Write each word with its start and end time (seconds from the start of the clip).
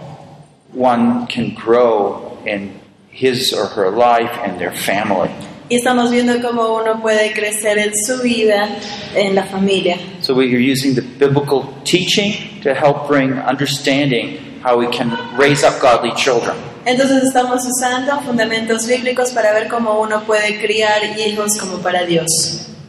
one 0.71 1.25
can 1.25 1.55
grow 1.55 2.37
in 2.45 2.79
his 3.09 3.51
or 3.53 3.65
her 3.65 3.89
life 3.89 4.37
and 4.43 4.59
their 4.59 4.71
family. 4.71 5.31
Y 5.71 5.75
estamos 5.75 6.11
viendo 6.11 6.41
cómo 6.41 6.75
uno 6.75 7.01
puede 7.01 7.31
crecer 7.31 7.77
en 7.77 7.93
su 7.95 8.21
vida, 8.21 8.67
en 9.15 9.33
la 9.33 9.45
familia. 9.45 9.95
So 10.19 10.33
we 10.33 10.53
are 10.53 10.59
using 10.59 10.95
the 10.95 11.01
biblical 11.01 11.63
teaching 11.85 12.59
to 12.61 12.73
help 12.73 13.07
bring 13.07 13.39
understanding 13.39 14.59
how 14.61 14.77
we 14.77 14.87
can 14.87 15.17
raise 15.37 15.65
up 15.65 15.79
godly 15.79 16.13
children. 16.17 16.57
Entonces 16.83 17.23
estamos 17.23 17.65
usando 17.65 18.19
fundamentos 18.25 18.85
bíblicos 18.85 19.31
para 19.31 19.53
ver 19.53 19.69
cómo 19.69 20.01
uno 20.01 20.23
puede 20.25 20.59
criar 20.59 21.03
hijos 21.17 21.57
como 21.57 21.77
para 21.77 22.03
Dios. 22.05 22.27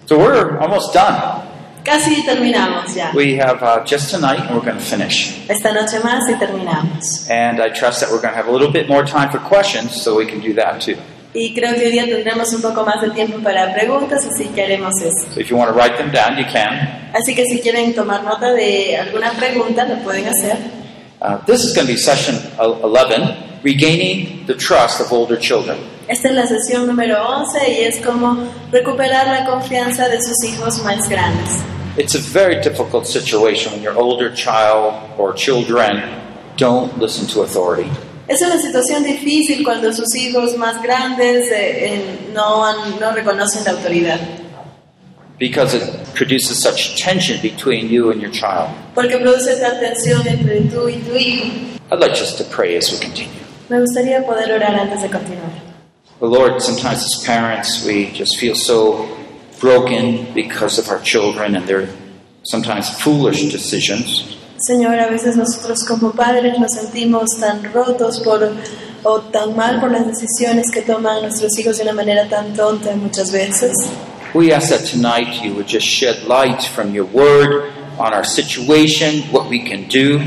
So 0.06 0.18
we're 0.18 0.58
almost 0.58 0.92
done. 0.92 1.44
Casi 1.84 2.24
terminamos 2.24 2.96
ya. 2.96 3.12
We 3.14 3.36
have 3.38 3.62
uh, 3.62 3.84
just 3.84 4.10
tonight 4.10 4.40
and 4.40 4.56
we're 4.56 4.64
going 4.64 4.78
to 4.78 4.84
finish. 4.84 5.48
Esta 5.48 5.72
noche 5.72 6.00
más 6.02 6.28
y 6.28 6.34
terminamos. 6.34 7.30
And 7.30 7.60
I 7.60 7.68
trust 7.68 8.00
that 8.00 8.10
we're 8.10 8.20
going 8.20 8.34
to 8.34 8.36
have 8.36 8.48
a 8.48 8.52
little 8.52 8.72
bit 8.72 8.88
more 8.88 9.04
time 9.04 9.30
for 9.30 9.38
questions 9.38 10.02
so 10.02 10.16
we 10.16 10.26
can 10.26 10.40
do 10.40 10.52
that 10.54 10.80
too. 10.80 10.96
Y 11.34 11.54
creo 11.54 11.74
que 11.74 11.86
hoy 11.86 11.92
día 11.92 12.04
tendremos 12.04 12.52
un 12.52 12.60
poco 12.60 12.84
más 12.84 13.00
de 13.00 13.10
tiempo 13.10 13.38
para 13.42 13.72
preguntas, 13.72 14.26
así 14.26 14.44
que 14.48 14.62
haremos 14.64 14.92
eso. 15.00 15.32
So 15.32 15.40
if 15.40 15.48
you 15.48 15.56
want 15.56 15.70
to 15.72 15.78
write 15.78 15.96
them 15.96 16.10
down, 16.12 16.36
you 16.36 16.44
can. 16.52 17.10
Así 17.14 17.34
que 17.34 17.44
si 17.46 17.60
quieren 17.60 17.94
tomar 17.94 18.22
nota 18.22 18.52
de 18.52 18.96
alguna 18.98 19.32
pregunta, 19.32 19.84
lo 19.86 19.96
pueden 20.02 20.26
hacer. 20.28 20.58
Uh, 21.22 21.36
this 21.46 21.64
is 21.64 21.74
going 21.74 21.86
to 21.86 21.92
be 21.92 21.96
session 21.98 22.36
el- 22.60 22.80
11, 22.82 23.34
Regaining 23.62 24.44
the 24.46 24.54
Trust 24.54 25.00
of 25.00 25.12
Older 25.12 25.38
Children. 25.38 25.78
Esta 26.08 26.28
es 26.28 26.34
la 26.34 26.46
sesión 26.46 26.86
número 26.86 27.16
11 27.26 27.70
y 27.70 27.84
es 27.84 27.98
como 28.04 28.36
recuperar 28.72 29.26
la 29.28 29.46
confianza 29.46 30.08
de 30.08 30.18
sus 30.20 30.42
hijos 30.44 30.82
más 30.84 31.08
grandes. 31.08 31.60
It's 31.96 32.14
a 32.14 32.18
very 32.18 32.56
difficult 32.60 33.06
situation 33.06 33.72
when 33.72 33.82
your 33.82 33.96
older 33.96 34.34
child 34.34 34.94
or 35.16 35.32
children 35.34 36.02
don't 36.58 36.98
listen 36.98 37.26
to 37.28 37.42
authority. 37.42 37.88
Es 38.28 38.40
una 38.40 38.56
situación 38.60 39.02
difícil 39.04 39.64
cuando 39.64 39.92
sus 39.92 40.14
hijos 40.14 40.56
más 40.56 40.80
grandes 40.82 41.50
eh, 41.50 41.86
eh, 41.94 42.18
no, 42.32 42.64
han- 42.64 42.98
no 43.00 43.12
reconocen 43.12 43.64
la 43.64 43.72
autoridad, 43.72 44.20
because 45.38 45.74
it 45.76 45.82
produces 46.14 46.56
such 46.58 46.96
tension 47.02 47.40
between 47.42 47.88
you 47.88 48.10
and 48.12 48.20
your 48.22 48.30
child. 48.30 48.68
porque 48.94 49.18
produce 49.18 49.56
tal 49.56 49.80
tensión 49.80 50.26
entre 50.26 50.60
tú 50.70 50.88
y 50.88 50.96
tu 51.02 51.16
hijo. 51.16 51.46
I'd 51.90 52.00
like 52.00 52.14
just 52.14 52.38
to 52.38 52.44
pray 52.44 52.76
as 52.76 52.90
we 52.92 52.98
continue. 52.98 53.42
Me 53.68 53.80
gustaría 53.80 54.24
poder 54.24 54.52
orar 54.52 54.74
antes 54.78 55.02
de 55.02 55.08
continuar. 55.08 55.50
The 56.20 56.26
Lord, 56.28 56.60
sometimes 56.62 57.02
as 57.04 57.24
parents, 57.26 57.84
we 57.84 58.12
just 58.14 58.38
feel 58.38 58.54
so 58.54 59.08
broken 59.60 60.28
because 60.34 60.78
of 60.78 60.88
our 60.88 61.00
children 61.02 61.56
and 61.56 61.66
their 61.66 61.88
sometimes 62.44 62.88
foolish 62.90 63.50
decisions. 63.50 64.36
Señor, 64.62 64.98
a 65.00 65.08
veces 65.08 65.36
nosotros 65.36 65.84
como 65.84 66.12
padres 66.12 66.56
nos 66.58 66.72
sentimos 66.72 67.30
tan 67.40 67.64
rotos 67.72 68.20
por, 68.20 68.48
o 69.02 69.20
tan 69.20 69.56
mal 69.56 69.80
por 69.80 69.90
las 69.90 70.06
decisiones 70.06 70.70
que 70.72 70.82
toman 70.82 71.22
nuestros 71.22 71.58
hijos 71.58 71.78
de 71.78 71.82
una 71.82 71.92
manera 71.92 72.28
tan 72.28 72.54
tonta 72.54 72.94
muchas 72.94 73.32
veces. 73.32 73.72
We 74.34 74.54
ask 74.54 74.70
that 74.70 74.86
tonight 74.88 75.42
you 75.42 75.52
would 75.54 75.66
just 75.66 75.86
shed 75.86 76.28
light 76.28 76.62
from 76.62 76.94
your 76.94 77.06
word 77.06 77.72
on 77.98 78.14
our 78.14 78.24
situation, 78.24 79.22
what 79.32 79.48
we 79.50 79.58
can 79.58 79.88
do, 79.88 80.20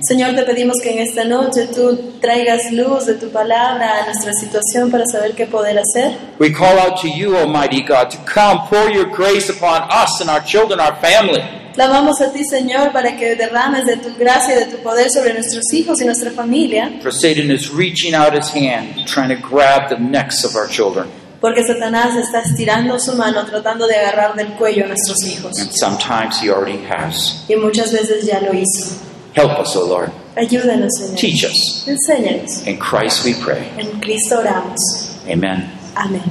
Señor, 0.00 0.36
te 0.36 0.44
pedimos 0.44 0.76
que 0.80 0.90
en 0.92 1.00
esta 1.00 1.24
noche 1.24 1.66
tú 1.74 2.14
traigas 2.20 2.70
luz 2.70 3.06
de 3.06 3.14
tu 3.14 3.30
palabra 3.30 4.02
a 4.02 4.06
nuestra 4.06 4.32
situación 4.32 4.90
para 4.92 5.04
saber 5.10 5.34
qué 5.34 5.44
poder 5.46 5.76
hacer. 5.78 6.16
We 6.38 6.52
call 6.52 6.78
out 6.78 7.00
to 7.02 7.08
you, 7.08 7.36
Almighty 7.36 7.82
God, 7.82 8.10
to 8.10 8.18
come, 8.24 8.60
pour 8.68 8.90
your 8.90 9.06
grace 9.10 9.50
upon 9.50 9.82
us 9.90 10.20
and 10.20 10.30
our 10.30 10.40
children, 10.44 10.78
our 10.78 10.94
family. 11.00 11.42
Clamamos 11.78 12.20
a 12.20 12.32
ti, 12.32 12.44
Señor, 12.44 12.90
para 12.90 13.16
que 13.16 13.36
derrames 13.36 13.86
de 13.86 13.98
tu 13.98 14.12
gracia 14.18 14.56
y 14.56 14.58
de 14.58 14.64
tu 14.64 14.78
poder 14.82 15.08
sobre 15.12 15.32
nuestros 15.32 15.62
hijos 15.72 16.00
y 16.02 16.06
nuestra 16.06 16.32
familia, 16.32 16.90
For 17.00 17.12
Satan 17.12 17.52
is 17.52 17.70
reaching 17.72 18.16
out 18.16 18.34
his 18.34 18.50
hand, 18.52 19.06
trying 19.06 19.28
to 19.28 19.36
grab 19.36 19.88
the 19.88 19.96
necks 19.96 20.44
of 20.44 20.56
our 20.56 20.68
children. 20.68 21.06
porque 21.40 21.62
Satanás 21.64 22.16
está 22.16 22.40
estirando 22.40 22.98
su 22.98 23.14
mano 23.14 23.46
tratando 23.46 23.86
de 23.86 23.94
agarrar 23.94 24.34
del 24.34 24.54
cuello 24.54 24.86
a 24.86 24.88
nuestros 24.88 25.24
hijos. 25.24 25.56
And 25.60 25.70
sometimes 25.70 26.42
he 26.42 26.50
already 26.50 26.84
has. 26.84 27.44
Y 27.48 27.54
muchas 27.54 27.92
veces 27.92 28.26
ya 28.26 28.40
lo 28.40 28.52
hizo. 28.52 28.96
Help 29.34 29.60
us, 29.60 29.76
O 29.76 29.86
Lord. 29.86 30.10
Ayúdanos, 30.34 30.90
Señor. 30.98 31.14
Teach 31.14 31.44
us. 31.44 31.86
Enséñanos. 31.86 32.66
In 32.66 32.76
Christ 32.80 33.24
we 33.24 33.34
pray. 33.34 33.70
En 33.78 34.00
Cristo 34.00 34.40
oramos. 34.40 34.80
Amen. 35.28 35.70
Amén. 35.94 36.24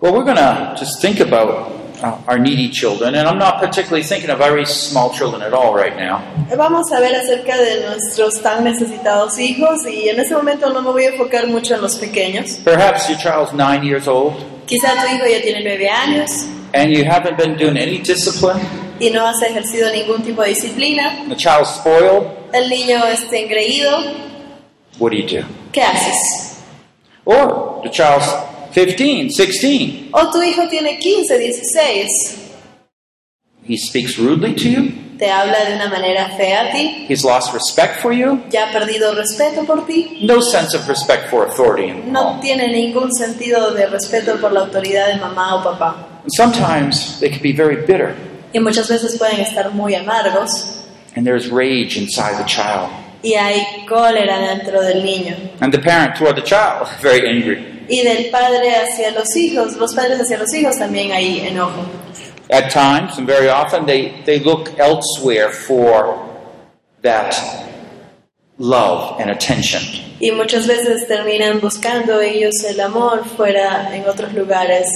Well, 0.00 0.12
we're 0.12 0.22
going 0.22 0.36
to 0.36 0.76
just 0.78 1.02
think 1.02 1.18
about 1.18 1.72
uh, 2.02 2.18
our 2.26 2.38
needy 2.38 2.68
children, 2.70 3.14
and 3.14 3.28
I'm 3.28 3.38
not 3.38 3.60
particularly 3.60 4.02
thinking 4.02 4.30
of 4.30 4.38
very 4.38 4.64
small 4.66 5.10
children 5.12 5.42
at 5.42 5.52
all 5.52 5.74
right 5.74 5.96
now. 5.96 6.22
Vamos 6.56 6.90
a 6.92 7.00
ver 7.00 7.14
acerca 7.14 7.56
de 7.56 7.86
nuestros 7.88 8.40
tan 8.42 8.64
necesitados 8.64 9.38
hijos 9.38 9.86
y 9.86 10.08
en 10.08 10.18
este 10.20 10.34
momento 10.34 10.70
no 10.70 10.82
me 10.82 10.90
voy 10.90 11.04
a 11.04 11.08
enfocar 11.10 11.46
mucho 11.46 11.74
en 11.74 11.82
los 11.82 11.96
pequeños. 11.96 12.58
Perhaps 12.64 13.08
your 13.08 13.18
child's 13.18 13.52
nine 13.52 13.82
years 13.84 14.06
old, 14.08 14.34
Quizá 14.66 14.92
tu 15.00 15.14
hijo 15.14 15.26
ya 15.26 15.40
tiene 15.42 15.62
nueve 15.62 15.88
años 15.88 16.30
and 16.74 16.92
you 16.92 17.04
haven't 17.04 17.36
been 17.36 17.56
doing 17.56 17.76
any 17.76 17.98
discipline. 17.98 18.60
y 19.00 19.10
no 19.10 19.26
has 19.26 19.40
ejercido 19.42 19.90
ningún 19.92 20.22
tipo 20.22 20.42
de 20.42 20.50
disciplina. 20.50 21.24
The 21.28 21.36
child's 21.36 21.70
spoiled. 21.70 22.26
El 22.52 22.68
niño 22.68 23.04
está 23.06 23.36
engreído. 23.36 23.90
What 24.98 25.12
do 25.12 25.16
you 25.16 25.26
do? 25.40 25.46
¿Qué 25.72 25.82
haces? 25.82 26.62
Or 27.24 27.80
the 27.82 27.90
child's 27.90 28.26
15, 28.72 29.30
16. 29.30 30.08
O 30.12 30.30
tu 30.30 30.40
hijo 30.42 30.68
tiene 30.68 30.98
15, 30.98 31.38
16. 31.38 32.06
He 33.66 33.76
speaks 33.76 34.18
rudely 34.18 34.54
to 34.54 34.68
you. 34.68 34.92
Te 35.18 35.26
habla 35.30 35.64
de 35.66 35.74
una 35.76 35.88
manera 35.90 36.30
fea 36.36 36.68
a 36.68 36.72
ti. 36.72 37.04
He's 37.08 37.24
lost 37.24 37.52
respect 37.52 38.00
for 38.00 38.10
you. 38.12 38.42
Ya 38.50 38.68
ha 38.68 38.72
perdido 38.72 39.14
respeto 39.14 39.66
por 39.66 39.86
ti. 39.86 40.20
No 40.22 40.40
sense 40.40 40.74
of 40.74 40.88
respect 40.88 41.28
for 41.28 41.44
authority 41.46 41.88
in 41.90 42.10
No 42.12 42.38
tiene 42.40 42.68
ningún 42.68 43.12
sentido 43.12 43.72
de 43.74 43.86
respeto 43.86 44.40
por 44.40 44.52
la 44.52 44.60
autoridad 44.60 45.08
de 45.08 45.16
mamá 45.20 45.56
o 45.56 45.62
papá. 45.62 46.22
Sometimes 46.36 47.20
they 47.20 47.28
can 47.28 47.42
be 47.42 47.52
very 47.52 47.76
bitter, 47.76 48.14
Y 48.54 48.60
muchas 48.60 48.88
veces 48.88 49.16
pueden 49.18 49.40
estar 49.40 49.72
muy 49.74 49.94
amargos. 49.94 50.78
and 51.16 51.26
there's 51.26 51.50
rage 51.50 51.96
inside 51.98 52.38
the 52.38 52.44
child. 52.48 52.88
Y 53.22 53.34
hay 53.34 53.84
cólera 53.86 54.38
dentro 54.38 54.80
del 54.82 55.04
niño. 55.04 55.36
And 55.60 55.72
the 55.72 55.78
parent 55.78 56.16
toward 56.16 56.36
the 56.36 56.42
child, 56.42 56.88
very 57.02 57.28
angry. 57.28 57.86
Y 57.88 58.02
del 58.02 58.30
padre 58.30 58.70
hacia 58.76 59.10
los 59.10 59.34
hijos, 59.36 59.76
los 59.76 59.94
padres 59.94 60.20
hacia 60.20 60.38
los 60.38 60.52
hijos 60.54 60.78
también 60.78 61.12
hay 61.12 61.40
enojo. 61.46 61.84
At 62.50 62.70
times, 62.70 63.18
and 63.18 63.26
very 63.26 63.48
often, 63.48 63.86
they, 63.86 64.22
they 64.24 64.40
look 64.40 64.70
elsewhere 64.78 65.50
for 65.52 66.18
that 67.02 67.34
love 68.58 69.20
and 69.20 69.30
attention. 69.30 69.82
Y 70.20 70.30
muchas 70.32 70.66
veces 70.66 71.08
terminan 71.08 71.60
buscando 71.60 72.20
ellos 72.20 72.62
el 72.64 72.80
amor 72.80 73.24
fuera 73.36 73.94
en 73.94 74.06
otros 74.08 74.34
lugares, 74.34 74.86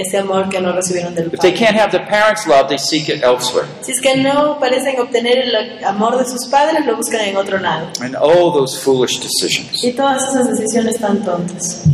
ese 0.00 0.18
amor 0.18 0.48
que 0.48 0.60
no 0.60 0.72
recibieron 0.72 1.14
del 1.14 1.26
If 1.26 1.40
they 1.40 1.52
padre. 1.52 1.66
can't 1.66 1.76
have 1.76 1.90
the 1.90 2.04
parents' 2.06 2.46
love, 2.46 2.68
they 2.68 2.78
seek 2.78 3.08
it 3.08 3.22
elsewhere. 3.22 3.66
Si 3.82 3.92
es 3.92 4.00
que 4.00 4.16
no 4.16 4.58
parecen 4.58 4.98
obtener 5.00 5.38
el 5.38 5.84
amor 5.84 6.16
de 6.18 6.24
sus 6.24 6.46
padres, 6.46 6.84
lo 6.86 6.96
buscan 6.96 7.20
en 7.22 7.36
otro 7.36 7.58
lado. 7.58 7.88
And 8.00 8.16
oh, 8.20 8.52
those 8.52 8.78
foolish 8.78 9.20
decisions. 9.20 9.82
Y 9.84 9.92
todas 9.92 10.22
esas 10.28 10.48
decisiones 10.48 10.98
tan 10.98 11.22
tontas. 11.24 11.84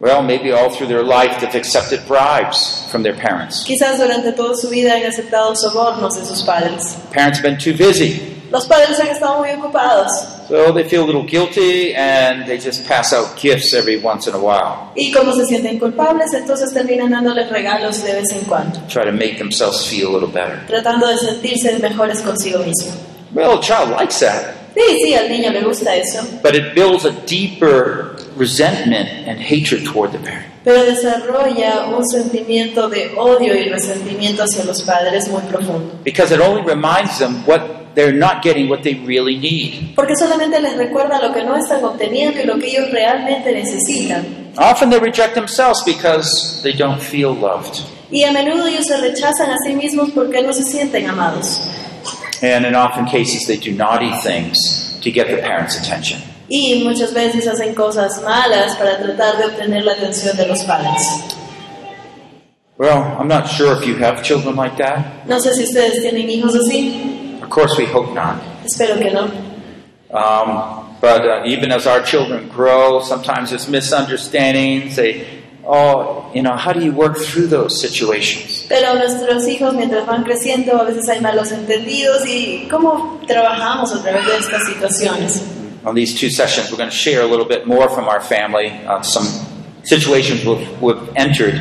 Well, 0.00 0.22
maybe 0.22 0.50
all 0.50 0.68
through 0.68 0.88
their 0.88 1.04
life, 1.04 1.38
they've 1.40 1.54
accepted 1.54 2.00
bribes 2.08 2.88
from 2.90 3.04
their 3.04 3.14
parents. 3.14 3.64
Quizás 3.64 3.98
durante 3.98 4.32
toda 4.32 4.56
su 4.56 4.68
vida 4.68 4.94
han 4.94 5.04
aceptado 5.04 5.54
sobornos 5.54 6.16
de 6.18 6.24
sus 6.26 6.42
padres. 6.42 6.96
Parents 7.12 7.38
have 7.38 7.42
been 7.48 7.56
too 7.56 7.72
busy. 7.72 8.31
Los 8.52 8.66
padres 8.66 9.00
han 9.00 9.08
estado 9.08 9.38
muy 9.38 9.50
ocupados 9.50 10.06
So 10.48 10.72
they 10.74 10.84
feel 10.84 11.02
a 11.04 11.06
little 11.06 11.24
guilty 11.24 11.94
and 11.96 12.44
they 12.46 12.58
just 12.58 12.86
pass 12.86 13.12
out 13.14 13.36
gifts 13.40 13.72
every 13.72 13.96
once 14.02 14.28
in 14.28 14.34
a 14.34 14.38
while. 14.38 14.90
y 14.94 15.10
como 15.10 15.32
se 15.32 15.46
sienten 15.46 15.78
culpables, 15.78 16.32
entonces 16.34 16.72
terminan 16.74 17.10
dándoles 17.10 17.48
regalos 17.50 18.02
de 18.04 18.12
vez 18.12 18.30
en 18.32 18.44
cuando, 18.44 18.78
Try 18.88 19.04
to 19.06 19.12
make 19.12 19.38
themselves 19.38 19.86
feel 19.86 20.08
a 20.08 20.12
little 20.18 20.28
better. 20.28 20.60
tratando 20.66 21.06
de 21.08 21.16
sentirse 21.18 21.78
mejores 21.78 22.20
consigo 22.20 22.58
mismo. 22.60 22.92
Well, 23.34 23.58
a 23.58 23.60
child 23.60 23.90
likes 23.98 24.20
that. 24.20 24.54
Sí, 24.74 25.00
sí, 25.04 25.14
al 25.14 25.28
niño 25.30 25.50
le 25.50 25.62
gusta 25.62 25.94
eso, 25.96 26.20
But 26.42 26.54
it 26.54 26.74
builds 26.74 27.04
a 27.06 27.12
deeper 27.26 28.16
resentment 28.36 29.08
and 29.28 29.38
hatred 29.40 29.84
toward 29.84 30.12
the 30.12 30.18
parent. 30.18 30.46
pero 30.64 30.84
desarrolla 30.84 31.86
un 31.86 32.06
sentimiento 32.06 32.88
de 32.88 33.12
odio 33.16 33.54
y 33.54 33.68
resentimiento 33.68 34.42
hacia 34.44 34.64
los 34.64 34.82
padres 34.82 35.28
muy 35.28 35.42
profundo. 35.42 35.94
Because 36.04 36.32
it 36.34 36.40
only 36.40 36.62
reminds 36.62 37.18
them 37.18 37.42
what 37.46 37.60
they're 37.94 38.12
not 38.12 38.42
getting 38.42 38.68
what 38.68 38.82
they 38.82 38.94
really 38.94 39.36
need. 39.36 39.94
Porque 39.94 40.16
solamente 40.16 40.60
les 40.60 40.76
recuerda 40.76 41.20
lo 41.20 41.32
que 41.32 41.44
no 41.44 41.56
están 41.56 41.84
obteniendo 41.84 42.40
y 42.40 42.44
lo 42.44 42.58
que 42.58 42.68
ellos 42.68 42.90
realmente 42.90 43.52
necesitan. 43.52 44.52
Often 44.56 44.90
they 44.90 44.98
reject 44.98 45.34
themselves 45.34 45.82
because 45.84 46.62
they 46.62 46.72
don't 46.72 47.00
feel 47.00 47.34
loved. 47.34 47.80
Y 48.10 48.24
a 48.24 48.32
menudo 48.32 48.66
ellos 48.66 48.86
se 48.86 48.98
rechazan 48.98 49.50
a 49.50 49.56
sí 49.66 49.74
mismos 49.74 50.10
porque 50.10 50.42
no 50.42 50.52
se 50.52 50.62
sienten 50.62 51.08
amados. 51.08 51.60
And 52.42 52.66
in 52.66 52.74
often 52.74 53.06
cases, 53.06 53.46
they 53.46 53.56
do 53.56 53.72
naughty 53.72 54.12
things 54.22 54.98
to 55.02 55.10
get 55.10 55.28
the 55.28 55.38
parents' 55.38 55.78
attention. 55.78 56.20
Y 56.48 56.82
muchas 56.84 57.14
veces 57.14 57.46
hacen 57.46 57.74
cosas 57.74 58.20
malas 58.22 58.76
para 58.76 58.98
tratar 58.98 59.38
de 59.38 59.46
obtener 59.46 59.84
la 59.84 59.92
atención 59.92 60.36
de 60.36 60.46
los 60.46 60.62
padres. 60.64 61.08
Well, 62.76 63.16
I'm 63.18 63.28
not 63.28 63.48
sure 63.48 63.72
if 63.72 63.86
you 63.86 63.96
have 64.04 64.22
children 64.22 64.56
like 64.56 64.76
that. 64.78 65.24
No 65.26 65.38
sé 65.38 65.54
si 65.54 65.64
ustedes 65.64 66.02
tienen 66.02 66.28
hijos 66.28 66.54
así. 66.54 67.21
Of 67.42 67.50
course, 67.50 67.76
we 67.76 67.86
hope 67.86 68.14
not. 68.14 68.40
Espero 68.64 68.98
que 68.98 69.10
no. 69.12 69.24
Um, 70.12 70.96
but 71.00 71.26
uh, 71.26 71.42
even 71.44 71.72
as 71.72 71.86
our 71.86 72.02
children 72.02 72.48
grow, 72.48 73.00
sometimes 73.00 73.50
there's 73.50 73.68
misunderstandings. 73.68 74.96
They, 74.96 75.26
oh, 75.64 76.30
you 76.34 76.42
know, 76.42 76.54
how 76.56 76.72
do 76.72 76.84
you 76.84 76.92
work 76.92 77.16
through 77.18 77.48
those 77.48 77.80
situations? 77.80 78.66
Pero 78.68 78.94
nuestros 78.94 79.46
hijos, 79.48 79.74
mientras 79.74 80.06
van 80.06 80.22
creciendo, 80.22 80.80
a 80.80 80.84
veces 80.84 81.08
hay 81.08 81.20
malos 81.20 81.50
entendidos. 81.50 82.24
¿Y 82.26 82.68
cómo 82.70 83.20
trabajamos 83.26 83.92
a 83.92 84.02
través 84.02 84.26
de 84.26 84.36
estas 84.36 84.66
situaciones? 84.66 85.42
On 85.84 85.96
these 85.96 86.14
two 86.14 86.30
sessions, 86.30 86.70
we're 86.70 86.78
going 86.78 86.90
to 86.90 86.94
share 86.94 87.22
a 87.22 87.26
little 87.26 87.44
bit 87.46 87.66
more 87.66 87.88
from 87.88 88.06
our 88.06 88.20
family, 88.20 88.70
uh, 88.86 89.02
some 89.02 89.26
situations 89.84 90.44
we've, 90.44 90.82
we've 90.82 91.08
entered, 91.16 91.54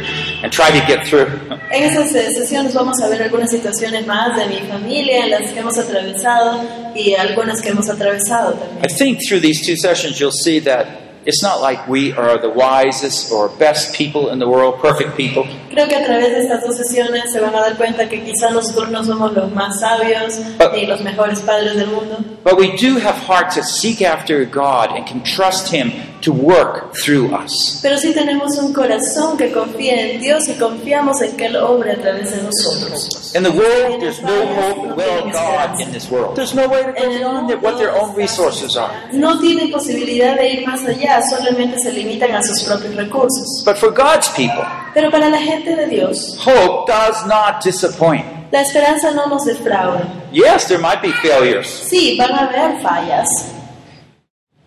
and 0.44 0.52
try 0.52 0.70
to 0.70 0.86
get 0.88 1.06
through. 1.08 1.28
En 1.72 1.84
estas 1.84 2.12
sesiones 2.12 2.74
vamos 2.74 3.02
a 3.02 3.08
ver 3.10 3.24
algunas 3.24 3.50
situaciones 3.50 4.06
más 4.06 4.36
de 4.38 4.48
mi 4.48 4.60
familia, 4.68 5.26
en 5.26 5.32
las 5.32 5.52
que 5.52 5.60
hemos 5.60 5.78
atravesado 5.78 6.62
y 6.96 7.14
algunas 7.16 7.62
que 7.62 7.70
hemos 7.70 7.90
atravesado 7.90 8.54
también. 8.54 8.84
I 8.84 8.88
think 8.88 9.20
through 9.28 9.42
these 9.42 9.66
two 9.66 9.76
sessions, 9.76 10.20
you'll 10.20 10.32
see 10.32 10.60
that 10.60 10.86
it's 11.26 11.44
not 11.44 11.62
like 11.62 11.88
we 11.88 12.12
are 12.14 12.40
the 12.40 12.50
wisest 12.50 13.32
or 13.32 13.50
best 13.60 13.96
people 13.96 14.30
in 14.30 14.40
the 14.40 14.48
world, 14.48 14.82
perfect 14.82 15.16
people. 15.16 15.44
Creo 15.70 15.88
que 15.88 15.96
a 15.96 16.04
través 16.04 16.32
de 16.32 16.42
estas 16.42 16.66
dos 16.66 16.76
sesiones 16.78 17.32
se 17.32 17.40
van 17.40 17.56
a 17.56 17.62
dar 17.62 17.78
cuenta 17.78 18.10
que 18.10 18.24
quizás 18.24 18.52
nosotros 18.52 18.90
no 18.90 19.04
somos 19.04 19.34
los 19.34 19.52
más 19.52 19.80
sabios 19.80 20.40
ni 20.74 20.86
los 20.86 21.02
mejores 21.02 21.40
padres 21.42 21.76
del 21.76 21.88
mundo, 21.88 22.18
But 22.44 22.58
we 22.58 22.76
do 22.76 22.98
have 22.98 23.16
heart 23.16 23.52
to 23.56 23.64
seek 23.64 24.02
after 24.02 24.46
God 24.46 24.92
and 24.92 25.06
can 25.08 25.24
trust 25.24 25.72
Him 25.72 25.92
to 26.22 26.32
work 26.32 26.94
through 27.04 27.32
us. 27.34 27.80
pero 27.82 27.98
sí 27.98 28.14
tenemos 28.14 28.58
un 28.58 28.74
corazón 28.74 29.38
que 29.38 29.52
confía 29.52 30.00
en 30.12 30.22
Dios 30.22 30.48
y 30.50 30.54
confiamos 30.54 31.22
en 31.22 31.36
que 31.36 31.46
Él 31.48 31.56
obre 31.58 31.94
a 31.94 32.02
través 32.02 32.32
de 32.32 32.42
nosotros. 32.44 33.34
In 33.36 33.44
the 33.44 33.50
world, 33.50 34.00
there's 34.00 34.22
no 34.22 34.30
hope 34.30 34.96
without 34.96 35.32
God 35.32 35.80
in 35.80 35.92
this 35.92 36.10
world. 36.12 36.36
There's 36.36 36.54
no 36.54 36.68
way 36.68 36.84
to 36.84 36.92
go 36.92 37.10
beyond 37.10 37.48
their- 37.50 37.60
what 37.60 37.78
their 37.78 37.92
own 37.96 38.14
resources 38.16 38.76
are. 38.76 38.92
No 39.14 39.40
tienen 39.40 39.72
posibilidad 39.72 40.36
de 40.36 40.50
ir 40.54 40.68
más 40.68 40.86
allá, 40.86 41.22
solamente 41.30 41.80
se 41.80 41.92
limitan 41.94 42.32
a 42.36 42.44
sus 42.44 42.64
propios 42.64 42.96
recursos. 42.96 43.64
But 43.66 43.78
for 43.78 43.92
God's 43.94 44.28
people, 44.36 44.64
Pero 44.94 45.10
para 45.10 45.30
la 45.30 45.38
gente 45.40 45.76
de 45.76 45.88
Dios, 45.88 46.38
hope 46.46 46.92
does 46.92 47.26
not 47.26 47.64
disappoint. 47.64 48.26
la 48.52 48.62
esperanza 48.62 49.12
no 49.12 49.28
nos 49.28 49.46
defrauda. 49.46 50.04
Yes, 50.34 50.66
there 50.68 50.80
might 50.80 51.02
be 51.02 51.14
failures, 51.14 51.68
Sí, 51.90 52.18
van 52.18 52.32
a 52.34 52.48
haber 52.50 52.82
fallas, 52.82 53.30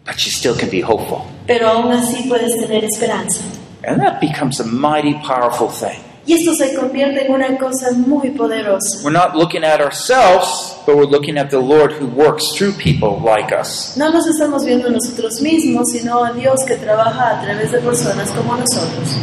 but 0.06 0.16
you 0.24 0.30
still 0.30 0.54
can 0.56 0.70
be 0.70 0.80
hopeful. 0.80 1.22
Pero 1.46 1.68
aún 1.68 1.92
así 1.92 2.26
puedes 2.28 2.56
tener 2.58 2.84
esperanza. 2.84 3.42
And 3.86 4.00
that 4.00 4.20
becomes 4.20 4.60
a 4.60 4.64
mighty 4.64 5.14
powerful 5.26 5.68
thing. 5.68 6.00
Y 6.26 6.32
esto 6.32 6.54
se 6.54 6.74
convierte 6.74 7.26
en 7.26 7.32
una 7.32 7.58
cosa 7.58 7.90
muy 7.92 8.30
poderosa. 8.30 9.02
We're 9.04 9.12
not 9.12 9.36
looking 9.36 9.62
at 9.62 9.82
ourselves, 9.82 10.74
but 10.86 10.96
we're 10.96 11.10
looking 11.10 11.36
at 11.36 11.50
the 11.50 11.58
Lord 11.58 11.92
who 11.92 12.06
works 12.06 12.56
through 12.56 12.72
people 12.78 13.20
like 13.22 13.52
us. 13.52 13.94
No 13.98 14.10
nos 14.10 14.26
estamos 14.26 14.64
viendo 14.64 14.88
nosotros 14.88 15.42
mismos, 15.42 15.90
sino 15.90 16.24
a 16.24 16.32
Dios 16.32 16.64
que 16.66 16.76
trabaja 16.76 17.38
a 17.38 17.42
través 17.42 17.72
de 17.72 17.78
personas 17.80 18.30
como 18.30 18.56
nosotros. 18.56 19.18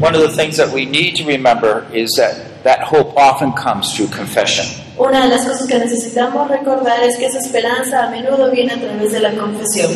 One 0.00 0.16
of 0.16 0.22
the 0.22 0.36
things 0.36 0.56
that 0.56 0.72
we 0.72 0.86
need 0.86 1.14
to 1.16 1.24
remember 1.24 1.86
is 1.92 2.10
that 2.16 2.62
that 2.64 2.82
hope 2.82 3.16
often 3.16 3.52
comes 3.52 3.94
through 3.94 4.08
confession. 4.08 4.66
Una 4.98 5.22
de 5.22 5.28
las 5.28 5.46
cosas 5.46 5.68
que 5.68 5.78
necesitamos 5.78 6.48
recordar 6.48 7.00
es 7.04 7.16
que 7.16 7.26
esa 7.26 7.38
esperanza 7.38 8.06
a 8.06 8.10
menudo 8.10 8.50
viene 8.50 8.72
a 8.72 8.80
través 8.80 9.12
de 9.12 9.20
la 9.20 9.30
confesión. 9.36 9.90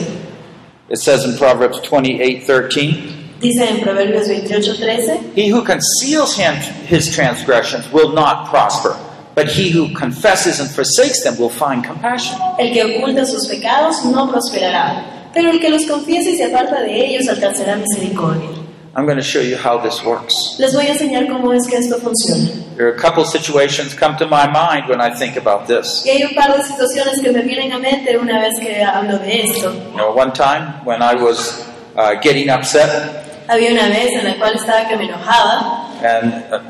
It 0.93 0.99
says 0.99 1.25
in 1.25 1.39
Proverbs 1.39 1.81
28:13, 1.81 3.41
Dice 3.41 3.63
en 3.63 3.81
Proverbios 3.81 4.29
28:13, 4.29 5.33
"He 5.35 5.49
who 5.49 5.65
conceals 5.65 6.37
him, 6.37 6.55
his 6.87 7.11
transgressions 7.11 7.91
will 7.91 8.13
not 8.13 8.51
prosper, 8.51 8.95
but 9.35 9.49
he 9.49 9.71
who 9.71 9.89
confesses 9.95 10.61
and 10.61 10.69
forsakes 10.71 11.23
them 11.25 11.39
will 11.39 11.49
find 11.49 11.83
compassion." 11.83 12.37
el 12.59 12.75
que 12.75 12.85
oculta 12.85 13.25
sus 13.25 13.49
pecados 13.49 14.05
no 14.05 14.31
prosperará, 14.31 15.31
pero 15.33 15.51
el 15.51 15.61
que 15.61 15.71
los 15.71 15.87
confiesa 15.87 16.29
y 16.29 16.37
se 16.37 16.45
aparta 16.45 16.83
de 16.83 17.07
ellos 17.07 17.27
alcanzará 17.27 17.77
misericordia. 17.77 18.51
I'm 18.95 19.07
going 19.07 19.17
to 19.17 19.23
show 19.23 19.41
you 19.41 19.57
how 19.57 19.79
this 19.79 20.05
works. 20.05 20.57
Les 20.59 20.75
voy 20.75 20.87
a 20.87 20.93
enseñar 20.93 21.27
cómo 21.27 21.53
es 21.55 21.67
que 21.67 21.79
esto 21.79 21.99
funciona. 21.99 22.77
There 22.77 22.89
are 22.89 22.95
a 22.95 22.99
couple 22.99 23.25
situations 23.25 23.95
come 23.95 24.17
to 24.19 24.27
my 24.27 24.47
mind 24.47 24.89
when 24.89 25.01
I 25.01 25.11
think 25.15 25.37
about 25.37 25.67
this. 25.67 26.05
Y 26.05 26.11
hay 26.11 26.23
un 26.25 26.35
par 26.35 26.57
de 26.57 26.63
situaciones 26.63 27.21
que 27.23 27.33
me 27.33 27.43
vienen 27.43 27.73
a 27.73 27.79
mente 27.79 28.17
una 28.19 28.39
vez 28.41 28.59
que 28.61 28.83
hablo 28.83 29.19
de 29.19 29.45
esto. 29.45 29.73
You 29.73 29.97
know, 29.97 30.15
one 30.15 30.33
time 30.33 30.85
when 30.85 31.01
I 31.03 31.15
was 31.15 31.67
uh, 31.97 32.15
getting 32.21 32.51
upset 32.51 33.49
Había 33.49 33.73
una 33.73 33.89
vez 33.89 34.13
en 34.13 34.25
la 34.25 34.35
cual 34.37 34.55
estaba 34.55 34.87
que 34.89 34.97
me 34.97 35.07
enojaba 35.07 35.89
and 36.03 36.33
uh, 36.53 36.61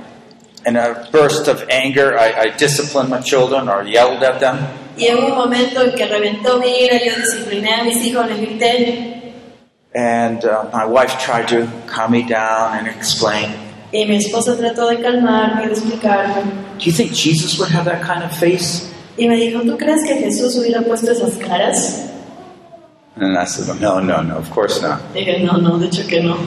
in 0.65 0.77
a 0.77 1.09
burst 1.11 1.49
of 1.49 1.65
anger, 1.69 2.17
I, 2.17 2.45
I 2.45 2.49
disciplined 2.57 3.11
my 3.11 3.21
children 3.21 3.69
or 3.69 3.83
yelled 3.83 4.23
at 4.23 4.39
them. 4.39 4.59
y 4.97 5.07
en 5.07 5.25
un 5.25 5.31
momento 5.31 5.83
en 5.83 5.93
que 5.93 6.07
reventó 6.07 6.59
mi 6.59 6.85
ira, 6.85 6.99
yo 6.99 7.17
discipliné 7.17 7.75
a 7.75 7.85
mis 7.85 7.97
hijos, 8.05 8.27
les 8.29 8.41
grité 8.41 9.22
And 9.95 10.45
uh, 10.45 10.71
my 10.73 10.87
wife 10.87 11.19
tried 11.19 11.49
to 11.49 11.69
calm 11.87 12.13
me 12.13 12.23
down 12.23 12.79
and 12.79 12.87
explain. 12.89 13.51
y 13.93 14.07
mi 14.07 14.17
esposa 14.17 14.57
trató 14.57 14.89
de 14.89 15.03
calmarme 15.03 15.65
y 15.65 15.67
de 15.67 15.73
explicarme. 15.75 16.43
Do 16.79 16.85
you 16.85 16.93
think 16.93 17.13
Jesus 17.13 17.59
would 17.59 17.71
have 17.71 17.85
that 17.85 18.03
kind 18.03 18.23
of 18.23 18.33
face? 18.35 18.89
Y 19.19 19.27
me 19.29 19.37
dijo, 19.37 19.61
¿tú 19.61 19.77
crees 19.77 20.03
que 20.07 20.15
Jesús 20.17 20.57
hubiera 20.57 20.81
puesto 20.81 21.13
esas 21.13 21.35
caras? 21.37 22.09
And 23.17 23.37
I 23.37 23.45
said, 23.45 23.79
No, 23.81 24.01
no, 24.01 24.23
no, 24.23 24.39
of 24.39 24.51
course 24.51 24.81
not. 24.81 25.01
Dije, 25.13 25.45
no, 25.45 25.59
no, 25.59 25.79
de 25.79 25.89
hecho 25.89 26.09
que 26.09 26.23
no. 26.23 26.39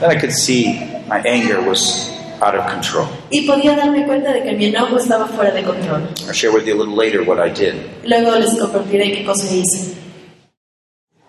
Then 0.00 0.10
I 0.10 0.20
could 0.20 0.32
see 0.32 0.78
my 1.08 1.20
anger 1.24 1.62
was 1.62 2.10
out 2.42 2.54
of 2.54 2.66
control. 2.70 3.08
Y 3.30 3.46
podía 3.46 3.74
darme 3.74 4.04
cuenta 4.06 4.34
de 4.34 4.42
que 4.42 4.52
mi 4.52 4.66
enojo 4.66 4.98
estaba 4.98 5.26
fuera 5.26 5.52
de 5.52 5.62
control. 5.62 6.02
I'll 6.26 6.34
share 6.34 6.52
with 6.52 6.66
you 6.66 6.74
a 6.74 6.78
little 6.78 6.94
later 6.94 7.22
what 7.24 7.38
I 7.40 7.48
did. 7.48 7.74
Luego 8.04 8.36
les 8.38 8.54
compartiré 8.60 9.10
qué 9.10 9.24
cosa 9.24 9.46
hice. 9.50 9.94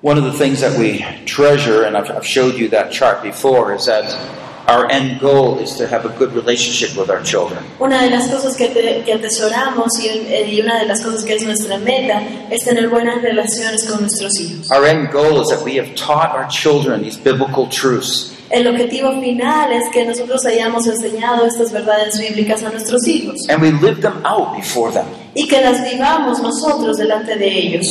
One 0.02 0.18
of 0.18 0.24
the 0.24 0.32
things 0.34 0.62
that 0.62 0.78
we 0.80 1.04
treasure, 1.26 1.84
and 1.84 1.98
I've, 1.98 2.10
I've 2.10 2.26
showed 2.26 2.56
you 2.56 2.70
that 2.70 2.92
chart 2.92 3.22
before, 3.22 3.74
is 3.76 3.86
that 3.88 4.06
our 4.68 4.90
end 4.90 5.20
goal 5.20 5.60
is 5.60 5.76
to 5.76 5.88
have 5.88 6.06
a 6.06 6.10
good 6.18 6.32
relationship 6.34 6.96
with 6.98 7.10
our 7.10 7.22
children. 7.22 7.62
Una 7.82 8.00
de 8.04 8.10
las 8.10 8.30
cosas 8.30 8.56
que, 8.56 8.70
te- 8.70 9.04
que 9.04 9.14
atesoramos 9.14 10.00
y, 10.00 10.08
y 10.56 10.62
una 10.62 10.80
de 10.80 10.86
las 10.86 11.02
cosas 11.04 11.26
que 11.26 11.34
es 11.36 11.44
nuestra 11.44 11.78
meta 11.80 12.22
es 12.50 12.64
tener 12.64 12.88
buenas 12.88 13.22
relaciones 13.22 13.84
con 13.90 14.00
nuestros 14.02 14.40
hijos. 14.40 14.72
Our 14.72 14.86
end 14.86 15.12
goal 15.12 15.42
is 15.42 15.50
that 15.50 15.64
we 15.66 15.76
have 15.78 15.94
taught 15.96 16.32
our 16.34 16.48
children 16.50 17.02
these 17.04 17.18
biblical 17.18 17.68
truths. 17.68 18.36
El 18.52 18.68
objetivo 18.68 19.20
final 19.22 19.72
es 19.74 19.90
que 19.92 20.06
nosotros 20.06 20.46
hayamos 20.46 20.88
enseñado 20.88 21.46
estas 21.46 21.72
verdades 21.74 22.18
bíblicas 22.20 22.64
a 22.64 22.70
nuestros 22.72 23.06
hijos 23.08 23.36
and 23.50 23.62
we 23.62 23.72
live 23.72 24.02
them 24.02 24.26
out 24.26 24.56
before 24.56 24.92
them. 24.94 25.06
y 25.36 25.46
que 25.48 25.60
las 25.62 25.84
vivamos 25.84 26.40
nosotros 26.42 26.98
delante 26.98 27.36
de 27.38 27.48
ellos. 27.48 27.86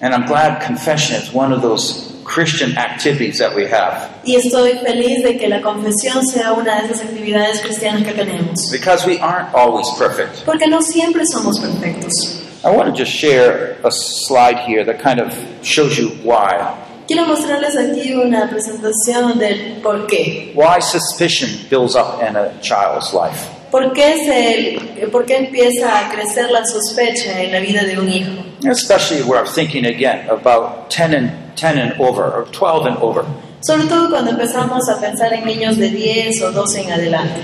And 0.00 0.12
I'm 0.14 0.26
glad 0.26 0.60
confession 0.62 1.16
is 1.16 1.32
one 1.32 1.52
of 1.52 1.62
those 1.62 2.12
Christian 2.24 2.76
activities 2.76 3.38
that 3.38 3.54
we 3.54 3.64
have 3.66 4.10
Y 4.24 4.34
estoy 4.34 4.72
feliz 4.84 5.22
de 5.22 5.38
que 5.38 5.48
la 5.48 5.60
confesión 5.62 6.26
sea 6.26 6.52
una 6.52 6.80
de 6.82 6.86
esas 6.88 7.00
actividades 7.02 7.60
cristianas 7.60 8.02
que 8.04 8.12
tenemos. 8.12 8.70
because 8.72 9.06
we 9.06 9.18
aren't 9.18 9.54
always 9.54 9.88
perfect. 9.96 10.44
Porque 10.44 10.66
no 10.66 10.80
siempre 10.82 11.24
somos 11.24 11.58
perfectos. 11.60 12.42
I 12.64 12.70
want 12.70 12.88
to 12.88 12.92
just 12.92 13.12
share 13.12 13.76
a 13.84 13.90
slide 13.92 14.58
here 14.66 14.84
that 14.84 14.98
kind 15.00 15.20
of 15.20 15.32
shows 15.62 15.96
you 15.96 16.08
why. 16.24 16.74
Quiero 17.06 17.24
mostrarles 17.26 17.76
aquí 17.76 18.12
una 18.14 18.50
presentación 18.50 19.38
del 19.38 19.80
por 19.80 20.08
qué. 20.08 20.52
Why 20.56 20.80
suspicion 20.80 21.48
builds 21.70 21.94
up 21.94 22.20
in 22.20 22.34
a 22.34 22.50
child's 22.60 23.14
life. 23.14 23.48
¿Por 23.70 23.92
qué, 23.92 24.16
se, 24.24 25.06
¿Por 25.12 25.24
qué 25.26 25.36
empieza 25.36 26.06
a 26.06 26.10
crecer 26.10 26.50
la 26.50 26.64
sospecha 26.64 27.40
en 27.42 27.52
la 27.52 27.60
vida 27.60 27.84
de 27.84 27.98
un 28.00 28.08
hijo? 28.08 28.42
Especially 28.64 29.22
where 29.22 29.38
I'm 29.40 29.46
thinking 29.46 29.84
again 29.86 30.28
about 30.30 30.90
10 30.90 31.14
and 31.14 31.56
10 31.56 31.78
and 31.78 32.00
over 32.00 32.22
or 32.24 32.46
12 32.52 32.86
and 32.86 32.96
over. 32.98 33.24
Sobre 33.60 33.86
todo 33.86 34.08
cuando 34.10 34.30
empezamos 34.30 34.88
a 34.88 35.00
pensar 35.00 35.32
en 35.32 35.44
niños 35.44 35.76
de 35.76 35.90
10 35.90 36.42
o 36.42 36.52
12 36.52 36.82
en 36.82 36.92
adelante. 36.92 37.40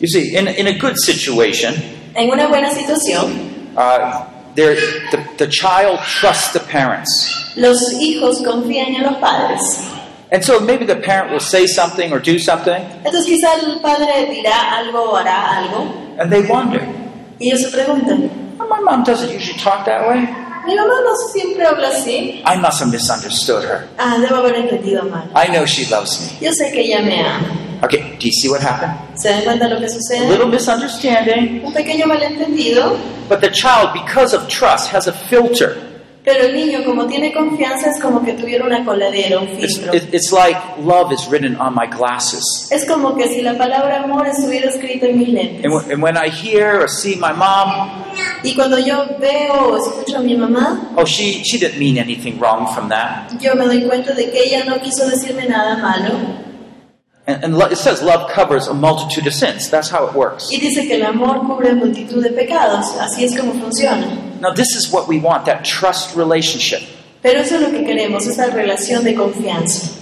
You 0.00 0.08
see, 0.08 0.34
in, 0.36 0.48
in 0.48 0.66
a 0.66 0.78
good 0.78 0.96
situation, 0.96 1.74
En 2.14 2.30
una 2.30 2.48
buena 2.48 2.70
situación, 2.72 3.76
uh, 3.76 4.24
the, 4.54 4.76
the 5.38 5.46
child 5.46 6.00
trusts 6.00 6.52
the 6.52 6.60
parents. 6.60 7.52
los 7.56 7.92
hijos 8.00 8.42
confían 8.42 8.94
en 8.94 9.02
los 9.02 9.16
padres. 9.18 9.60
And 10.32 10.42
so 10.44 10.60
maybe 10.60 10.84
the 10.86 10.96
parent 10.96 11.30
will 11.32 11.40
say 11.40 11.66
something 11.66 12.12
or 12.12 12.18
do 12.20 12.38
something, 12.38 12.80
Entonces 13.04 13.26
quizá 13.26 13.54
el 13.62 13.80
padre 13.80 14.26
dirá 14.30 14.78
algo 14.78 15.10
o 15.12 15.16
hará 15.16 15.58
algo 15.58 15.92
and 16.18 16.30
they 16.32 16.42
wonder, 16.42 16.80
y 17.38 17.48
ellos 17.50 17.62
se 17.62 17.70
preguntan, 17.70 18.30
"Oh, 18.30 18.49
my 18.68 18.80
mom 18.80 19.04
doesn't 19.04 19.30
usually 19.32 19.58
talk 19.58 19.84
that 19.86 20.06
way. 20.08 20.20
mi 20.66 20.74
mamá 20.76 20.94
no 21.04 21.14
siempre 21.32 21.64
habla 21.66 21.88
así. 21.88 22.42
I 22.44 22.56
must 22.56 22.80
have 22.80 22.90
misunderstood 22.90 23.64
her. 23.64 23.86
Ah, 23.98 24.18
debo 24.20 24.36
haber 24.36 24.56
entendido 24.56 25.02
mal. 25.04 25.28
I 25.34 25.48
know 25.48 25.64
she 25.66 25.86
loves 25.90 26.20
me. 26.20 26.46
Yo 26.46 26.52
sé 26.52 26.70
que 26.72 26.80
ella 26.82 27.00
me 27.02 27.20
ama. 27.20 27.48
Okay, 27.82 28.16
do 28.18 28.26
you 28.26 28.32
see 28.32 28.48
what 28.50 28.60
happened? 28.60 28.92
¿Se 29.14 29.30
dan 29.30 29.42
cuenta 29.42 29.66
lo 29.68 29.80
que 29.80 29.88
sucede? 29.88 30.26
A 30.26 30.30
little 30.30 30.46
misunderstanding, 30.48 31.62
Un 31.64 31.72
pequeño 31.72 32.06
malentendido, 32.06 32.96
but 33.28 33.40
the 33.40 33.50
child, 33.50 33.92
because 33.94 34.34
of 34.36 34.46
trust, 34.48 34.92
has 34.92 35.06
a 35.08 35.12
filter. 35.12 35.76
Pero 36.24 36.44
el 36.46 36.54
niño 36.54 36.84
como 36.84 37.06
tiene 37.06 37.32
confianza 37.32 37.90
es 37.90 38.00
como 38.00 38.22
que 38.22 38.34
tuviera 38.34 38.64
una 38.66 38.84
coladera, 38.84 39.38
un 39.40 39.48
It's, 39.48 39.76
filtro. 39.78 39.94
it- 39.94 40.12
it's 40.14 40.30
like 40.32 40.58
love 40.84 41.12
is 41.12 41.26
written 41.30 41.56
on 41.60 41.74
my 41.74 41.86
glasses. 41.86 42.42
Es 42.70 42.84
como 42.84 43.16
que 43.16 43.26
si 43.28 43.40
la 43.42 43.56
palabra 43.56 44.02
amor 44.02 44.26
estuviera 44.26 44.68
escrita 44.68 45.06
en 45.06 45.18
mis 45.18 45.28
lentes. 45.28 45.64
And, 45.64 45.72
when- 45.74 45.90
and 45.92 46.02
when 46.02 46.16
I 46.16 46.28
hear 46.30 46.80
or 46.82 46.88
see 46.88 47.16
my 47.16 47.32
mom, 47.32 47.88
Y 48.42 48.54
cuando 48.54 48.78
yo 48.78 49.04
veo 49.18 49.70
o 49.72 49.76
escucho 49.76 50.18
a 50.18 50.20
mi 50.20 50.34
mamá, 50.36 50.92
oh, 50.96 51.04
she, 51.04 51.42
she 51.44 51.58
didn't 51.58 51.78
mean 51.78 51.96
anything 51.98 52.38
wrong 52.38 52.66
from 52.74 52.88
that. 52.88 53.30
yo 53.40 53.54
me 53.54 53.64
doy 53.66 53.82
cuenta 53.86 54.12
de 54.14 54.30
que 54.30 54.44
ella 54.44 54.64
no 54.64 54.78
quiso 54.80 55.08
decirme 55.08 55.46
nada 55.48 55.76
malo. 55.78 56.10
And, 57.26 57.44
and 57.44 57.72
it 57.72 57.76
says 57.78 58.02
love 58.02 58.30
covers 58.34 58.66
a 58.66 58.74
multitude 58.74 59.26
of 59.26 59.34
sins. 59.34 59.70
That's 59.70 59.90
how 59.90 60.06
it 60.08 60.14
works. 60.14 60.50
Y 60.50 60.58
dice 60.58 60.86
que 60.88 60.96
el 60.96 61.04
amor 61.04 61.46
cubre 61.46 61.74
multitud 61.74 62.22
de 62.22 62.30
pecados. 62.30 62.86
Así 62.98 63.24
es 63.24 63.36
como 63.38 63.52
funciona. 63.52 64.06
Now, 64.40 64.50
this 64.52 64.74
is 64.74 64.90
what 64.92 65.06
we 65.08 65.18
want 65.20 65.44
that 65.46 65.64
trust 65.64 66.16
relationship. 66.16 66.82
Pero 67.22 67.40
eso 67.40 67.56
es 67.56 67.60
lo 67.62 67.70
que 67.70 67.84
queremos, 67.84 68.26
esa 68.26 68.46
relación 68.50 69.04
de 69.04 69.14
confianza. 69.14 69.96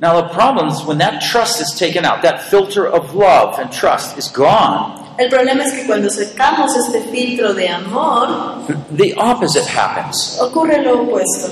Now, 0.00 0.20
the 0.20 0.28
problem 0.28 0.68
is 0.68 0.84
when 0.84 0.98
that 0.98 1.22
trust 1.22 1.60
is 1.60 1.74
taken 1.76 2.04
out, 2.04 2.22
that 2.22 2.42
filter 2.42 2.86
of 2.86 3.14
love 3.14 3.58
and 3.58 3.72
trust 3.72 4.16
is 4.18 4.28
gone, 4.28 4.96
El 5.18 5.28
problema 5.30 5.64
es 5.64 5.72
que 5.72 5.84
cuando 5.86 6.08
sacamos 6.08 6.76
este 6.76 7.00
filtro 7.10 7.52
de 7.52 7.66
amor, 7.68 8.64
the 8.92 9.14
opposite 9.16 9.64
happens. 9.66 10.38
ocurre 10.40 10.80
lo 10.84 11.02
opuesto. 11.04 11.50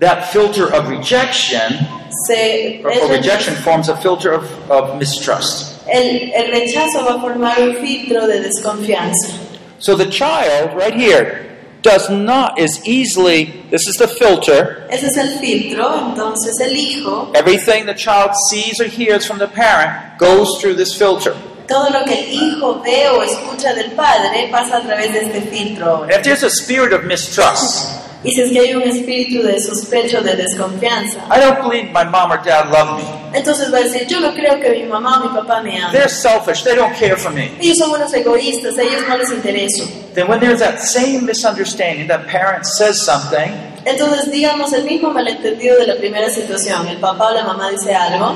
That 0.00 0.24
filter 0.32 0.66
of 0.74 0.88
rejection, 0.88 1.86
Se, 2.26 2.82
or, 2.82 2.90
or 2.90 3.10
rejection 3.12 3.54
forms 3.54 3.88
a 3.88 3.96
filter 3.96 4.32
of, 4.32 4.44
of 4.70 4.98
mistrust. 4.98 5.80
el, 5.88 6.32
el 6.34 6.50
rechazo 6.50 7.04
va 7.04 7.14
a 7.14 7.20
formar 7.20 7.58
un 7.60 7.76
filtro 7.76 8.26
de 8.26 8.40
desconfianza. 8.42 9.38
So 9.78 9.94
the 9.94 10.06
child, 10.06 10.74
right 10.76 10.94
here, 10.94 11.55
does 11.82 12.10
not 12.10 12.58
as 12.58 12.84
easily, 12.86 13.62
this 13.70 13.86
is 13.86 13.96
the 13.96 14.08
filter, 14.08 14.86
Ese 14.90 15.04
es 15.04 15.16
el 15.16 15.38
filtro, 15.38 16.10
entonces 16.10 16.58
el 16.60 16.74
hijo, 16.74 17.30
everything 17.34 17.86
the 17.86 17.94
child 17.94 18.32
sees 18.50 18.80
or 18.80 18.86
hears 18.88 19.26
from 19.26 19.38
the 19.38 19.48
parent 19.48 20.18
goes 20.18 20.60
through 20.60 20.74
this 20.74 20.94
filter. 20.94 21.34
todo 21.68 21.90
lo 21.90 22.04
que 22.04 22.14
el 22.14 22.32
hijo 22.32 22.80
ve 22.82 23.08
o 23.08 23.22
escucha 23.22 23.74
del 23.74 23.90
padre 23.92 24.48
pasa 24.50 24.76
a 24.78 24.82
través 24.82 25.12
de 25.12 25.20
este 25.20 25.42
filtro. 25.42 26.06
If 26.08 26.22
there's 26.22 26.44
a 26.44 26.50
spirit 26.50 26.92
of 26.92 27.04
mistrust, 27.04 28.05
Y 28.26 28.32
si 28.32 28.42
es 28.42 28.50
que 28.50 28.58
hay 28.58 28.74
un 28.74 28.82
espíritu 28.82 29.42
de 29.42 29.60
sospecho, 29.60 30.20
de 30.20 30.34
desconfianza, 30.34 31.20
I 31.30 31.38
don't 31.40 31.62
believe 31.62 31.92
my 31.92 32.04
mom 32.04 32.32
or 32.32 32.42
dad 32.42 32.70
love 32.70 32.98
me. 32.98 33.38
entonces 33.38 33.72
va 33.72 33.78
a 33.78 33.82
decir, 33.82 34.06
yo 34.08 34.18
no 34.18 34.34
creo 34.34 34.58
que 34.60 34.70
mi 34.70 34.82
mamá 34.82 35.20
o 35.20 35.28
mi 35.28 35.36
papá 35.36 35.62
me 35.62 35.78
amen. 35.78 35.92
They're 35.92 36.08
selfish, 36.08 36.64
they 36.64 36.74
don't 36.74 36.94
care 36.96 37.16
for 37.16 37.30
me. 37.32 37.52
Ellos 37.60 37.78
son 37.78 37.90
unos 37.90 38.12
egoístas, 38.12 38.76
a 38.78 38.82
ellos 38.82 39.02
no 39.08 39.16
les 39.16 39.30
intereso. 39.30 39.84
Then 40.14 40.28
when 40.28 40.40
there's 40.40 40.58
that 40.58 40.80
same 40.80 41.24
misunderstanding, 41.24 42.08
that 42.08 42.26
parent 42.26 42.66
says 42.66 43.00
something, 43.00 43.52
Entonces, 43.84 44.32
digamos, 44.32 44.72
el 44.72 44.84
mismo 44.84 45.12
malentendido 45.12 45.78
de 45.78 45.86
la 45.86 45.94
primera 45.94 46.28
situación, 46.28 46.88
el 46.88 46.98
papá 46.98 47.30
o 47.30 47.34
la 47.34 47.44
mamá 47.44 47.70
dice 47.70 47.94
algo, 47.94 48.34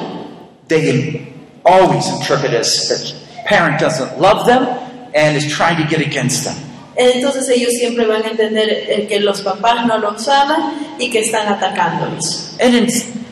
they 0.68 0.80
can 0.80 1.26
always 1.64 2.06
interpret 2.09 2.54
as 2.54 2.88
that 2.88 3.12
parent 3.47 3.80
doesn't 3.80 4.20
love 4.20 4.47
them 4.47 4.64
and 5.12 5.37
is 5.37 5.52
trying 5.52 5.76
to 5.76 5.88
get 5.88 6.00
against 6.00 6.44
them. 6.44 6.69
Entonces 7.00 7.49
ellos 7.49 7.73
siempre 7.73 8.07
van 8.07 8.23
a 8.23 8.28
entender 8.28 8.69
eh, 8.69 9.07
que 9.09 9.21
los 9.21 9.40
papás 9.40 9.87
no 9.87 9.99
los 9.99 10.28
aman 10.28 10.97
y 10.99 11.11
que 11.11 11.21
están 11.21 11.49
atacándolos. 11.49 12.57
And, 12.61 12.75
in, 12.75 12.88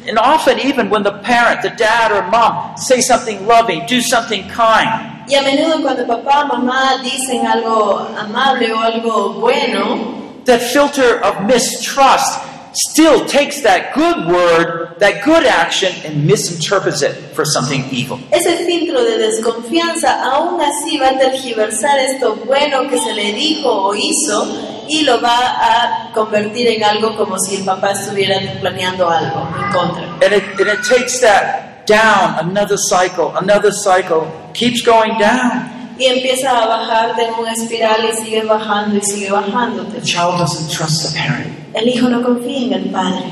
and 0.08 0.18
often, 0.18 0.58
even 0.60 0.88
when 0.88 1.02
the 1.02 1.12
parent, 1.22 1.62
the 1.62 1.70
dad 1.70 2.10
or 2.12 2.22
mom, 2.30 2.76
say 2.76 3.00
something 3.00 3.46
loving, 3.46 3.84
do 3.86 4.00
something 4.00 4.42
kind, 4.48 5.18
Y 5.28 5.34
a 5.34 5.42
menudo 5.42 5.82
cuando 5.82 6.06
papá 6.06 6.44
o 6.44 6.46
mamá 6.46 6.96
dicen 7.02 7.46
algo 7.46 8.08
amable 8.18 8.72
o 8.72 8.80
algo 8.80 9.34
bueno, 9.34 10.40
that 10.46 10.62
filter 10.62 11.20
of 11.22 11.42
mistrust 11.42 12.40
still 12.72 13.24
takes 13.26 13.62
that 13.62 13.94
good 13.94 14.26
word, 14.28 14.98
that 14.98 15.24
good 15.24 15.44
action, 15.44 15.92
and 16.04 16.26
misinterprets 16.26 17.02
it 17.02 17.14
for 17.34 17.44
something 17.44 17.84
evil. 17.90 18.18
ese 18.30 18.66
filtro 18.66 19.02
de 19.04 19.18
desconfianza 19.18 20.22
aún 20.24 20.60
así 20.60 20.98
va 20.98 21.08
a 21.08 21.18
tergiversar 21.18 21.98
esto 21.98 22.36
bueno 22.46 22.88
que 22.88 22.98
se 22.98 23.14
le 23.14 23.32
dijo 23.32 23.70
o 23.70 23.94
hizo 23.94 24.46
y 24.88 25.02
lo 25.02 25.20
va 25.20 25.38
a 25.38 26.12
convertir 26.12 26.66
en 26.68 26.82
algo 26.82 27.16
como 27.16 27.38
si 27.38 27.56
el 27.56 27.64
papá 27.64 27.92
estuviera 27.92 28.40
planeando 28.60 29.08
algo 29.08 29.46
en 29.60 29.72
contra. 29.72 30.04
And 30.22 30.34
it, 30.34 30.44
and 30.58 30.68
it 30.68 30.82
takes 30.88 31.20
that 31.20 31.86
down, 31.86 32.38
another 32.38 32.76
cycle, 32.76 33.36
another 33.36 33.70
cycle, 33.72 34.26
keeps 34.54 34.82
going 34.82 35.18
down. 35.18 35.77
Y 35.98 36.06
empieza 36.06 36.62
a 36.62 36.66
bajar 36.66 37.16
de 37.16 37.26
una 37.40 37.52
espiral 37.52 38.08
y 38.08 38.24
sigue 38.24 38.42
bajando 38.44 38.96
y 38.96 39.00
sigue 39.02 39.30
bajando. 39.30 39.84
The 39.84 40.00
child 40.02 40.38
doesn't 40.38 40.70
trust 40.70 41.02
the 41.02 41.18
parent. 41.18 41.52
El 41.74 41.88
hijo 41.88 42.08
no 42.08 42.22
confía 42.22 42.66
en 42.66 42.72
el 42.72 42.90
padre. 42.90 43.24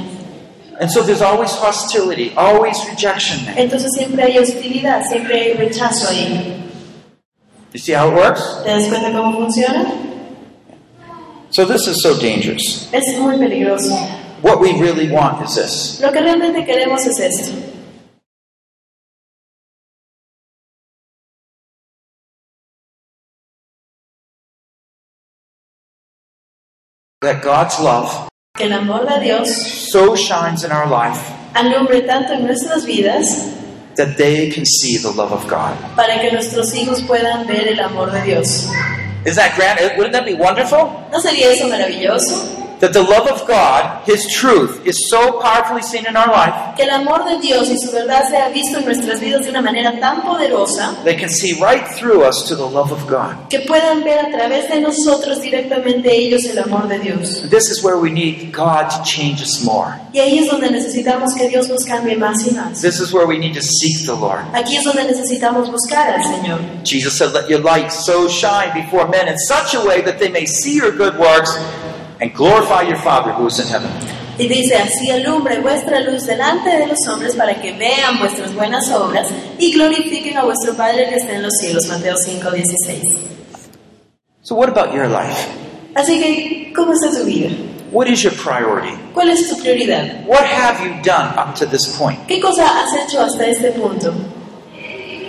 And 0.81 0.91
so 0.91 1.03
there's 1.03 1.23
always 1.23 1.53
hostility, 1.53 2.33
always 2.37 2.77
rejection 2.89 3.45
there. 3.45 3.63
Entonces 3.63 3.93
siempre 3.97 4.25
hay 4.25 4.39
hostilidad, 4.39 5.07
siempre 5.09 5.41
hay 5.41 5.53
rechazo 5.55 6.09
ahí. 6.09 6.55
You 7.73 7.79
see 7.79 7.93
how 7.95 8.09
it 8.09 8.15
works? 8.15 8.43
¿Te 8.65 8.71
das 8.71 8.89
cuenta 8.89 9.13
cómo 9.13 9.33
funciona? 9.39 9.87
So 11.51 11.65
this 11.65 11.87
is 11.87 12.03
so 12.03 12.15
dangerous. 12.15 12.89
Es 12.93 13.19
muy 13.19 13.39
peligroso. 13.39 13.95
What 14.43 14.61
we 14.61 14.73
really 14.73 15.09
want 15.09 15.43
is 15.43 15.55
this. 15.55 16.01
Lo 16.01 16.13
que 16.13 16.21
realmente 16.21 16.65
queremos 16.65 17.07
es 17.07 17.19
esto. 17.21 17.53
That 27.27 27.43
God's 27.43 27.81
love 27.81 28.29
Que 28.57 28.67
el 28.67 28.73
amor 28.73 29.05
de 29.05 29.19
Dios 29.19 29.49
so 29.91 30.15
shines 30.15 30.63
in 30.63 30.71
our 30.71 30.87
life 30.87 31.21
alumbre 31.55 32.03
tanto 32.03 32.35
en 32.35 32.47
nuestras 32.47 32.87
vidas 32.87 33.49
that 33.97 34.17
they 34.17 34.49
can 34.49 34.65
see 34.65 34.97
the 34.99 35.11
love 35.11 35.33
of 35.33 35.45
God. 35.49 35.75
para 35.97 36.21
que 36.21 36.31
nuestros 36.31 36.73
hijos 36.75 37.03
puedan 37.03 37.45
ver 37.49 37.67
el 37.67 37.81
amor 37.81 38.13
de 38.13 38.23
Dios. 38.23 38.69
Is 39.25 39.35
that 39.35 39.57
grand? 39.57 39.81
Wouldn't 39.97 40.13
that 40.13 40.25
be 40.25 40.35
wonderful? 40.35 40.89
¿No 41.11 41.19
sería 41.21 41.51
eso 41.51 41.67
maravilloso? 41.67 42.66
That 42.81 42.93
the 42.93 43.03
love 43.03 43.27
of 43.29 43.47
God, 43.49 44.03
His 44.05 44.27
truth, 44.33 44.85
is 44.87 45.09
so 45.09 45.41
powerfully 45.41 45.83
seen 45.83 46.07
in 46.07 46.15
our 46.17 46.29
life, 46.29 46.77
Que 46.77 46.85
el 46.85 46.91
amor 46.91 47.25
de 47.25 47.39
Dios 47.41 47.71
y 47.71 47.79
su 47.79 47.91
verdad 47.91 48.29
sea 48.29 48.49
visto 48.51 48.79
en 48.79 48.85
nuestras 48.85 49.19
vidas 49.19 49.45
de 49.45 49.51
una 49.51 49.63
manera 49.63 49.99
tan 49.99 50.21
poderosa 50.23 50.95
they 51.05 51.17
can 51.17 51.29
see 51.31 51.55
right 51.61 51.87
through 51.97 52.23
us 52.23 52.45
to 52.49 52.55
the 52.55 52.67
love 52.67 52.93
of 52.93 53.07
God. 53.09 53.49
que 53.49 53.61
puedan 53.61 54.05
ver 54.05 54.19
a 54.27 54.31
través 54.31 54.69
de 54.69 54.81
nosotros 54.81 55.41
directamente 55.41 56.15
ellos 56.15 56.45
el 56.45 56.59
amor 56.59 56.87
de 56.89 56.99
Dios. 56.99 57.49
This 57.49 57.71
is 57.71 57.83
where 57.83 57.97
we 57.97 58.11
need 58.11 58.53
God 58.53 58.91
to 58.91 59.03
change 59.05 59.41
us 59.43 59.63
more. 59.65 59.95
Y 60.13 60.19
ahí 60.21 60.39
es 60.39 60.51
donde 60.51 60.71
necesitamos 60.71 61.35
que 61.35 61.49
Dios 61.49 61.69
nos 61.69 61.85
cambie 61.85 62.17
más 62.17 62.47
y 62.47 62.51
más. 62.53 62.81
This 62.83 63.01
is 63.01 63.13
where 63.13 63.27
we 63.27 63.39
need 63.39 63.55
to 63.55 63.63
seek 63.63 64.05
the 64.07 64.15
Lord. 64.15 64.45
Aquí 64.53 64.77
es 64.77 64.85
donde 64.85 65.05
necesitamos 65.05 65.71
buscar 65.71 66.11
al 66.11 66.23
Señor. 66.23 66.59
Jesus 66.85 67.15
said, 67.17 67.33
Let 67.33 67.49
your 67.49 67.61
light 67.61 67.91
so 67.91 68.29
shine 68.29 68.73
before 68.75 69.09
men 69.09 69.29
in 69.29 69.39
such 69.39 69.75
a 69.75 69.81
way 69.81 70.03
that 70.03 70.19
they 70.19 70.29
may 70.29 70.45
see 70.47 70.75
your 70.77 70.91
good 70.93 71.19
works 71.19 71.57
and 72.21 72.35
glorify 72.35 72.83
your 72.83 72.99
Father 72.99 73.33
who 73.33 73.47
is 73.47 73.59
in 73.59 73.67
heaven. 73.69 73.91
Y 74.39 74.49
dice, 74.49 74.77
así 74.77 75.11
alumbre 75.11 75.61
vuestra 75.61 76.01
luz 76.01 76.27
delante 76.27 76.69
de 76.77 76.87
los 76.87 77.07
hombres 77.09 77.35
para 77.35 77.55
que 77.61 77.73
vean 77.73 78.19
vuestras 78.19 78.55
buenas 78.55 78.91
obras 78.91 79.29
y 79.59 79.73
glorifiquen 79.73 80.37
a 80.37 80.45
vuestro 80.45 80.75
Padre 80.75 81.09
que 81.09 81.17
está 81.17 81.33
en 81.33 81.43
los 81.43 81.55
cielos. 81.59 81.87
Mateo 81.87 82.17
5, 82.19 82.51
16. 82.51 83.03
So, 84.43 84.55
what 84.55 84.69
about 84.69 84.95
your 84.95 85.09
life? 85.09 85.49
Así 85.95 86.21
que, 86.21 86.73
¿cómo 86.75 86.93
está 86.93 87.11
tu 87.11 87.25
vida? 87.25 87.49
What 87.91 88.09
is 88.09 88.23
your 88.23 88.33
priority? 88.35 88.95
¿Cuál 89.15 89.31
es 89.31 89.49
tu 89.49 89.57
prioridad? 89.57 90.27
What 90.27 90.45
have 90.45 90.85
you 90.85 90.93
done 91.03 91.33
up 91.39 91.55
to 91.57 91.67
this 91.67 91.97
point? 91.97 92.19
¿Qué 92.27 92.41
cosa 92.41 92.67
has 92.67 92.93
hecho 92.95 93.23
hasta 93.23 93.47
este 93.47 93.73
punto? 93.73 94.13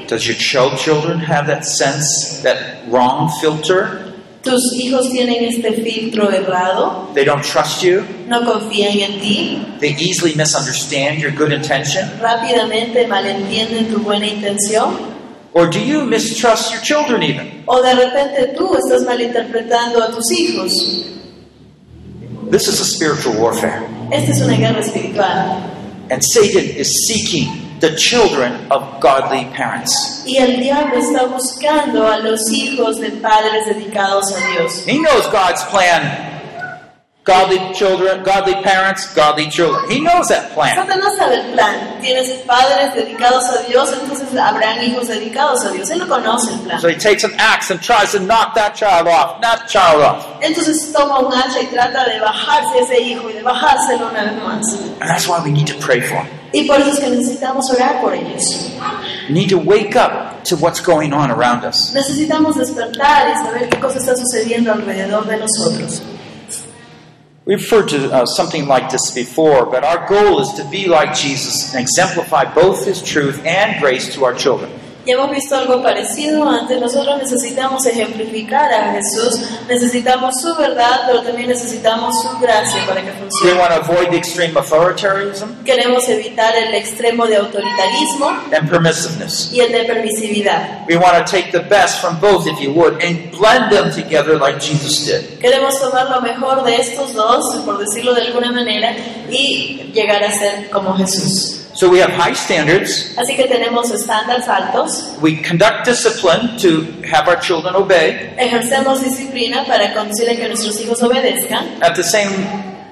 Does 0.07 0.25
your 0.25 0.35
child 0.35 0.77
children 0.77 1.19
have 1.19 1.47
that 1.47 1.63
sense, 1.63 2.41
that 2.43 2.57
wrong 2.89 3.29
filter? 3.39 4.06
¿Tus 4.43 4.73
hijos 4.75 5.09
tienen 5.09 5.43
este 5.43 5.73
filtro 5.73 6.31
errado? 6.31 7.09
They 7.13 7.25
don't 7.25 7.43
trust 7.43 7.81
you. 7.81 8.03
¿No 8.27 8.45
confían 8.45 8.97
en 8.99 9.19
ti? 9.19 9.65
They 9.79 9.95
easily 9.99 10.35
misunderstand 10.35 11.19
your 11.19 11.31
good 11.31 11.51
intention. 11.51 12.09
¿Rápidamente 12.21 13.07
malentienden 13.07 13.87
tu 13.91 13.99
buena 13.99 14.27
intención? 14.27 15.17
Or 15.53 15.67
do 15.67 15.79
you 15.79 16.05
mistrust 16.05 16.71
your 16.71 16.81
children 16.81 17.23
even? 17.23 17.63
¿O 17.65 17.81
de 17.81 17.93
repente 17.93 18.53
tú 18.55 18.75
estás 18.77 19.03
malinterpretando 19.03 20.03
a 20.03 20.11
tus 20.11 20.31
hijos? 20.31 21.05
This 22.49 22.67
is 22.67 22.79
a 22.79 22.85
spiritual 22.85 23.35
warfare. 23.35 23.81
Esta 24.11 24.31
es 24.31 24.41
una 24.41 24.55
guerra 24.55 24.79
espiritual. 24.79 25.57
And 26.09 26.23
Satan 26.23 26.63
is 26.63 27.07
seeking 27.07 27.66
the 27.79 27.95
children 27.95 28.71
of 28.71 28.99
godly 28.99 29.45
parents. 29.53 30.23
Y 30.25 30.37
el 30.37 30.59
diablo 30.59 30.97
está 30.97 31.25
buscando 31.25 32.07
a 32.07 32.17
los 32.17 32.49
hijos 32.51 32.99
de 32.99 33.11
padres 33.11 33.65
dedicados 33.67 34.31
a 34.31 34.51
Dios. 34.51 34.85
He 34.87 34.99
knows 34.99 35.27
God's 35.31 35.63
plan. 35.65 36.35
Godly 37.23 37.59
children, 37.73 38.23
godly 38.23 38.53
parents, 38.63 39.13
godly 39.13 39.49
children. 39.49 39.91
He 39.91 39.99
knows 39.99 40.29
that 40.29 40.49
plan. 40.53 40.77
Satanás 40.77 41.17
sabe 41.17 41.35
el 41.35 41.51
plan. 41.51 41.99
Tienes 41.99 42.29
padres 42.47 42.95
dedicados 42.95 43.43
a 43.49 43.67
Dios, 43.67 43.91
entonces 44.01 44.29
habrán 44.39 44.81
hijos 44.81 45.09
dedicados 45.09 45.65
a 45.65 45.71
Dios. 45.71 45.89
Él 45.89 45.99
lo 45.99 46.07
conoce 46.07 46.53
el 46.53 46.59
plan. 46.61 46.79
So 46.79 46.87
he 46.87 46.95
takes 46.95 47.25
an 47.25 47.33
axe 47.37 47.69
and 47.69 47.81
tries 47.81 48.13
to 48.13 48.19
knock 48.19 48.55
that 48.55 48.75
child 48.75 49.09
off, 49.09 49.41
that 49.41 49.67
child 49.67 50.01
off. 50.01 50.25
Entonces 50.41 50.93
toma 50.93 51.19
un 51.19 51.33
hacha 51.33 51.61
y 51.61 51.65
trata 51.65 52.05
de 52.05 52.17
bajarse 52.21 52.79
ese 52.79 52.97
hijo 53.01 53.29
y 53.29 53.33
de 53.33 53.43
bajárselo 53.43 54.07
una 54.07 54.23
vez 54.23 54.41
más. 54.41 54.73
And 55.01 55.09
that's 55.09 55.27
why 55.27 55.43
we 55.43 55.51
need 55.51 55.67
to 55.67 55.75
pray 55.85 55.99
for 55.99 56.15
him. 56.23 56.36
Y 56.53 56.63
por 56.65 56.79
eso 56.79 56.91
es 56.91 56.99
que 56.99 57.09
necesitamos 57.09 57.69
orar 57.71 58.01
por 58.01 58.13
ellos. 58.13 58.71
We 59.27 59.33
need 59.33 59.49
to 59.49 59.57
wake 59.57 59.95
up 59.95 60.43
to 60.45 60.55
what's 60.55 60.79
going 60.79 61.13
on 61.13 61.29
around 61.29 61.65
us. 61.65 61.93
Necesitamos 61.93 62.55
despertar 62.55 63.27
y 63.29 63.43
saber 63.43 63.69
qué 63.69 63.79
cosa 63.79 63.99
está 63.99 64.15
sucediendo 64.15 64.71
alrededor 64.71 65.25
de 65.27 65.37
nosotros. 65.37 66.01
We've 67.45 67.61
referred 67.61 67.87
to 67.89 68.11
uh, 68.13 68.25
something 68.25 68.67
like 68.67 68.89
this 68.89 69.11
before, 69.11 69.65
but 69.65 69.85
our 69.85 70.05
goal 70.07 70.41
is 70.41 70.51
to 70.55 70.65
be 70.69 70.87
like 70.87 71.15
Jesus 71.15 71.73
and 71.73 71.81
exemplify 71.81 72.43
both 72.53 72.85
his 72.85 73.01
truth 73.01 73.41
and 73.45 73.79
grace 73.81 74.13
to 74.15 74.25
our 74.25 74.33
children. 74.33 74.69
Ya 75.07 75.13
hemos 75.13 75.31
visto 75.31 75.55
algo 75.55 75.81
parecido 75.81 76.47
antes. 76.49 76.79
Nosotros 76.81 77.17
necesitamos 77.17 77.85
ejemplificar 77.85 78.71
a 78.73 78.91
Jesús, 78.93 79.39
necesitamos 79.67 80.33
su 80.41 80.53
verdad, 80.55 81.03
pero 81.07 81.21
también 81.23 81.47
necesitamos 81.47 82.13
su 82.21 82.37
gracia 82.39 82.85
para 82.85 83.01
que 83.01 83.11
We 83.11 83.17
funcione. 83.17 83.53
want 83.59 83.71
to 83.73 83.79
avoid 83.91 84.09
the 84.09 84.17
extreme 84.17 84.53
authoritarianism 84.59 85.63
Queremos 85.63 86.07
evitar 86.09 86.53
el 86.57 86.73
extremo 86.75 87.25
de 87.25 87.37
autoritarismo 87.37 88.29
and 88.53 88.69
permissiveness. 88.69 89.49
y 89.53 89.61
el 89.61 89.71
de 89.71 89.85
permisividad. 89.85 90.85
We 90.89 90.97
want 90.97 91.15
to 91.17 91.23
take 91.23 91.51
the 91.51 91.59
best 91.59 92.01
from 92.01 92.19
both, 92.19 92.45
if 92.45 92.59
you 92.59 92.73
would, 92.73 93.01
and 93.01 93.31
blend 93.31 93.71
them 93.71 93.89
together 93.91 94.37
like 94.37 94.59
Jesus 94.59 95.05
did. 95.05 95.39
Queremos 95.39 95.79
tomar 95.79 96.09
lo 96.09 96.21
mejor 96.21 96.63
de 96.65 96.75
estos 96.75 97.13
dos, 97.13 97.55
por 97.65 97.77
decirlo 97.77 98.13
de 98.13 98.23
alguna 98.23 98.51
manera, 98.51 98.93
y 99.31 99.89
llegar 99.93 100.21
a 100.23 100.31
ser 100.31 100.69
como 100.69 100.95
Jesús. 100.97 101.61
So 101.77 101.87
we 101.87 101.99
have 101.99 102.09
high 102.09 102.33
standards. 102.33 103.13
Así 103.17 103.35
que 103.35 103.45
tenemos 103.47 103.91
estándares 103.91 104.47
altos, 104.47 105.13
We 105.21 105.43
conduct 105.43 105.85
discipline 105.85 106.57
to 106.57 106.87
have 107.07 107.27
our 107.27 107.39
children 107.39 107.75
obey. 107.75 108.33
ejercemos 108.35 108.99
disciplina 109.03 109.63
para 109.63 109.85
a 109.85 109.93
que 109.93 110.47
nuestros 110.47 110.81
hijos 110.81 111.03
obedezcan, 111.03 111.77
At 111.83 111.93
the 111.95 112.03
same 112.03 112.31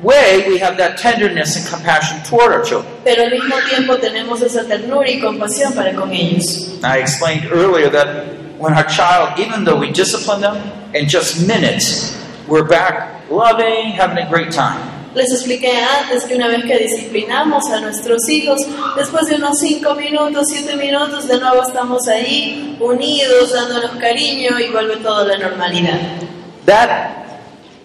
way, 0.04 0.48
we 0.48 0.60
have 0.60 0.77
that 0.77 1.00
tenderness 1.00 1.56
and 1.58 1.68
compassion 1.68 2.22
toward 2.30 2.54
our 2.54 2.63
children. 2.63 2.94
pero 3.04 3.24
al 3.24 3.32
mismo 3.32 3.56
tiempo 3.68 3.98
tenemos 3.98 4.44
esa 4.44 4.63
ternura 4.65 5.10
y 5.10 5.20
compasión 5.20 5.74
para 5.74 5.92
con 5.96 6.12
ellos. 6.13 6.70
I 6.84 7.00
explained 7.00 7.50
earlier 7.51 7.89
that 7.89 8.08
when 8.60 8.75
our 8.75 8.86
child, 8.86 9.39
even 9.39 9.65
though 9.65 9.80
we 9.80 9.89
discipline 9.92 10.42
them, 10.42 10.58
in 10.94 11.10
just 11.10 11.48
minutes, 11.48 12.15
we're 12.48 12.68
back 12.68 13.27
loving, 13.32 13.94
having 13.98 14.20
a 14.20 14.30
great 14.30 14.51
time. 14.51 14.95
Les 15.16 15.32
expliqué 15.32 15.72
antes 16.02 16.26
que 16.26 16.36
una 16.36 16.50
vez 16.50 16.66
que 16.66 16.78
disciplinamos 16.78 17.72
a 17.72 17.80
nuestros 17.80 18.28
hijos, 18.28 18.60
después 18.98 19.28
de 19.28 19.36
unos 19.36 19.58
5 19.60 19.96
minutos, 19.96 20.48
7 20.50 20.75
minutos, 20.75 21.25
de 21.30 21.40
nuevo 21.40 21.64
estamos 21.64 22.06
ahí, 22.10 22.75
unidos, 22.82 23.54
dándonos 23.54 23.92
cariño 23.92 24.60
y 24.60 24.70
vuelve 24.72 24.98
todo 24.98 25.20
a 25.20 25.24
la 25.24 25.38
normalidad. 25.38 25.98
That, 26.66 27.16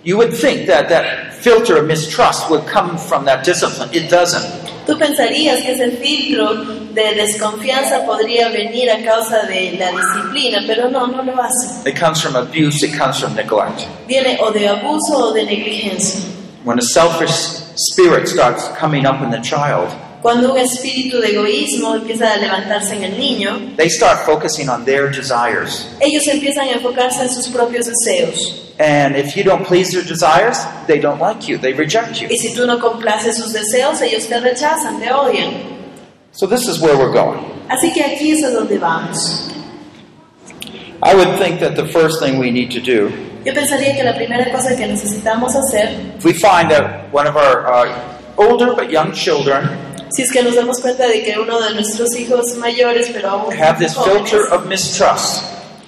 you 0.02 0.16
would 0.16 0.34
think 0.34 0.66
that 0.66 0.88
that 0.88 1.32
filter 1.34 1.78
of 1.78 1.86
mistrust 1.86 2.50
would 2.50 2.66
come 2.66 2.98
from 2.98 3.24
that 3.26 3.44
discipline. 3.44 3.90
It 3.92 4.10
doesn't. 4.10 4.44
Tú 4.88 4.98
pensarías 4.98 5.62
que 5.62 5.70
ese 5.70 5.98
filtro 5.98 6.52
de 6.92 7.14
desconfianza 7.14 8.04
podría 8.06 8.48
venir 8.48 8.90
a 8.90 9.04
causa 9.04 9.42
de 9.46 9.76
la 9.78 9.92
disciplina, 9.92 10.64
pero 10.66 10.90
no, 10.90 11.06
no 11.06 11.22
lo 11.22 11.40
hace. 11.40 11.88
It 11.88 11.96
comes 11.96 12.20
from 12.20 12.34
abuse, 12.34 12.84
it 12.84 12.98
comes 12.98 13.20
from 13.20 13.36
neglect. 13.36 13.86
Viene 14.08 14.36
o 14.40 14.50
de 14.50 14.66
abuso 14.66 15.28
o 15.28 15.32
de 15.32 15.44
negligencia. 15.44 16.39
When 16.64 16.78
a 16.78 16.82
selfish 16.82 17.30
spirit 17.76 18.28
starts 18.28 18.68
coming 18.76 19.06
up 19.06 19.22
in 19.22 19.30
the 19.30 19.40
child, 19.40 19.90
Cuando 20.20 20.52
un 20.52 20.58
espíritu 20.58 21.18
de 21.18 21.28
egoísmo 21.32 21.94
empieza 21.94 22.34
a 22.34 22.36
levantarse 22.36 22.94
en 22.94 23.04
el 23.04 23.18
niño, 23.18 23.76
they 23.76 23.88
start 23.88 24.18
focusing 24.26 24.68
on 24.68 24.84
their 24.84 25.10
desires. 25.10 25.86
ellos 26.00 26.26
empiezan 26.28 26.68
a 26.68 26.72
enfocarse 26.72 27.22
en 27.22 27.30
sus 27.30 27.48
propios 27.48 27.86
deseos. 27.86 28.74
And 28.78 29.16
if 29.16 29.34
you 29.34 29.42
don't 29.42 29.66
please 29.66 29.92
their 29.92 30.04
desires, 30.04 30.58
they 30.86 30.98
don't 30.98 31.20
like 31.20 31.48
you, 31.48 31.56
they 31.56 31.72
reject 31.72 32.20
you. 32.20 32.28
Y 32.28 32.36
si 32.36 32.54
tú 32.54 32.66
no 32.66 32.78
complaces 32.78 33.36
sus 33.36 33.54
deseos, 33.54 34.00
ellos 34.02 34.26
te 34.26 34.38
rechazan, 34.38 35.00
te 35.00 35.10
odian. 35.10 35.52
So, 36.32 36.46
this 36.46 36.68
is 36.68 36.80
where 36.80 36.96
we're 36.96 37.12
going. 37.12 37.40
Así 37.68 37.92
que 37.92 38.02
aquí 38.02 38.32
es 38.32 38.44
a 38.44 38.50
donde 38.50 38.78
vamos. 38.78 39.50
I 41.02 41.14
would 41.14 41.38
think 41.38 41.60
that 41.60 41.76
the 41.76 41.86
first 41.86 42.20
thing 42.20 42.38
we 42.38 42.50
need 42.50 42.70
to 42.72 42.80
do, 42.80 43.10
Yo 43.44 43.54
pensaría 43.54 43.94
que 43.94 44.02
la 44.02 44.14
primera 44.14 44.50
cosa 44.52 44.76
que 44.76 44.86
necesitamos 44.86 45.54
hacer, 45.56 45.88
if 46.18 46.24
we 46.24 46.32
find 46.32 46.70
that 46.70 47.08
one 47.12 47.26
of 47.28 47.36
our 47.36 47.66
uh, 47.66 47.88
older 48.36 48.74
but 48.74 48.90
young 48.90 49.12
children 49.12 49.68
si 50.12 50.22
es 50.22 50.32
que 50.32 50.42
nos 50.42 50.56
damos 50.56 50.80
cuenta 50.80 51.06
de 51.06 51.22
que 51.22 51.38
uno 51.38 51.60
de 51.60 51.74
nuestros 51.74 52.16
hijos 52.16 52.56
mayores, 52.56 53.10
pero 53.12 53.30
aún 53.30 53.52
have 53.52 53.78
this 53.78 53.94
jóvenes, 53.94 54.30
filter 54.30 54.52
of 54.52 54.66
mistrust, 54.66 55.44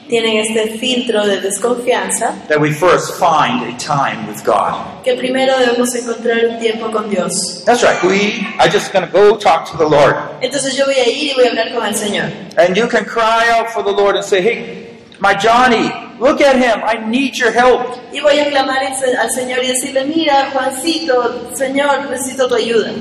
tienen 0.08 0.36
este 0.36 0.78
filtro 0.78 1.26
de 1.26 1.40
desconfianza, 1.40 2.34
that 2.48 2.60
we 2.60 2.70
first 2.70 3.18
find 3.18 3.62
a 3.64 3.76
time 3.78 4.26
with 4.28 4.42
God. 4.44 5.02
que 5.02 5.14
primero 5.14 5.58
debemos 5.58 5.92
encontrar 5.94 6.44
un 6.46 6.60
tiempo 6.60 6.90
con 6.92 7.10
Dios. 7.10 7.64
That's 7.64 7.82
right. 7.82 8.00
We 8.04 8.46
are 8.60 8.70
just 8.70 8.92
going 8.92 9.04
to 9.04 9.10
go 9.10 9.36
talk 9.36 9.68
to 9.72 9.76
the 9.76 9.88
Lord. 9.88 10.14
Entonces 10.40 10.76
yo 10.76 10.84
voy 10.86 10.94
a 10.94 11.08
ir 11.08 11.32
y 11.32 11.34
voy 11.34 11.46
a 11.46 11.50
hablar 11.50 11.72
con 11.74 11.84
el 11.84 11.94
Señor. 11.94 12.30
And 12.56 12.76
you 12.76 12.86
can 12.86 13.04
cry 13.04 13.50
out 13.50 13.70
for 13.70 13.82
the 13.82 13.90
Lord 13.90 14.14
and 14.14 14.24
say, 14.24 14.40
Hey, 14.40 14.81
my 15.22 15.34
Johnny, 15.34 15.88
look 16.18 16.40
at 16.40 16.56
him. 16.56 16.82
I 16.82 16.94
need 17.08 17.38
your 17.38 17.52
help. 17.52 17.96
Y 18.12 18.18
voy 18.18 18.40
a 18.40 18.50
clamar 18.50 18.82
al 18.82 19.30
Señor 19.30 19.62
y 19.62 19.68
decirle, 19.68 20.04
mira, 20.04 20.50
Juancito, 20.50 21.54
Señor, 21.54 22.10
necesito 22.10 22.48
tu 22.48 22.56
ayuda. 22.56 22.92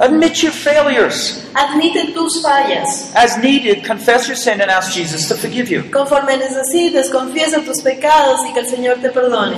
Admit 0.00 0.42
your 0.42 0.50
failures. 0.52 1.46
Admite 1.54 2.12
tus 2.12 2.42
fallas. 2.42 3.12
As 3.14 3.38
needed, 3.38 3.84
confess 3.84 4.26
your 4.26 4.36
sin 4.36 4.60
and 4.60 4.70
ask 4.70 4.92
Jesus 4.92 5.28
to 5.28 5.36
forgive 5.36 5.70
you. 5.70 5.84
Conforme 5.92 6.36
necesites, 6.36 7.10
confiesa 7.10 7.60
tus 7.64 7.80
pecados 7.80 8.40
y 8.48 8.52
que 8.52 8.60
el 8.60 8.66
Señor 8.66 9.00
te 9.00 9.10
perdone. 9.10 9.56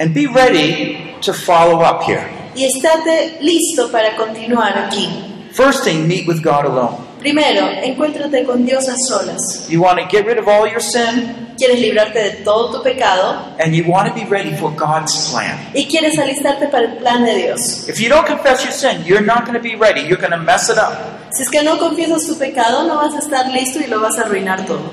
And 0.00 0.12
be 0.12 0.26
ready 0.26 1.14
to 1.22 1.32
follow 1.32 1.82
up 1.82 2.02
here. 2.02 2.28
Y 2.56 2.64
estate 2.64 3.38
listo 3.40 3.92
para 3.92 4.16
continuar 4.16 4.76
aquí. 4.76 5.08
First 5.52 5.84
thing, 5.84 6.08
meet 6.08 6.26
with 6.26 6.42
God 6.42 6.66
alone. 6.66 7.03
Primero, 7.24 7.66
encuéntrate 7.82 8.44
con 8.44 8.66
Dios 8.66 8.86
a 8.86 8.94
solas. 9.08 9.66
You 9.70 9.80
want 9.80 9.98
to 9.98 10.06
get 10.14 10.26
rid 10.26 10.36
of 10.38 10.46
all 10.46 10.68
your 10.68 10.82
sin, 10.82 11.48
Quieres 11.56 11.80
librarte 11.80 12.18
de 12.22 12.30
todo 12.44 12.70
tu 12.70 12.82
pecado 12.82 13.54
and 13.58 13.74
you 13.74 13.84
want 13.90 14.06
to 14.08 14.12
be 14.14 14.26
ready 14.28 14.54
for 14.56 14.70
God's 14.76 15.30
plan. 15.30 15.56
y 15.72 15.86
quieres 15.86 16.18
alistarte 16.18 16.68
para 16.68 16.84
el 16.84 16.96
plan 16.98 17.24
de 17.24 17.34
Dios. 17.34 17.88
If 17.88 17.98
you 17.98 18.10
don't 18.10 18.26
confess 18.26 18.62
your 18.62 18.72
sin, 18.74 19.04
you're 19.06 19.24
not 19.24 19.46
going 19.46 19.54
to 19.56 19.62
be 19.62 19.74
ready. 19.74 20.02
You're 20.02 20.20
going 20.20 20.32
to 20.32 20.44
mess 20.44 20.68
it 20.68 20.76
up. 20.76 20.92
Si 21.32 21.42
es 21.44 21.48
que 21.48 21.62
no 21.62 21.78
confiesas 21.78 22.26
tu 22.26 22.36
pecado, 22.36 22.84
no 22.84 22.96
vas 22.96 23.14
a 23.14 23.20
estar 23.20 23.46
listo 23.50 23.80
y 23.80 23.86
lo 23.86 24.00
vas 24.00 24.18
a 24.18 24.24
arruinar 24.26 24.66
todo. 24.66 24.92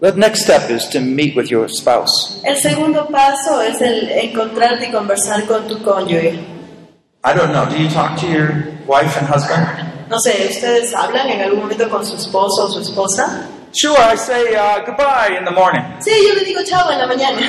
The 0.00 0.12
next 0.12 0.44
step 0.44 0.70
is 0.70 0.88
to 0.90 1.00
meet 1.00 1.36
with 1.36 1.50
your 1.50 1.68
spouse. 1.68 2.40
El 2.42 2.56
segundo 2.56 3.06
paso 3.08 3.60
es 3.60 3.82
el 3.82 4.08
encontrarte 4.12 4.86
y 4.88 4.92
conversar 4.92 5.44
con 5.44 5.68
tu 5.68 5.82
cónyuge. 5.82 6.38
I 7.22 7.34
don't 7.34 7.52
know. 7.52 7.66
Do 7.66 7.76
you 7.76 7.90
talk 7.90 8.18
to 8.20 8.26
your 8.26 8.72
wife 8.86 9.18
and 9.18 9.26
husband? 9.28 9.66
No 10.08 10.18
sé, 10.20 10.48
¿ustedes 10.50 10.94
hablan 10.94 11.28
en 11.28 11.40
algún 11.42 11.60
momento 11.60 11.88
con 11.90 12.04
su 12.06 12.16
esposo 12.16 12.64
o 12.66 12.70
su 12.70 12.80
esposa? 12.80 13.48
Sure, 13.72 13.96
I 13.98 14.16
say 14.16 14.54
uh, 14.54 14.84
goodbye 14.86 15.36
in 15.38 15.44
the 15.44 15.50
morning. 15.50 15.82
Sí, 16.00 16.10
yo 16.28 16.34
le 16.34 16.44
digo 16.44 16.60
chao 16.64 16.90
en 16.90 16.98
la 16.98 17.06
mañana. 17.06 17.40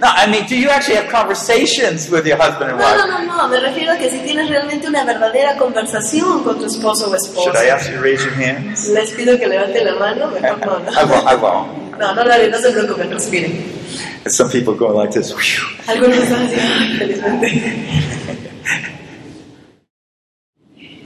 No, 0.00 0.08
I 0.08 0.26
mean, 0.26 0.44
do 0.48 0.56
you 0.56 0.70
actually 0.70 0.96
have 0.96 1.08
conversations 1.10 2.10
with 2.10 2.26
your 2.26 2.36
husband 2.36 2.70
and 2.70 2.78
No, 2.80 2.96
no, 2.96 3.16
wife? 3.16 3.26
no, 3.26 3.36
no, 3.36 3.48
me 3.48 3.60
refiero 3.60 3.92
a 3.92 3.96
que 3.96 4.10
si 4.10 4.18
tienes 4.18 4.48
realmente 4.48 4.86
una 4.88 5.04
verdadera 5.04 5.56
conversación 5.56 6.42
con 6.42 6.58
tu 6.58 6.66
esposo 6.66 7.06
o 7.06 7.10
Should 7.10 7.16
esposa. 7.22 7.64
I 7.64 7.70
ask 7.70 7.88
you 7.90 7.96
to 7.96 8.02
raise 8.02 8.24
your 8.24 8.34
hands? 8.34 8.88
Les 8.88 9.10
pido 9.12 9.38
que 9.38 9.46
levante 9.46 9.84
la 9.84 9.94
mano, 9.94 10.28
mejor 10.28 10.58
no, 10.66 10.78
no. 10.80 10.90
I 10.90 11.04
won't. 11.04 11.28
I 11.28 11.34
won't. 11.36 11.98
No, 11.98 12.12
no 12.14 12.24
lo 12.24 12.32
haré, 12.32 12.48
no 12.50 12.58
se 12.58 12.70
preocupen, 12.72 13.10
respiren. 13.12 13.72
Some 14.26 14.50
people 14.50 14.74
go 14.74 14.88
like 14.92 15.12
this. 15.12 15.32
Algunos 15.86 16.16
están 16.18 16.46
así, 16.46 16.54
"Ay, 16.60 16.96
felizmente. 16.98 17.84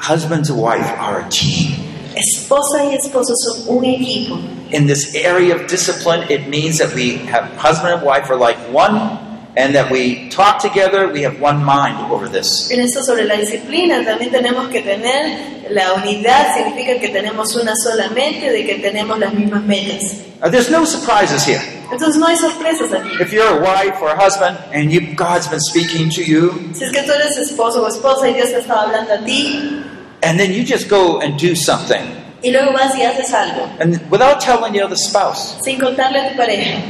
Husbands 0.09 0.49
and 0.49 0.59
wife 0.59 0.89
are 0.99 1.21
a 1.21 1.29
team. 1.29 1.89
esposa 2.17 2.83
y 2.85 2.95
esposo 2.95 3.35
son 3.37 3.77
un 3.77 3.85
equipo. 3.85 4.39
In 4.71 4.87
this 4.87 5.15
area 5.15 5.55
of 5.55 5.67
discipline, 5.67 6.25
it 6.31 6.49
means 6.49 6.79
that 6.79 6.95
we 6.95 7.19
have 7.27 7.45
husband 7.57 7.93
and 7.93 8.03
wife 8.03 8.31
are 8.31 8.37
like 8.37 8.57
one, 8.73 9.19
and 9.55 9.75
that 9.75 9.91
we 9.91 10.31
talk 10.31 10.61
together, 10.61 11.09
we 11.09 11.21
have 11.21 11.39
one 11.43 11.63
mind 11.63 12.11
over 12.11 12.27
this. 12.27 12.71
En 12.71 12.81
esto 12.81 13.03
sobre 13.03 13.27
la 13.27 13.35
disciplina 13.37 14.03
también 14.03 14.31
tenemos 14.31 14.69
que 14.71 14.81
tener 14.81 15.67
la 15.71 15.93
unidad, 15.93 16.55
significa 16.55 16.99
que 16.99 17.11
tenemos 17.11 17.55
una 17.55 17.75
sola 17.77 18.09
mente, 18.09 18.51
de 18.51 18.65
que 18.65 18.77
tenemos 18.77 19.19
las 19.19 19.35
mismas 19.35 19.63
metas. 19.65 20.25
Uh, 20.43 20.49
there's 20.49 20.71
no 20.71 20.87
surprises 20.87 21.45
here. 21.45 21.61
Entonces 21.93 22.17
no 22.17 22.27
hay 22.27 22.37
sorpresas 22.37 22.93
aquí. 22.93 23.21
If 23.21 23.31
you're 23.33 23.59
a 23.59 23.61
wife 23.61 24.01
or 24.01 24.09
a 24.09 24.17
husband 24.17 24.57
and 24.73 24.91
you, 24.91 25.15
God's 25.15 25.49
been 25.49 25.61
speaking 25.61 26.09
to 26.11 26.23
you, 26.23 26.73
Si 26.73 26.85
es 26.85 26.93
que 26.93 27.03
tú 27.03 27.13
eres 27.13 27.37
esposo 27.37 27.83
o 27.83 27.89
esposa 27.89 28.27
y 28.29 28.33
Dios 28.33 28.49
te 28.51 28.61
estaba 28.61 28.85
hablando 28.85 29.13
a 29.13 29.19
ti 29.19 29.85
and 30.23 30.39
then 30.39 30.53
you 30.53 30.65
just 30.65 30.89
go 30.89 31.21
and 31.21 31.39
do 31.39 31.55
something, 31.55 32.03
y 32.43 32.51
luego 32.51 32.73
vas 32.73 32.95
y 32.95 33.03
haces 33.03 33.33
algo 33.33 33.69
and 33.81 34.01
without 34.11 34.41
telling 34.41 34.73
the 34.73 34.81
other 34.83 34.97
spouse, 34.97 35.59
sin 35.63 35.79
contarle 35.79 36.21
a 36.21 36.31
tu 36.31 36.37
pareja, 36.37 36.81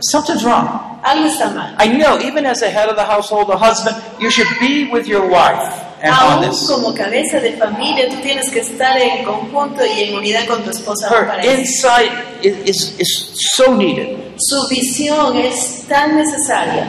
something's 0.00 0.44
wrong. 0.44 1.00
algo 1.02 1.26
está 1.28 1.50
mal. 1.54 1.74
I 1.78 1.86
know, 1.88 2.18
even 2.20 2.44
as 2.46 2.62
a 2.62 2.68
head 2.70 2.88
of 2.88 2.96
the 2.96 3.04
household, 3.04 3.48
a 3.50 3.56
husband, 3.56 3.96
you 4.20 4.30
should 4.30 4.48
be 4.58 4.90
with 4.90 5.06
your 5.06 5.28
wife 5.28 5.84
and 6.02 6.12
on 6.12 6.42
Aún 6.42 6.50
this. 6.50 6.66
como 6.68 6.92
cabeza 6.94 7.40
de 7.40 7.52
familia, 7.52 8.08
tú 8.10 8.16
tienes 8.22 8.50
que 8.50 8.60
estar 8.60 8.96
en 8.98 9.24
conjunto 9.24 9.84
y 9.86 10.02
en 10.04 10.14
unidad 10.16 10.46
con 10.46 10.62
tu 10.62 10.70
esposa 10.70 11.08
Her 11.08 11.40
insight 11.44 12.10
is, 12.42 12.56
is, 12.66 13.00
is 13.00 13.30
so 13.56 13.74
needed. 13.74 14.18
Su 14.36 14.68
visión 14.68 15.36
es 15.36 15.84
tan 15.88 16.16
necesaria. 16.16 16.86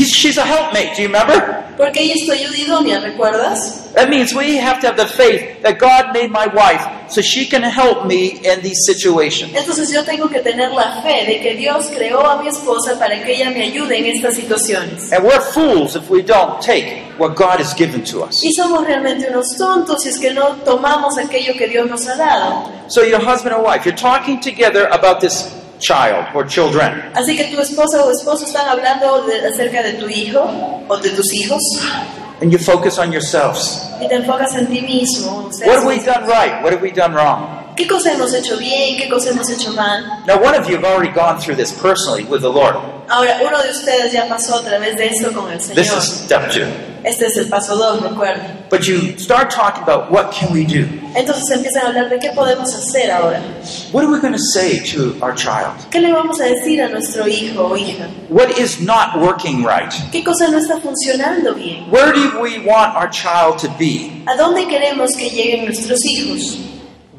He's, 0.00 0.14
she's 0.14 0.38
a 0.38 0.46
helpmate, 0.46 0.96
do 0.96 1.02
you 1.02 1.08
remember? 1.08 1.62
Porque 1.76 2.00
ella 2.00 2.14
es 2.14 2.24
tu 2.24 2.32
ayuda 2.32 2.56
idónea, 2.56 3.00
¿recuerdas? 3.00 3.92
That 3.94 4.08
means 4.08 4.32
we 4.32 4.56
have 4.56 4.80
to 4.80 4.86
have 4.86 4.96
the 4.96 5.06
faith 5.06 5.60
that 5.60 5.78
God 5.78 6.14
made 6.14 6.30
my 6.30 6.46
wife 6.46 7.10
so 7.10 7.20
she 7.20 7.44
can 7.44 7.62
help 7.62 8.06
me 8.06 8.40
in 8.42 8.62
these 8.62 8.78
situations. 8.86 9.52
Entonces 9.54 9.92
yo 9.92 10.02
tengo 10.02 10.30
que 10.30 10.40
tener 10.40 10.70
la 10.72 11.02
fe 11.02 11.26
de 11.26 11.40
que 11.42 11.54
Dios 11.54 11.88
creó 11.94 12.26
a 12.26 12.42
mi 12.42 12.48
esposa 12.48 12.98
para 12.98 13.22
que 13.22 13.34
ella 13.34 13.50
me 13.50 13.62
ayude 13.62 13.98
en 13.98 14.06
estas 14.06 14.36
situaciones. 14.36 15.12
And 15.12 15.22
we're 15.22 15.42
fools 15.52 15.96
if 15.96 16.08
we 16.08 16.22
don't 16.22 16.62
take 16.62 17.02
what 17.18 17.36
God 17.36 17.60
has 17.60 17.74
given 17.74 18.02
to 18.04 18.24
us. 18.24 18.42
Y 18.42 18.54
somos 18.54 18.86
realmente 18.86 19.28
unos 19.28 19.54
tontos 19.58 20.02
si 20.02 20.08
es 20.08 20.18
que 20.18 20.32
no 20.32 20.56
tomamos 20.64 21.18
aquello 21.18 21.52
que 21.58 21.68
Dios 21.68 21.86
nos 21.90 22.08
ha 22.08 22.16
dado. 22.16 22.72
So, 22.88 23.02
your 23.02 23.20
husband 23.20 23.54
and 23.54 23.62
wife, 23.62 23.84
you're 23.84 23.94
talking 23.94 24.40
together 24.40 24.88
about 24.90 25.20
this 25.20 25.60
child 25.80 26.26
or 26.34 26.46
children. 26.46 27.10
Así 27.14 27.36
que 27.36 27.44
tu 27.44 27.60
esposa 27.60 28.04
o 28.04 28.10
esposo 28.12 28.44
están 28.44 28.68
hablando 28.68 29.22
de- 29.26 29.48
acerca 29.48 29.82
de 29.82 29.94
tu 29.94 30.08
hijo 30.08 30.40
o 30.88 30.96
de 30.98 31.10
tus 31.10 31.32
hijos 31.32 31.60
And 32.42 32.50
you 32.52 32.58
focus 32.58 32.98
on 32.98 33.10
yourselves. 33.12 33.82
y 34.00 34.06
te 34.08 34.14
enfocas 34.14 34.54
en 34.54 34.66
ti 34.68 34.80
mismo. 34.82 35.50
What 35.66 35.78
have 35.78 35.86
we 35.86 35.98
done 35.98 36.26
right? 36.26 36.62
What 36.62 36.72
have 36.72 36.80
we 36.82 36.90
done 36.92 37.12
wrong? 37.14 37.59
¿Qué 37.80 37.86
cosa 37.86 38.12
hemos 38.12 38.34
hecho 38.34 38.58
bien? 38.58 38.98
¿Qué 38.98 39.08
cosa 39.08 39.30
hemos 39.30 39.48
hecho 39.48 39.72
mal? 39.72 40.04
Now, 40.26 40.36
one 40.36 40.54
of 40.54 40.68
you 40.68 40.76
have 40.76 40.84
already 40.84 41.10
gone 41.10 41.40
through 41.40 41.56
this 41.56 41.72
personally 41.72 42.24
with 42.24 42.42
the 42.42 42.52
Lord. 42.52 42.76
Ahora, 43.08 43.40
uno 43.42 43.62
de 43.62 43.70
ustedes 43.70 44.12
ya 44.12 44.28
pasó 44.28 44.56
a 44.56 44.62
través 44.62 44.98
de 44.98 45.06
esto 45.06 45.32
con 45.32 45.50
el 45.50 45.58
Señor. 45.58 45.76
This 45.76 45.90
is 45.90 46.04
step 46.26 46.50
two. 46.52 46.66
Este 47.04 47.24
es 47.24 47.38
el 47.38 47.48
paso 47.48 47.78
2, 47.78 48.02
recuerden. 48.02 48.66
But 48.68 48.86
you 48.86 49.16
start 49.16 49.50
talking 49.50 49.82
about 49.82 50.10
what 50.10 50.30
can 50.30 50.52
we 50.52 50.66
do? 50.66 50.86
Entonces 51.14 51.50
empiezan 51.50 51.84
a 51.84 51.88
hablar 51.88 52.10
de 52.10 52.18
qué 52.18 52.32
podemos 52.34 52.74
hacer 52.74 53.10
ahora. 53.10 53.40
What 53.92 54.04
are 54.04 54.12
we 54.12 54.20
going 54.20 54.34
to 54.34 54.44
say 54.52 54.80
to 54.92 55.16
our 55.22 55.34
child? 55.34 55.72
¿Qué 55.90 56.00
le 56.00 56.12
vamos 56.12 56.38
a 56.38 56.44
decir 56.44 56.82
a 56.82 56.88
nuestro 56.90 57.26
hijo 57.26 57.64
o 57.64 57.76
hija? 57.78 58.10
What 58.28 58.58
is 58.58 58.78
not 58.82 59.16
working 59.16 59.64
right? 59.64 59.90
¿Qué 60.12 60.22
cosa 60.22 60.48
no 60.48 60.58
está 60.58 60.78
funcionando 60.82 61.54
bien? 61.54 61.90
Where 61.90 62.12
do 62.12 62.38
we 62.42 62.58
want 62.58 62.94
our 62.94 63.08
child 63.08 63.58
to 63.62 63.68
be? 63.78 64.22
¿A 64.26 64.36
dónde 64.36 64.68
queremos 64.68 65.16
que 65.16 65.30
lleguen 65.30 65.64
nuestros 65.64 66.04
hijos? 66.04 66.58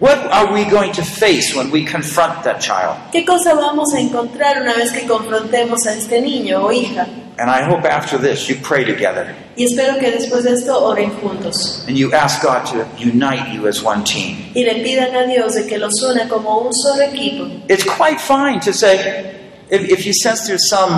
What 0.02 0.18
are 0.32 0.52
we 0.52 0.66
going 0.66 0.94
to 0.94 1.04
face 1.04 1.54
when 1.56 1.70
we 1.70 1.86
confront 1.86 2.44
that 2.46 2.60
child? 2.60 2.98
¿Qué 3.12 3.24
cosa 3.24 3.54
vamos 3.54 3.94
a 3.94 4.00
encontrar 4.00 4.60
una 4.60 4.74
vez 4.74 4.92
que 4.92 5.06
confrontemos 5.08 5.86
a 5.86 5.94
este 5.94 6.20
niño 6.20 6.66
o 6.66 6.72
hija? 6.72 7.08
And 7.38 7.52
I 7.52 7.62
hope 7.62 7.86
after 7.86 8.18
this 8.18 8.50
you 8.50 8.56
pray 8.64 8.84
together 8.84 9.36
Y 9.56 9.66
espero 9.66 10.00
que 10.00 10.10
después 10.10 10.44
de 10.44 10.54
esto 10.54 10.84
oren 10.84 11.12
juntos 11.22 11.86
and 11.88 11.96
you 11.96 12.12
ask 12.14 12.42
God 12.42 12.66
to 12.72 12.84
unite 12.98 13.54
you 13.54 13.68
as 13.68 13.84
one 13.84 14.04
team. 14.04 14.38
y 14.56 14.64
le 14.64 14.82
pidan 14.84 15.16
a 15.16 15.28
Dios 15.28 15.54
de 15.54 15.68
que 15.68 15.78
los 15.78 15.94
una 16.02 16.28
como 16.28 16.62
un 16.62 16.74
solo 16.74 17.04
equipo. 17.04 17.46
It's 17.70 17.84
quite 17.84 18.20
fine 18.20 18.60
to 18.62 18.74
say, 18.74 19.36
if, 19.70 19.88
if 19.88 20.04
you 20.08 20.14
sense 20.14 20.48
there's 20.48 20.68
some 20.68 20.90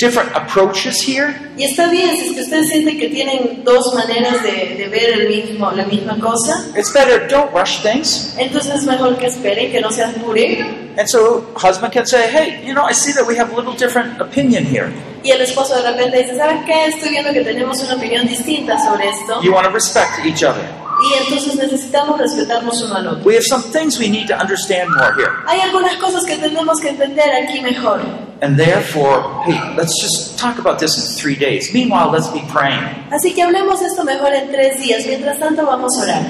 different 0.00 0.34
approaches 0.34 1.00
here, 1.06 1.34
Y 1.56 1.64
está 1.64 1.90
bien, 1.90 2.16
si 2.16 2.28
es 2.28 2.32
que 2.32 2.40
ustedes 2.40 2.68
sienten 2.70 2.98
que 2.98 3.08
tienen 3.08 3.62
dos 3.64 3.94
maneras 3.94 4.42
de, 4.42 4.74
de 4.76 4.88
ver 4.88 5.10
el 5.20 5.28
mismo, 5.28 5.70
la 5.72 5.84
misma 5.84 6.18
cosa, 6.18 6.64
it's 6.76 6.92
better 6.92 7.28
don't 7.28 7.52
rush 7.52 7.82
things. 7.82 8.34
entonces 8.38 8.74
es 8.76 8.84
mejor 8.84 9.16
que 9.18 9.26
esperen, 9.26 9.70
que 9.70 9.80
no 9.80 9.90
se 9.92 10.02
apuren. 10.02 10.90
And 10.98 11.06
so 11.08 11.44
husband 11.54 11.92
can 11.92 12.06
say, 12.06 12.28
hey, 12.32 12.62
you 12.66 12.72
know, 12.72 12.84
I 12.88 12.92
see 12.94 13.12
that 13.12 13.26
we 13.26 13.36
have 13.38 13.52
a 13.52 13.56
little 13.56 13.74
different 13.74 14.20
opinion 14.20 14.64
here. 14.64 14.90
Y 15.22 15.30
el 15.32 15.40
esposo 15.42 15.76
de 15.76 15.82
repente 15.90 16.16
dice, 16.22 16.36
¿sabes 16.36 16.64
qué? 16.64 16.86
Estoy 16.86 17.10
viendo 17.10 17.32
que 17.32 17.42
tenemos 17.42 17.78
una 17.82 17.94
opinión 17.94 18.26
distinta 18.26 18.78
sobre 18.82 19.08
esto. 19.10 19.40
You 19.42 19.52
want 19.52 19.66
to 19.66 19.72
respect 19.72 20.24
each 20.24 20.42
other. 20.42 20.64
Y 21.02 21.24
entonces 21.24 21.56
necesitamos 21.56 22.18
respetarnos 22.18 22.82
uno 22.82 22.96
al 22.96 23.08
otro. 23.08 23.24
We 23.24 23.34
have 23.34 23.44
some 23.44 23.62
things 23.72 23.98
we 23.98 24.08
need 24.08 24.28
to 24.28 24.34
understand 24.34 24.90
more 24.90 25.12
here. 25.14 25.32
Hay 25.46 25.60
algunas 25.60 25.96
cosas 25.96 26.24
que 26.24 26.36
tenemos 26.36 26.80
que 26.80 26.90
entender 26.90 27.30
aquí 27.32 27.60
mejor. 27.60 28.00
And 28.42 28.56
therefore, 28.58 29.42
hey, 29.44 29.58
let's 29.76 30.00
just 30.00 30.38
talk 30.38 30.58
about 30.58 30.78
this 30.78 30.96
in 30.96 31.16
three 31.16 31.36
days. 31.36 31.72
Meanwhile, 31.72 32.10
let's 32.10 32.28
be 32.28 32.42
praying. 32.52 32.82
Así 33.10 33.34
que 33.34 33.42
hablemos 33.42 33.82
esto 33.82 34.04
mejor 34.04 34.32
en 34.34 34.50
tres 34.50 34.78
días. 34.78 35.06
Mientras 35.06 35.38
tanto 35.38 35.66
vamos 35.66 35.98
a 35.98 36.02
orar. 36.02 36.22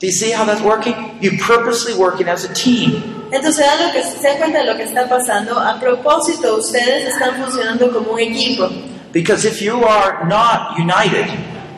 Do 0.00 0.06
you 0.06 0.12
see 0.12 0.30
how 0.30 0.44
that's 0.44 0.62
working? 0.62 0.94
You 1.20 1.38
purposely 1.38 1.94
working 1.94 2.28
as 2.28 2.44
a 2.44 2.54
team. 2.54 3.02
Entonces 3.30 3.66
lo 3.80 3.92
que, 3.92 4.02
se 4.02 4.22
dan 4.22 4.38
cuenta 4.38 4.58
de 4.60 4.64
lo 4.64 4.76
que 4.76 4.84
está 4.84 5.08
pasando. 5.08 5.58
A 5.58 5.78
propósito, 5.78 6.56
ustedes 6.56 7.08
están 7.08 7.36
funcionando 7.36 7.92
como 7.92 8.12
un 8.12 8.20
equipo. 8.20 8.68
Because 9.12 9.44
if 9.44 9.60
you 9.60 9.84
are 9.84 10.26
not 10.26 10.78
united, 10.78 11.26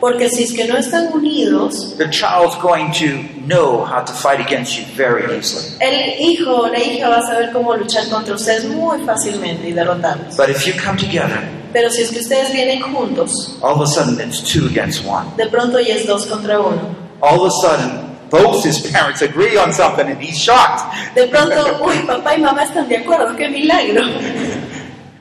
Porque 0.01 0.27
si 0.29 0.43
es 0.43 0.51
que 0.53 0.65
no 0.65 0.75
están 0.77 1.13
unidos, 1.13 1.95
the 1.97 2.09
child's 2.09 2.55
going 2.61 2.91
to 2.91 3.05
know 3.47 3.85
how 3.85 4.03
to 4.03 4.11
fight 4.11 4.39
against 4.41 4.75
you 4.75 4.83
very 4.97 5.23
easily. 5.37 5.63
el 5.79 6.19
hijo 6.19 6.63
o 6.63 6.67
la 6.67 6.79
hija 6.79 7.07
va 7.07 7.17
a 7.19 7.21
saber 7.21 7.51
cómo 7.53 7.75
luchar 7.75 8.09
contra 8.09 8.33
ustedes 8.35 8.65
muy 8.65 8.99
fácilmente 9.05 9.69
y 9.69 9.73
derrotarlos. 9.73 10.35
But 10.35 10.49
if 10.49 10.65
you 10.65 10.73
come 10.83 10.97
together, 10.97 11.39
Pero 11.71 11.89
si 11.91 12.01
es 12.01 12.09
que 12.11 12.19
ustedes 12.19 12.51
vienen 12.51 12.81
juntos, 12.81 13.57
all 13.61 13.79
of 13.79 13.81
a 13.81 13.85
sudden 13.87 14.19
it's 14.27 14.41
two 14.41 14.65
against 14.65 15.05
one. 15.05 15.27
de 15.37 15.45
pronto 15.47 15.79
ya 15.79 15.93
es 15.95 16.05
dos 16.07 16.25
contra 16.25 16.59
uno. 16.59 16.95
All 17.21 17.39
of 17.39 17.47
a 17.47 17.51
sudden, 17.61 18.17
both 18.31 18.65
his 18.65 18.79
parents 18.91 19.21
agree 19.21 19.55
on 19.55 19.71
something 19.71 20.07
and 20.07 20.19
he's 20.19 20.35
shocked. 20.37 20.81
De 21.15 21.27
pronto, 21.27 21.79
uy, 21.85 21.99
papá 22.07 22.35
y 22.35 22.41
mamá 22.41 22.63
están 22.63 22.89
de 22.89 22.97
acuerdo, 22.97 23.35
qué 23.37 23.47
milagro. 23.49 24.01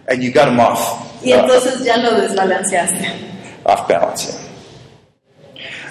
And 0.09 0.23
you 0.23 0.33
got 0.33 0.49
him 0.49 0.59
off, 0.59 0.97
Y 1.23 1.33
uh, 1.35 1.41
entonces 1.41 1.85
ya 1.85 1.99
lo 1.99 2.13
desbalanceaste. 2.19 3.13
off 3.65 3.87
balance. 3.87 4.33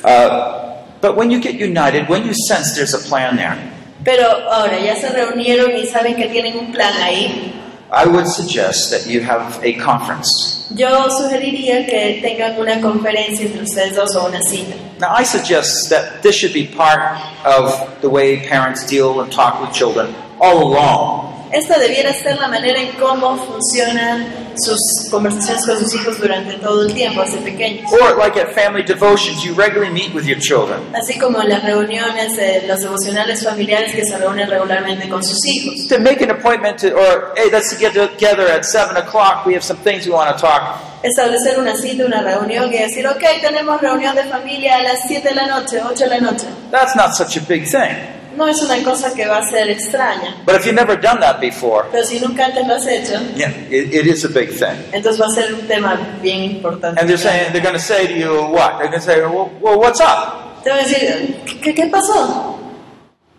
Uh, 0.03 0.83
but 1.01 1.15
when 1.15 1.31
you 1.31 1.39
get 1.41 1.55
united, 1.55 2.07
when 2.09 2.25
you 2.25 2.33
sense 2.47 2.75
there's 2.75 2.93
a 2.93 2.99
plan 2.99 3.35
there, 3.35 3.57
Pero 4.03 4.25
ahora 4.49 4.79
ya 4.79 4.95
se 4.95 5.09
reunieron 5.09 5.75
y 5.75 5.85
saben 5.85 6.15
que 6.15 6.29
tienen 6.29 6.57
un 6.57 6.71
plan 6.71 6.93
ahí. 7.01 7.53
I 7.91 8.05
would 8.05 8.27
suggest 8.27 8.91
that 8.91 9.07
you 9.07 9.21
have 9.21 9.59
a 9.63 9.73
conference. 9.73 10.67
Yo 10.75 11.09
sugeriría 11.09 11.85
que 11.85 12.19
tengan 12.21 12.57
una 12.59 12.79
conferencia 12.79 13.45
entre 13.45 13.63
ustedes 13.63 13.95
dos 13.95 14.15
o 14.15 14.27
una 14.27 14.41
cita. 14.41 14.75
Now, 14.99 15.13
I 15.15 15.23
suggest 15.23 15.89
that 15.89 16.21
this 16.21 16.35
should 16.35 16.53
be 16.53 16.67
part 16.67 17.19
of 17.43 17.73
the 18.01 18.09
way 18.09 18.47
parents 18.47 18.85
deal 18.85 19.19
and 19.21 19.31
talk 19.31 19.59
with 19.59 19.73
children 19.73 20.13
all 20.39 20.61
along. 20.63 21.38
Esta 21.51 21.79
debiera 21.79 22.13
ser 22.13 22.37
la 22.37 22.47
manera 22.47 22.79
en 22.79 22.91
cómo 22.99 23.35
funcionan 23.37 24.27
sus 24.55 25.09
conversaciones 25.09 25.65
con 25.65 25.79
sus 25.79 25.95
hijos 25.95 26.19
durante 26.19 26.53
todo 26.57 26.83
el 26.83 26.93
tiempo, 26.93 27.23
desde 27.23 27.39
pequeños. 27.39 27.91
Or, 27.91 28.17
like 28.17 28.39
at 28.39 28.53
family 28.53 28.83
devotions, 28.83 29.43
you 29.43 29.55
regularly 29.55 29.91
meet 29.91 30.13
with 30.13 30.25
your 30.25 30.37
children. 30.39 30.79
Así 30.93 31.17
como 31.17 31.41
en 31.41 31.49
las 31.49 31.63
reuniones, 31.63 32.37
eh, 32.37 32.65
los 32.67 32.81
devocionales 32.81 33.43
familiares 33.43 33.95
que 33.95 34.05
se 34.05 34.17
reúnen 34.17 34.47
regularmente 34.47 35.09
con 35.09 35.23
sus 35.23 35.43
hijos. 35.47 35.87
To 35.87 35.99
make 35.99 36.21
an 36.23 36.29
appointment 36.29 36.77
to, 36.81 36.93
or, 36.93 37.33
hey, 37.35 37.49
let's 37.51 37.75
get 37.79 37.93
together 37.93 38.47
at 38.47 38.63
7 38.63 38.95
o'clock. 38.97 39.45
We 39.45 39.55
have 39.55 39.63
some 39.63 39.79
things 39.79 40.05
we 40.05 40.11
want 40.11 40.29
to 40.35 40.39
talk. 40.39 40.79
Establecer 41.01 41.57
una 41.57 41.75
cita, 41.75 42.05
una 42.05 42.21
reunión 42.21 42.71
y 42.71 42.77
decir, 42.77 43.07
ok, 43.07 43.23
tenemos 43.41 43.81
reunión 43.81 44.15
de 44.15 44.25
familia 44.25 44.75
a 44.75 44.83
las 44.83 44.99
7 45.07 45.29
de 45.29 45.35
la 45.35 45.47
noche, 45.47 45.81
8 45.81 46.03
de 46.03 46.09
la 46.09 46.19
noche. 46.19 46.45
That's 46.69 46.95
not 46.95 47.15
such 47.15 47.37
a 47.37 47.41
big 47.41 47.63
thing. 47.63 48.18
No 48.37 48.47
es 48.47 48.61
una 48.61 48.81
cosa 48.83 49.13
que 49.13 49.25
va 49.27 49.37
a 49.39 49.49
ser 49.49 49.69
extraña, 49.69 50.43
But 50.45 50.55
if 50.55 50.65
you've 50.65 50.75
never 50.75 50.95
done 50.99 51.19
that 51.19 51.39
before, 51.41 51.85
pero 51.91 52.05
si 52.05 52.19
nunca 52.19 52.45
antes 52.45 52.65
lo 52.67 52.75
has 52.75 52.85
hecho, 52.87 53.19
yeah, 53.35 53.49
it, 53.69 53.93
it 53.93 54.07
is 54.07 54.23
a 54.23 54.29
big 54.29 54.49
thing. 54.51 54.77
entonces 54.93 55.19
va 55.19 55.25
a 55.25 55.29
ser 55.29 55.53
un 55.53 55.67
tema 55.67 55.97
bien 56.21 56.43
importante. 56.43 56.99
And 57.01 57.09
they're 57.09 57.17
saying 57.17 57.51
they're 57.51 57.61
going 57.63 57.75
to 57.75 57.81
say 57.81 58.07
to 58.07 58.13
you, 58.13 58.31
what? 58.51 58.77
They're 58.79 58.87
going 58.89 59.01
to 59.01 59.05
say, 59.05 59.21
well, 59.21 59.49
well, 59.59 59.79
what's 59.79 59.99
up? 59.99 60.63
Te 60.63 60.69
voy 60.69 60.79
a 60.79 60.83
decir, 60.83 61.35
¿qué, 61.45 61.59
qué- 61.61 61.73
qué 61.75 61.85
pasó? 61.89 62.57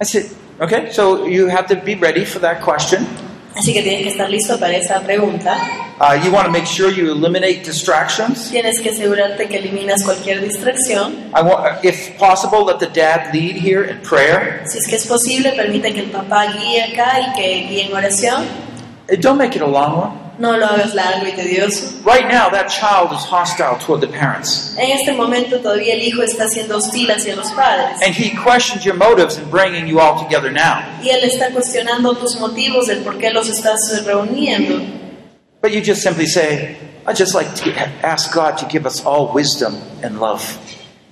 I 0.00 0.05
said, 0.05 0.26
okay. 0.61 0.90
So 0.92 1.26
you 1.26 1.46
have 1.48 1.66
to 1.68 1.76
be 1.76 1.94
ready 1.94 2.24
for 2.24 2.38
that 2.40 2.61
question. 2.62 3.07
Así 3.56 3.72
que 3.72 3.82
tienes 3.82 4.02
que 4.04 4.08
estar 4.10 4.30
listo 4.30 4.58
para 4.58 4.76
esa 4.76 5.00
pregunta. 5.00 5.56
Uh, 6.00 6.14
you 6.24 6.30
want 6.32 6.46
to 6.46 6.52
make 6.52 6.66
sure 6.66 6.90
you 6.90 7.10
eliminate 7.12 7.62
distractions. 7.64 8.50
Tienes 8.50 8.80
que 8.80 8.90
asegurarte 8.90 9.48
que 9.48 9.58
eliminas 9.58 10.02
cualquier 10.04 10.40
distracción. 10.40 11.12
I 11.34 11.42
want, 11.42 11.84
if 11.84 12.16
possible, 12.18 12.64
let 12.64 12.78
the 12.78 12.86
dad 12.86 13.34
lead 13.34 13.56
here 13.56 13.84
in 13.84 14.00
prayer. 14.02 14.62
Si 14.66 14.78
es 14.78 14.86
que 14.86 14.96
es 14.96 15.06
posible, 15.06 15.52
permite 15.52 15.92
que 15.92 16.00
el 16.00 16.10
papá 16.10 16.46
guíe 16.46 16.82
acá 16.84 17.20
y 17.20 17.32
que 17.34 17.66
guíe 17.68 17.86
en 17.86 17.92
oración. 17.94 18.44
Uh, 19.12 19.16
Don't 19.16 19.36
make 19.38 19.56
it 19.56 19.62
a 19.62 19.66
long 19.66 19.96
one. 19.96 20.30
No 20.40 20.57
lo 20.57 20.64
hagas 20.66 20.94
largo 20.94 21.26
y 21.26 21.33
tedioso. 21.33 21.92
Right 22.03 22.24
now, 22.26 22.48
that 22.50 22.68
child 22.68 23.12
is 23.12 23.22
hostile 23.31 23.76
toward 23.79 24.00
the 24.00 24.09
parents, 24.09 24.74
En 24.79 24.90
este 24.98 25.12
momento 25.12 25.61
todavía 25.61 25.92
el 25.92 26.03
hijo 26.03 26.22
está 26.22 26.48
siendo 26.48 26.79
hostil 26.79 27.11
hacia 27.11 27.37
los 27.37 27.53
padres. 27.53 28.00
and 28.03 28.14
he 28.14 28.31
questions 28.31 28.83
your 28.83 28.94
motives 28.96 29.37
in 29.37 29.44
bringing 29.50 29.87
you 29.87 30.00
all 30.00 30.18
together 30.18 30.50
now. 30.50 30.81
Y 31.03 31.11
él 31.11 31.22
está 31.24 31.50
cuestionando 31.50 32.16
tus 32.16 32.37
motivos 32.40 32.87
del 32.87 33.00
por 33.03 33.18
qué 33.18 33.31
los 33.31 33.50
estás 33.50 34.03
reuniendo. 34.07 34.81
But 35.61 35.72
you 35.72 35.83
just 35.85 36.03
simply 36.03 36.26
say, 36.26 36.79
"I 37.07 37.12
just 37.12 37.35
like 37.35 37.50
to 37.62 37.70
ask 38.03 38.33
God 38.35 38.57
to 38.61 38.66
give 38.66 38.87
us 38.88 39.03
all 39.05 39.31
wisdom 39.35 39.76
and 40.03 40.18
love." 40.18 40.42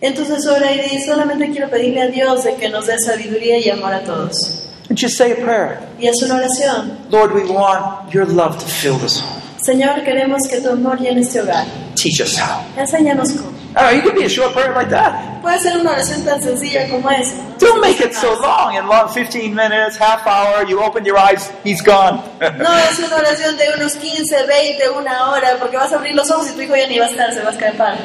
Entonces 0.01 0.47
ora 0.47 0.73
y 0.73 0.79
di, 0.81 1.03
solamente 1.05 1.51
quiero 1.51 1.69
pedirle 1.69 2.01
a 2.03 2.07
Dios 2.07 2.45
de 2.45 2.55
que 2.55 2.71
nos 2.71 2.87
dé 2.87 2.99
sabiduría 2.99 3.59
y 3.59 3.69
amor 3.69 3.93
a 3.93 4.01
todos. 4.05 4.68
And 4.89 4.97
just 4.97 5.17
say 5.17 5.33
a 5.33 5.37
prayer. 5.37 5.87
Y 5.99 6.07
es 6.07 6.23
una 6.23 6.37
oración. 6.37 7.11
Lord, 7.11 7.33
we 7.33 7.45
want 7.45 8.13
your 8.13 8.25
love 8.25 8.59
to 8.59 8.67
fill 8.67 8.97
this 8.99 9.21
home. 9.21 9.43
Señor, 9.61 10.03
queremos 10.05 10.49
que 10.49 10.61
tu 10.61 10.71
amor 10.71 10.99
llene 10.99 11.21
este 11.21 11.41
hogar. 11.41 11.67
Teach 11.95 12.21
us 12.21 12.39
how. 12.39 12.65
Enséñanos 12.77 13.33
cómo. 13.33 13.53
Oh, 13.77 13.91
you 13.91 14.01
could 14.01 14.15
be 14.15 14.25
a 14.25 14.29
short 14.29 14.53
prayer 14.55 14.73
like 14.73 14.89
that. 14.89 15.43
Puede 15.43 15.61
ser 15.61 15.77
una 15.79 15.91
oración 15.91 16.25
tan 16.25 16.41
sencilla 16.43 16.89
como 16.89 17.11
esa. 17.11 17.37
Don't 17.59 17.81
make 17.81 18.01
it 18.01 18.15
so 18.15 18.33
long 18.41 18.77
and 18.77 18.89
long 18.89 19.09
15 19.09 19.55
minutes, 19.55 19.97
half 19.97 20.27
hour, 20.27 20.65
you 20.67 20.81
open 20.81 21.05
your 21.05 21.19
eyes, 21.19 21.51
he's 21.65 21.83
gone. 21.83 22.23
No 22.41 22.75
es 22.79 22.99
una 22.99 23.17
oración 23.17 23.57
de 23.59 23.69
unos 23.77 23.95
15, 23.97 24.47
20, 24.47 24.91
una 24.97 25.31
hora, 25.31 25.59
porque 25.59 25.77
vas 25.77 25.93
a 25.93 25.97
abrir 25.97 26.15
los 26.15 26.31
ojos 26.31 26.49
y 26.51 26.55
tu 26.55 26.63
hijo 26.63 26.75
ya 26.75 26.87
ni 26.87 26.99
va 26.99 27.07
a 27.07 27.11
estar, 27.11 27.33
se 27.35 27.43
va 27.43 27.51
a 27.51 27.53
escapar. 27.53 27.99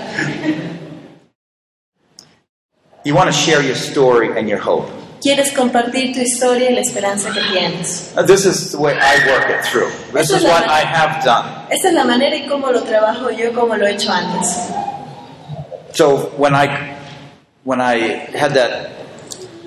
you 3.05 3.15
want 3.15 3.27
to 3.27 3.33
share 3.33 3.61
your 3.61 3.75
story 3.75 4.37
and 4.37 4.49
your 4.49 4.59
hope. 4.59 4.89
Quieres 5.23 5.53
compartir 5.53 6.13
tu 6.13 6.19
historia 6.19 6.69
y 6.69 6.73
la 6.73 6.81
esperanza 6.81 7.31
que 7.31 7.39
tienes. 7.49 8.11
This 8.27 8.45
is 8.45 8.71
the 8.71 8.77
way 8.77 8.93
I 8.93 9.25
work 9.29 9.49
it 9.49 9.63
through. 9.63 9.89
This 10.11 10.29
is 10.31 10.43
what 10.43 10.65
I 10.67 10.83
have 10.85 11.23
done. 11.23 11.45
Esta 11.69 11.87
es 11.87 11.93
la 11.93 12.03
manera 12.03 12.35
y 12.35 12.45
cómo 12.45 12.69
lo 12.73 12.83
trabajo 12.83 13.31
yo, 13.31 13.53
como 13.53 13.77
lo 13.77 13.87
he 13.87 13.93
hecho 13.93 14.11
antes. 14.11 14.57
So 15.93 16.33
when 16.37 16.53
I 16.53 16.97
when 17.63 17.79
I 17.79 18.27
had 18.35 18.53
that 18.55 18.89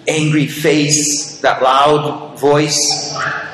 angry 0.07 0.47
face, 0.47 1.41
that 1.41 1.63
loud 1.63 2.39
voice, 2.39 2.77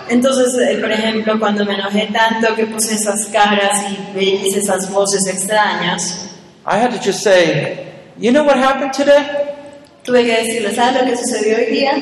Entonces, 0.09 0.55
eh, 0.59 0.79
por 0.81 0.91
ejemplo, 0.91 1.39
cuando 1.39 1.65
me 1.65 1.75
enojé 1.75 2.09
tanto 2.13 2.57
que 2.57 2.67
puse 2.67 2.95
esas 2.95 3.27
caras 3.27 3.85
y 4.17 4.41
hice 4.45 4.59
esas 4.59 4.91
voces 4.91 5.27
extrañas, 5.29 6.31
I 6.67 6.79
had 6.79 6.91
to 6.91 6.99
just 6.99 7.23
say, 7.23 7.87
"You 8.19 8.33
know 8.33 8.43
what 8.45 8.57
happened 8.57 8.93
today?" 8.93 9.52
Tuve 10.05 10.25
que 10.25 10.37
decirles, 10.43 10.77
¿sabes 10.77 11.03
lo 11.03 11.09
que 11.11 11.17
sucedió 11.17 11.57
hoy 11.59 11.67
día? 11.67 11.93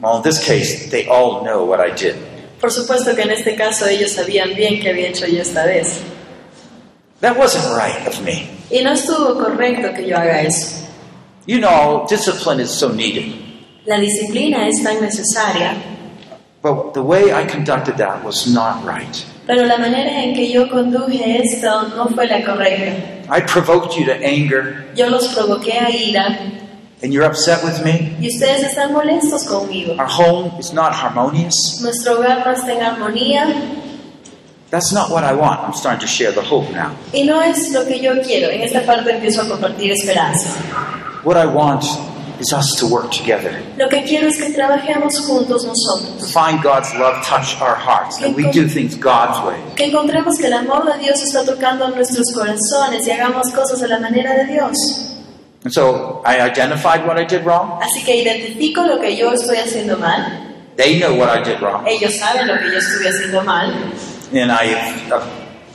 Well, 0.00 0.16
in 0.16 0.22
this 0.22 0.38
case, 0.44 0.88
they 0.90 1.06
all 1.08 1.42
know 1.42 1.64
what 1.64 1.80
I 1.80 1.90
did. 1.90 2.14
Por 2.60 2.70
supuesto 2.70 3.14
que 3.14 3.22
en 3.22 3.30
este 3.30 3.54
caso 3.56 3.86
ellos 3.86 4.12
sabían 4.12 4.54
bien 4.54 4.80
qué 4.80 4.90
había 4.90 5.08
hecho 5.08 5.26
yo 5.26 5.40
esta 5.42 5.64
vez. 5.64 6.00
That 7.20 7.36
wasn't 7.38 7.64
right 7.76 8.06
of 8.06 8.20
me. 8.22 8.48
Y 8.70 8.82
no 8.82 8.92
estuvo 8.92 9.34
correcto 9.38 9.92
que 9.94 10.06
yo 10.06 10.16
haga 10.16 10.42
eso. 10.42 10.86
You 11.46 11.58
know, 11.58 12.06
discipline 12.08 12.60
is 12.60 12.70
so 12.70 12.88
needed. 12.90 13.32
La 13.86 13.98
disciplina 13.98 14.68
es 14.68 14.82
tan 14.82 15.00
necesaria, 15.00 15.74
But 16.62 16.92
the 16.92 17.00
way 17.02 17.32
I 17.32 17.46
conducted 17.46 17.96
that 17.96 18.22
was 18.22 18.46
not 18.46 18.84
right. 18.84 19.24
pero 19.46 19.64
la 19.64 19.78
manera 19.78 20.22
en 20.22 20.34
que 20.34 20.52
yo 20.52 20.68
conduje 20.68 21.42
esto 21.42 21.88
no 21.96 22.06
fue 22.08 22.26
la 22.26 22.42
correcta. 22.44 22.92
I 23.30 23.40
provoked 23.40 23.96
you 23.96 24.04
to 24.04 24.12
anger, 24.22 24.84
Yo 24.94 25.08
los 25.08 25.28
provoqué 25.28 25.78
a 25.78 25.90
ira 25.90 26.38
and 27.02 27.12
you're 27.12 27.24
upset 27.24 27.62
with 27.64 27.82
me. 27.84 28.16
y 28.20 28.28
ustedes 28.28 28.62
están 28.64 28.92
molestos 28.92 29.44
conmigo. 29.44 29.94
Our 29.98 30.06
home 30.08 30.52
is 30.60 30.72
not 30.72 30.92
harmonious. 30.92 31.80
Nuestro 31.80 32.18
hogar 32.18 32.44
no 32.46 32.52
está 32.52 32.72
en 32.72 32.82
armonía 32.82 33.46
That's 34.70 34.92
not 34.92 35.10
what 35.10 35.24
I 35.24 35.32
want. 35.34 35.60
I'm 35.64 35.72
starting 35.74 36.00
to 36.00 36.06
share 36.06 36.30
the 36.32 36.42
hope 36.42 36.70
now. 36.72 36.92
y 37.12 37.24
no 37.24 37.42
es 37.42 37.72
lo 37.72 37.84
que 37.86 37.98
yo 38.00 38.12
quiero. 38.22 38.50
En 38.50 38.60
esta 38.60 38.82
parte 38.82 39.10
empiezo 39.10 39.42
a 39.42 39.48
compartir 39.48 39.90
esperanza. 39.92 40.50
What 41.24 41.36
I 41.36 41.46
want 41.46 41.82
is 42.40 42.52
us 42.54 42.74
to 42.76 42.86
work 42.86 43.10
together, 43.10 43.60
Lo 43.76 43.88
que 43.88 44.02
quiero 44.04 44.28
es 44.28 44.38
que 44.38 44.50
trabajemos 44.50 45.18
juntos 45.26 45.62
to 45.62 45.68
nosotros. 45.68 46.32
find 46.32 46.62
God's 46.62 46.94
love 46.94 47.22
touch 47.26 47.60
our 47.60 47.74
hearts, 47.76 48.22
and 48.22 48.34
we 48.36 48.44
do 48.52 48.66
things 48.68 48.94
God's 48.96 49.38
way. 49.44 49.56
Que 49.76 49.86
encontremos 49.86 50.38
que 50.38 50.46
el 50.46 50.54
amor 50.54 50.86
de 50.90 50.98
Dios 51.00 51.20
está 51.20 51.44
tocando 51.44 51.88
nuestros 51.90 52.32
corazones 52.32 53.06
y 53.06 53.10
hagamos 53.10 53.50
cosas 53.52 53.82
a 53.82 53.88
la 53.88 53.98
manera 53.98 54.32
de 54.34 54.46
Dios. 54.52 54.74
And 55.62 55.72
so 55.72 56.22
I 56.24 56.40
identified 56.40 57.06
what 57.06 57.18
I 57.18 57.24
did 57.24 57.44
wrong. 57.44 57.80
Así 57.82 58.04
que 58.04 58.22
identifico 58.22 58.82
lo 58.86 58.98
que 58.98 59.14
yo 59.14 59.32
estoy 59.32 59.56
haciendo 59.58 59.98
mal. 59.98 60.48
They 60.76 60.98
know 60.98 61.14
what 61.14 61.28
I 61.28 61.42
did 61.42 61.60
wrong. 61.60 61.86
Ellos 61.86 62.18
saben 62.18 62.46
lo 62.46 62.56
que 62.56 62.70
yo 62.70 62.78
estuve 62.78 63.08
haciendo 63.08 63.44
mal. 63.44 63.70
And 64.32 64.50
I, 64.50 65.10
uh, 65.10 65.26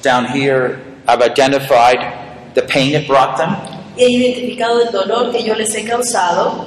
down 0.02 0.26
here, 0.26 0.82
I've 1.08 1.22
identified 1.22 2.56
the 2.56 2.64
pain 2.64 2.96
it 2.96 3.08
brought 3.08 3.38
them. 3.38 3.52
Y 3.96 4.06
he 4.06 4.18
identificado 4.18 4.82
el 4.82 4.92
dolor 4.92 5.32
que 5.32 5.44
yo 5.44 5.54
les 5.54 5.76
he 5.76 5.84
causado. 5.84 6.66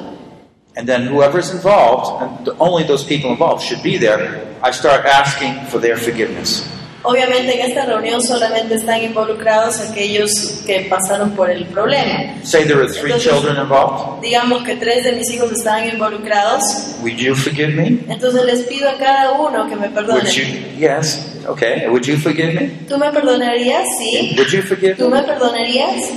And 0.77 0.89
then 0.89 1.09
whoever's 1.09 1.51
involved, 1.51 2.23
and 2.23 2.49
only 2.61 2.85
those 2.85 3.03
people 3.03 3.33
involved 3.33 3.65
should 3.65 3.83
be 3.83 3.99
there, 3.99 4.47
I 4.63 4.71
start 4.71 5.05
asking 5.07 5.67
for 5.67 5.81
their 5.81 5.97
forgiveness. 5.97 6.69
Obviamente 7.05 7.55
en 7.61 7.71
esta 7.71 7.87
reunión 7.87 8.21
solamente 8.23 8.75
están 8.75 9.03
involucrados 9.03 9.81
aquellos 9.81 10.31
que 10.67 10.87
pasaron 10.91 11.31
por 11.31 11.49
el 11.51 11.65
problema. 11.67 12.35
Say 12.43 12.65
there 12.65 12.81
are 12.81 12.89
three 12.93 13.13
children 13.19 13.57
involved. 13.57 14.21
Digamos 14.21 14.65
que 14.65 14.75
tres 14.77 15.05
de 15.05 15.13
mis 15.13 15.31
hijos 15.31 15.53
estaban 15.53 15.89
involucrados. 15.89 16.63
Would 17.01 17.17
you 17.17 17.35
forgive 17.37 17.69
me? 17.75 18.01
Entonces 18.13 18.45
les 18.45 18.63
pido 18.63 18.89
a 18.89 18.95
cada 18.99 19.33
uno 19.33 19.69
que 19.69 19.77
me 19.77 19.89
Would 19.89 20.27
you? 20.27 20.45
perdone. 20.45 20.77
Yes. 20.79 21.25
Okay. 21.47 21.87
Would 21.89 22.03
you 22.05 22.17
forgive 22.17 22.53
me? 22.55 22.69
¿Tú 22.89 22.99
me 22.99 23.11
perdonarías? 23.11 23.85
Sí. 23.99 24.35
Would 24.37 24.49
you 24.51 24.63
forgive 24.63 24.97
¿Tú 24.97 25.09
me? 25.09 25.21
me 25.21 25.23
perdonarías? 25.23 26.11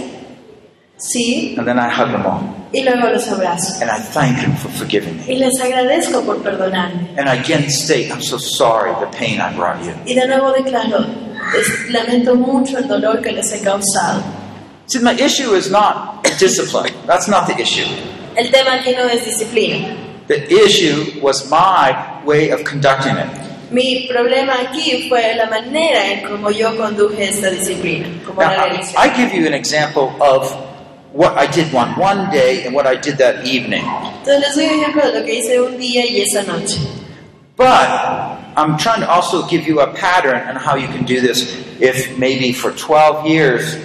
Sí. 1.01 1.55
And 1.57 1.67
then 1.67 1.79
I 1.79 1.89
hug 1.89 2.11
them 2.11 2.25
all. 2.25 2.43
Y 2.71 2.83
luego 2.83 3.09
los 3.09 3.27
abrazo. 3.27 3.81
And 3.81 3.89
I 3.89 3.99
thank 3.99 4.39
them 4.39 4.55
for 4.55 4.69
forgiving 4.69 5.17
me. 5.17 5.33
Y 5.33 5.37
les 5.37 5.59
agradezco 5.59 6.21
por 6.23 6.41
perdonarme. 6.43 7.09
And 7.17 7.27
I 7.27 7.37
again 7.41 7.69
state, 7.69 8.11
I'm 8.11 8.21
so 8.21 8.37
sorry 8.37 8.91
the 8.99 9.07
pain 9.17 9.41
I 9.41 9.51
brought 9.55 9.83
you. 9.83 9.93
Y 10.05 10.13
de 10.13 10.27
nuevo 10.27 10.51
declaro, 10.53 11.05
lamento 11.89 12.35
mucho 12.35 12.77
el 12.77 12.87
dolor 12.87 13.21
que 13.21 13.31
les 13.31 13.51
he 13.51 13.61
causado. 13.63 14.21
See, 14.85 14.99
my 14.99 15.13
issue 15.13 15.55
is 15.55 15.71
not 15.71 16.23
discipline. 16.39 16.93
That's 17.07 17.27
not 17.27 17.47
the 17.47 17.59
issue. 17.59 17.85
El 18.35 18.51
tema 18.51 18.75
aquí 18.75 18.93
no 18.95 19.07
es 19.09 19.25
disciplina. 19.25 19.95
The 20.27 20.47
issue 20.53 21.19
was 21.19 21.49
my 21.49 22.21
way 22.25 22.51
of 22.51 22.63
conducting 22.63 23.17
it. 23.17 23.27
Mi 23.71 24.07
problema 24.07 24.53
aquí 24.61 25.07
fue 25.09 25.33
la 25.35 25.47
manera 25.49 26.07
en 26.11 26.27
cómo 26.29 26.51
yo 26.51 26.75
conduje 26.77 27.29
esta 27.29 27.49
disciplina, 27.49 28.07
como 28.25 28.41
Now, 28.41 28.51
la 28.51 28.67
I. 28.67 29.07
I 29.07 29.09
give 29.15 29.33
you 29.33 29.47
an 29.47 29.53
example 29.53 30.11
of 30.19 30.53
what 31.13 31.37
I 31.37 31.45
did 31.47 31.73
one 31.73 31.97
one 31.99 32.31
day 32.31 32.65
and 32.65 32.73
what 32.73 32.85
I 32.87 32.95
did 32.95 33.17
that 33.17 33.45
evening. 33.45 33.83
Entonces 33.83 34.39
les 34.39 34.55
doy 34.55 34.65
un 34.65 34.79
ejemplo 34.79 35.03
de 35.03 35.19
lo 35.19 35.25
que 35.25 35.33
hice 35.35 35.59
un 35.61 35.77
día 35.77 36.05
y 36.05 36.21
esa 36.21 36.43
noche. 36.43 36.79
But 37.57 38.39
I'm 38.55 38.77
trying 38.77 39.01
to 39.01 39.09
also 39.09 39.45
give 39.47 39.67
you 39.67 39.81
a 39.81 39.93
pattern 39.93 40.41
on 40.47 40.55
how 40.55 40.75
you 40.75 40.87
can 40.87 41.05
do 41.05 41.21
this. 41.21 41.55
If 41.79 42.17
maybe 42.17 42.53
for 42.53 42.71
12 42.71 43.27
years, 43.27 43.77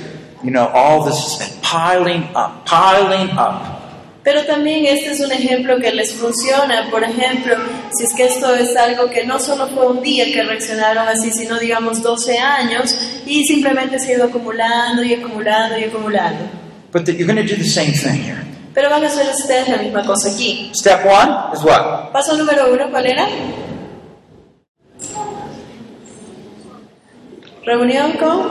you 0.43 0.51
know, 0.51 0.69
all 0.69 1.05
this 1.05 1.17
has 1.17 1.39
been 1.39 1.61
piling 1.63 2.23
up, 2.35 2.65
piling 2.65 3.31
up. 3.37 3.77
Pero 4.25 4.45
también 4.45 4.87
este 4.87 5.13
es 5.13 5.21
un 5.21 5.31
ejemplo 5.31 5.79
que 5.79 5.93
les 5.93 6.13
funciona. 6.13 6.89
Por 6.91 7.05
ejemplo, 7.05 7.55
si 7.97 8.05
es 8.05 8.15
que 8.15 8.25
esto 8.25 8.53
es 8.55 8.77
algo 8.77 9.09
que 9.09 9.25
no 9.25 9.39
solo 9.39 9.69
fue 9.69 9.87
un 9.87 10.03
día 10.03 10.25
que 10.25 10.43
reaccionaron 10.43 11.07
así, 11.07 11.31
sino 11.31 11.59
digamos 11.59 12.03
12 12.03 12.39
años 12.39 12.97
y 13.25 13.45
simplemente 13.45 14.01
se 14.01 14.13
ha 14.13 14.17
ido 14.17 14.25
acumulando 14.25 15.05
y 15.05 15.15
acumulando 15.15 15.79
y 15.79 15.85
acumulando. 15.85 16.66
But 16.97 17.05
that 17.05 17.19
you're 17.19 17.27
going 17.29 17.37
to 17.37 17.45
do 17.47 17.57
the 17.61 17.69
same 17.69 17.93
thing 17.93 18.23
here. 18.25 18.41
Pero 18.73 18.89
van 18.89 19.05
a 19.05 19.09
hacer 19.09 19.29
ustedes 19.29 19.69
la 19.69 19.77
misma 19.77 20.03
cosa 20.07 20.31
aquí. 20.31 20.71
Step 20.75 21.05
one 21.05 21.53
is 21.53 21.63
what? 21.63 22.11
Paso 22.11 22.39
número 22.39 22.73
uno, 22.73 22.89
¿cuál 22.91 23.05
era? 23.05 23.29
Reunión 27.65 28.13
con, 28.13 28.49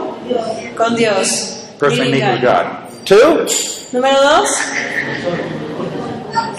con 0.77 0.95
Dios. 0.95 1.65
Personally 1.79 2.11
meet 2.11 2.21
with. 2.23 2.41
God. 2.41 2.65
Two, 3.05 3.45
Número 3.91 4.21
dos. 4.21 4.49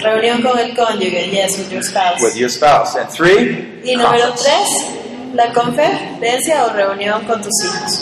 Reunión 0.01 0.41
con 0.41 0.59
el 0.59 0.75
cónyuge, 0.75 1.29
yes, 1.31 1.57
with 1.57 1.71
your 1.71 1.83
spouse. 1.83 2.21
with 2.21 2.35
your 2.35 2.49
spouse. 2.49 2.95
And 2.95 3.09
three, 3.09 3.79
Y 3.85 3.95
número 3.95 4.33
conference. 4.33 4.43
tres, 4.43 5.35
la 5.35 5.53
conferencia 5.53 6.65
o 6.65 6.73
reunión 6.73 7.23
con 7.25 7.41
tus 7.41 7.63
hijos. 7.63 8.01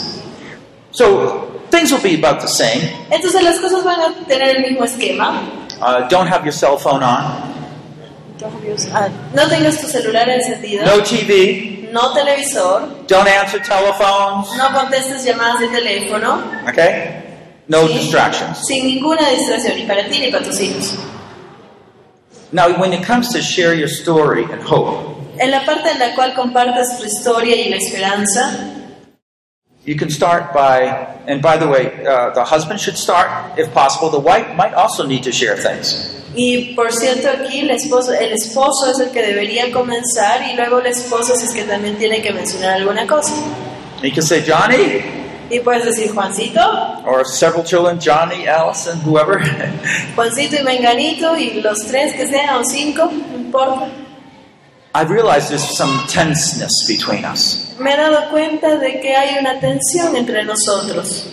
So 0.90 1.45
things 1.70 1.92
will 1.92 2.02
be 2.02 2.14
about 2.14 2.40
the 2.40 2.48
same. 2.48 2.90
Entonces 3.10 3.42
las 3.42 3.58
cosas 3.60 3.82
van 3.84 4.00
a 4.00 4.14
tener 4.26 4.56
el 4.56 4.62
mismo 4.62 4.84
esquema. 4.84 5.40
Uh, 5.80 6.08
don't 6.08 6.28
have 6.28 6.44
your 6.44 6.52
cell 6.52 6.76
phone 6.78 7.02
on. 7.02 7.54
Ah, 8.92 9.08
No 9.34 9.48
tengas 9.48 9.80
tu 9.80 9.86
celular 9.86 10.28
encendido, 10.28 10.84
No 10.84 11.02
TV. 11.02 11.88
no 11.92 12.12
televisor, 12.12 13.06
Don't 13.08 13.26
answer 13.28 13.60
telephones. 13.62 14.48
no 14.56 14.72
contestes 14.74 15.24
llamadas 15.24 15.60
de 15.60 15.68
teléfono, 15.68 16.42
Okay? 16.68 17.22
No 17.68 17.86
¿sí? 17.88 17.94
distractions. 17.94 18.58
sin 18.66 18.86
ninguna 18.86 19.28
distracción, 19.30 19.76
ni 19.76 19.84
para 19.86 20.06
ti 20.08 20.18
ni 20.20 20.30
para 20.30 20.44
tus 20.44 20.60
hijos. 20.60 20.94
Now, 22.52 22.68
when 22.78 22.92
it 22.92 23.04
comes 23.04 23.30
to 23.32 23.40
share 23.42 23.74
your 23.74 23.88
story 23.88 24.44
and 24.44 24.62
hope, 24.62 25.14
En 25.38 25.50
la 25.50 25.64
parte 25.66 25.90
en 25.90 25.98
la 25.98 26.14
cual 26.14 26.34
compartes 26.34 26.96
tu 26.98 27.04
historia 27.04 27.56
y 27.56 27.68
la 27.70 27.76
esperanza, 27.76 28.50
you 29.86 29.96
can 29.96 30.10
start 30.10 30.52
by, 30.52 30.82
and 31.26 31.40
by 31.40 31.56
the 31.56 31.68
way, 31.68 32.04
uh, 32.04 32.30
the 32.30 32.44
husband 32.44 32.80
should 32.80 32.98
start 32.98 33.58
if 33.58 33.72
possible. 33.72 34.10
The 34.10 34.20
wife 34.20 34.54
might 34.56 34.74
also 34.74 35.06
need 35.06 35.22
to 35.22 35.32
share 35.32 35.56
things. 35.56 36.12
y 36.38 36.74
por 36.74 36.92
cierto 36.92 37.30
aquí 37.30 37.60
el 37.60 37.70
esposo, 37.70 38.12
el 38.12 38.32
esposo 38.32 38.90
es 38.90 38.98
el 39.00 39.10
que 39.10 39.22
debería 39.22 39.72
comenzar 39.72 40.42
y 40.50 40.54
luego 40.54 40.80
la 40.80 40.90
esposa 40.90 41.34
si 41.34 41.46
es 41.46 41.54
que 41.54 41.62
también 41.62 41.96
tiene 41.96 42.20
que 42.20 42.30
mencionar 42.30 42.74
alguna 42.74 43.06
cosa. 43.06 43.32
You 44.02 44.12
can 44.12 44.22
say, 44.22 44.44
Johnny, 44.46 45.02
Y 45.48 45.60
puedes 45.60 45.84
decir 45.84 46.12
Juancito, 46.12 46.60
or 47.06 47.24
several 47.24 47.62
children, 47.64 48.00
Johnny, 48.00 48.48
Allison, 48.48 49.00
whoever. 49.04 49.40
Juancito 50.16 50.56
y 50.56 50.64
Menganito 50.64 51.36
y 51.36 51.62
los 51.62 51.78
tres 51.86 52.14
que 52.14 52.26
sean 52.26 52.56
o 52.56 52.64
cinco, 52.64 53.10
no 53.30 53.36
importa. 53.38 53.88
I 54.96 55.02
realize 55.02 55.50
there's 55.50 55.76
some 55.76 56.06
tenseness 56.08 56.86
between 56.88 57.26
us. 57.26 57.76
Me 57.78 57.92
he 57.92 57.96
dado 57.98 58.30
cuenta 58.30 58.78
de 58.78 58.98
que 58.98 59.14
hay 59.14 59.36
una 59.38 59.60
tensión 59.60 60.16
entre 60.16 60.42
nosotros. 60.42 61.26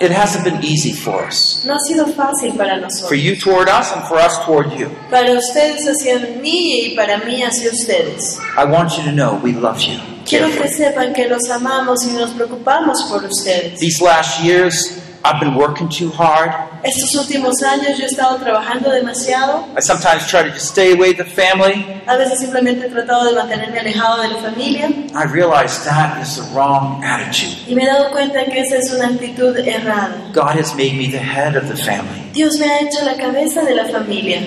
It 0.00 0.10
hasn't 0.10 0.42
been 0.42 0.64
easy 0.64 0.94
for 0.94 1.22
us. 1.26 1.66
No 1.66 1.74
ha 1.74 1.80
sido 1.86 2.06
fácil 2.06 2.56
para 2.56 2.80
For 3.06 3.14
you 3.14 3.36
toward 3.36 3.68
us 3.68 3.92
and 3.92 4.08
for 4.08 4.16
us 4.16 4.42
toward 4.46 4.72
you. 4.72 4.88
Para 5.10 5.32
ustedes 5.32 5.86
hacia 5.86 6.18
mí 6.40 6.86
y 6.86 6.96
para 6.96 7.18
mí 7.18 7.42
hacia 7.42 7.70
ustedes. 7.70 8.38
I 8.56 8.64
want 8.64 8.96
you 8.96 9.04
to 9.04 9.12
know 9.12 9.38
we 9.42 9.52
love 9.52 9.80
you. 9.80 10.00
Quiero 10.24 10.48
que 10.48 10.66
sepan 10.70 11.12
que 11.12 11.28
los 11.28 11.50
amamos 11.50 12.06
y 12.06 12.12
nos 12.12 12.30
preocupamos 12.30 13.02
por 13.10 13.22
ustedes. 13.22 13.78
These 13.78 14.02
last 14.02 14.42
years, 14.42 15.03
I've 15.26 15.40
been 15.40 15.54
working 15.54 15.88
too 15.88 16.10
hard. 16.10 16.50
Estos 16.82 17.14
últimos 17.14 17.62
años 17.62 17.96
yo 17.96 18.04
he 18.04 18.06
estado 18.08 18.36
trabajando 18.36 18.90
demasiado. 18.90 19.64
I 19.74 19.80
sometimes 19.80 20.26
try 20.26 20.42
to 20.42 20.50
just 20.50 20.68
stay 20.70 20.92
away 20.92 21.14
the 21.14 21.24
family. 21.24 21.86
A 22.06 22.16
veces 22.18 22.40
simplemente 22.40 22.86
he 22.86 22.90
tratado 22.90 23.24
de 23.24 23.32
mantenerme 23.32 23.78
alejado 23.80 24.20
de 24.20 24.28
la 24.28 24.36
familia 24.42 24.90
I 25.14 25.24
realize 25.24 25.82
that 25.86 26.20
is 26.20 26.36
the 26.36 26.42
wrong 26.54 27.02
attitude. 27.02 27.56
y 27.66 27.74
me 27.74 27.84
he 27.84 27.86
dado 27.86 28.10
cuenta 28.10 28.44
que 28.44 28.60
esa 28.60 28.76
es 28.76 28.92
una 28.92 29.06
actitud 29.08 29.56
errada. 29.56 30.14
God 30.34 30.58
has 30.60 30.74
made 30.74 30.92
me 30.98 31.08
the 31.10 31.18
head 31.18 31.56
of 31.56 31.68
the 31.68 31.76
family, 31.82 32.30
Dios 32.34 32.58
me 32.58 32.66
ha 32.66 32.80
hecho 32.80 33.02
la 33.04 33.14
cabeza 33.16 33.62
de 33.62 33.74
la 33.74 33.86
familia 33.86 34.40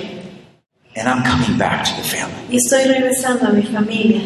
and 0.96 1.08
I'm 1.08 1.24
coming 1.24 1.58
back 1.58 1.86
to 1.86 1.92
the 1.96 2.08
family. 2.08 2.36
y 2.52 2.58
estoy 2.58 2.84
regresando 2.84 3.48
a 3.48 3.50
mi 3.52 3.64
familia. 3.64 4.22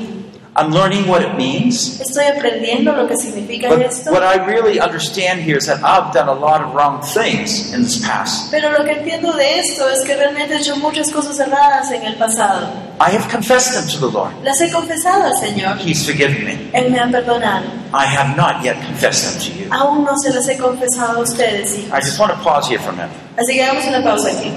I'm 0.54 0.72
learning 0.72 1.08
what 1.08 1.22
it 1.22 1.36
means. 1.38 2.02
Estoy 2.02 2.26
aprendiendo 2.26 2.92
lo 2.94 3.08
que 3.08 3.16
significa 3.16 3.70
But 3.70 3.82
esto. 3.84 4.12
what 4.12 4.22
I 4.22 4.36
really 4.46 4.82
understand 4.82 5.40
here 5.42 5.58
is 5.58 5.68
that 5.68 5.80
I've 5.82 6.12
done 6.14 6.28
a 6.28 6.34
lot 6.34 6.62
of 6.62 6.74
wrong 6.76 7.02
things 7.02 7.74
in 7.74 7.84
this 7.84 8.06
past. 8.06 8.52
Pero 8.52 8.70
lo 8.78 8.84
que 8.84 8.92
entiendo 8.92 9.32
de 9.32 9.60
esto 9.60 9.88
es 9.90 10.02
que 10.02 10.14
realmente 10.18 10.56
he 10.56 10.58
hecho 10.60 10.76
muchas 10.76 11.10
cosas 11.10 11.40
erradas 11.40 11.90
en 11.92 12.04
el 12.04 12.16
pasado. 12.16 12.68
I 13.00 13.12
have 13.16 13.30
confessed 13.32 13.74
them 13.74 13.88
to 13.88 14.06
the 14.06 14.12
Lord. 14.12 14.34
Las 14.44 14.60
he 14.60 14.70
confesado 14.70 15.24
al 15.24 15.38
Señor. 15.38 15.78
He's 15.80 16.06
forgiven 16.06 16.44
me. 16.44 16.70
Él 16.74 16.92
me 16.92 17.00
ha 17.00 17.08
perdonado. 17.08 17.64
I 17.94 18.06
have 18.06 18.36
not 18.36 18.62
yet 18.62 18.76
confessed 18.86 19.24
them 19.24 19.40
to 19.40 19.58
you. 19.58 19.70
Aún 19.72 20.04
no 20.04 20.18
se 20.18 20.34
las 20.34 20.50
he 20.50 20.58
confesado 20.58 21.20
a 21.20 21.22
ustedes, 21.24 21.78
hijos. 21.80 21.94
I 21.98 22.02
just 22.02 22.20
want 22.20 22.34
to 22.34 22.38
pause 22.44 22.68
here 22.70 22.80
for 22.80 22.90
a 22.90 22.98
minute. 22.98 23.14
Así 23.38 23.54
que 23.54 23.64
hagamos 23.64 23.86
una 23.88 24.04
pausa 24.04 24.28
aquí. 24.30 24.52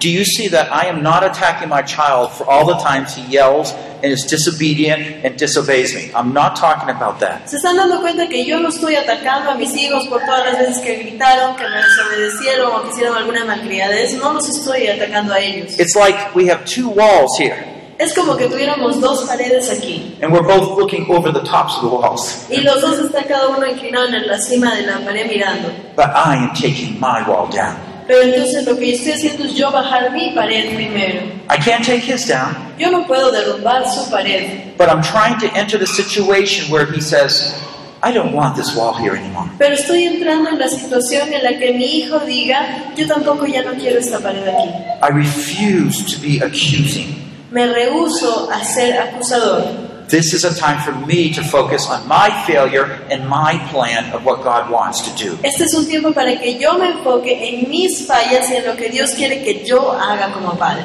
Do 0.00 0.08
you 0.08 0.24
see 0.24 0.48
that 0.48 0.72
I 0.72 0.86
am 0.86 1.02
not 1.02 1.22
attacking 1.24 1.68
my 1.68 1.82
child 1.82 2.32
for 2.32 2.48
all 2.48 2.64
the 2.66 2.78
times 2.78 3.14
he 3.14 3.22
yells 3.30 3.72
and 4.02 4.06
is 4.10 4.24
disobedient 4.24 5.26
and 5.26 5.36
disobeys 5.36 5.94
me? 5.94 6.10
I'm 6.14 6.32
not 6.32 6.56
talking 6.56 6.88
about 6.88 7.20
that. 7.20 7.46
¿Se 7.46 7.56
están 7.58 7.76
dando 7.76 8.00
cuenta 8.00 8.26
que 8.26 8.46
yo 8.46 8.58
no 8.60 8.70
estoy 8.70 8.96
atacando 8.96 9.50
a 9.50 9.54
mis 9.56 9.74
hijos 9.76 10.06
por 10.08 10.20
todas 10.20 10.46
las 10.46 10.58
veces 10.58 10.78
que 10.78 10.94
gritaron, 10.96 11.54
que 11.54 11.64
me 11.68 11.76
desobedecieron 11.82 12.72
o 12.72 12.82
que 12.82 12.90
hicieron 12.92 13.14
alguna 13.18 13.44
malcriadez? 13.44 14.14
No 14.14 14.32
los 14.32 14.48
estoy 14.48 14.86
atacando 14.88 15.34
a 15.34 15.38
ellos. 15.38 15.78
It's 15.78 15.94
like 15.94 16.34
we 16.34 16.48
have 16.50 16.64
two 16.64 16.88
walls 16.88 17.38
here, 17.38 17.62
Es 17.98 18.14
como 18.14 18.34
que 18.38 18.48
tuviéramos 18.48 18.98
dos 19.02 19.24
paredes 19.24 19.68
aquí 19.70 20.16
and 20.22 20.32
we're 20.32 20.40
both 20.42 20.78
looking 20.78 21.04
over 21.10 21.30
the 21.30 21.44
tops 21.44 21.76
of 21.76 21.82
the 21.82 21.88
walls. 21.94 22.46
y 22.48 22.62
los 22.62 22.80
dos 22.80 22.98
está 23.00 23.22
cada 23.24 23.48
uno 23.48 23.66
inclinado 23.66 24.06
en 24.06 24.26
la 24.26 24.38
cima 24.38 24.74
de 24.74 24.86
la 24.86 25.00
pared 25.00 25.26
mirando. 25.28 25.68
But 25.94 26.06
I 26.14 26.36
am 26.36 26.54
taking 26.54 26.98
my 26.98 27.22
wall 27.28 27.46
down. 27.50 27.89
Pero 28.10 28.22
entonces 28.22 28.66
lo 28.66 28.76
que 28.76 28.88
yo 28.88 28.96
estoy 28.96 29.12
haciendo 29.12 29.44
es 29.44 29.54
yo 29.54 29.70
bajar 29.70 30.10
mi 30.10 30.32
pared 30.32 30.74
primero. 30.74 31.20
I 31.48 31.56
can't 31.64 31.84
take 31.86 32.00
his 32.00 32.26
down, 32.26 32.56
Yo 32.76 32.90
no 32.90 33.06
puedo 33.06 33.30
derrumbar 33.30 33.88
su 33.88 34.10
pared, 34.10 34.76
but 34.76 34.88
I'm 34.88 35.00
trying 35.00 35.38
to 35.38 35.46
enter 35.56 35.78
the 35.78 35.86
situation 35.86 36.72
where 36.72 36.84
he 36.90 37.00
says, 37.00 37.54
I 38.02 38.10
don't 38.12 38.34
want 38.34 38.56
this 38.56 38.74
wall 38.74 38.94
here 38.94 39.14
anymore. 39.14 39.48
pero 39.58 39.74
estoy 39.76 40.02
entrando 40.06 40.50
en 40.50 40.58
la 40.58 40.66
situación 40.66 41.32
en 41.32 41.44
la 41.44 41.56
que 41.56 41.72
mi 41.72 42.00
hijo 42.00 42.18
diga, 42.26 42.92
yo 42.96 43.06
tampoco 43.06 43.46
ya 43.46 43.62
no 43.62 43.74
quiero 43.74 44.00
esta 44.00 44.18
pared 44.18 44.42
aquí. 44.42 44.70
I 45.04 45.10
refuse 45.12 46.02
to 46.12 46.20
be 46.20 46.40
accusing. 46.42 47.14
Me 47.52 47.64
rehúso 47.68 48.50
a 48.50 48.64
ser 48.64 48.98
acusador. 48.98 49.66
This 50.10 50.34
is 50.34 50.44
a 50.44 50.52
time 50.52 50.80
for 50.82 50.90
me 51.06 51.32
to 51.34 51.42
focus 51.44 51.88
on 51.88 52.08
my 52.08 52.30
failure 52.44 52.98
and 53.10 53.28
my 53.28 53.58
plan 53.70 54.12
of 54.12 54.24
what 54.24 54.42
God 54.42 54.68
wants 54.68 55.02
to 55.02 55.10
do. 55.16 55.38
Este 55.44 55.62
es 55.62 55.74
un 55.74 55.86
tiempo 55.86 56.12
para 56.12 56.36
que 56.36 56.58
yo 56.58 56.76
me 56.76 56.88
enfoque 56.90 57.30
en 57.30 57.70
mis 57.70 58.08
fallas 58.08 58.50
y 58.50 58.56
en 58.56 58.66
lo 58.66 58.74
que 58.74 58.90
Dios 58.90 59.14
quiere 59.14 59.40
que 59.44 59.64
yo 59.64 59.92
haga 59.92 60.32
como 60.32 60.56
padre. 60.58 60.82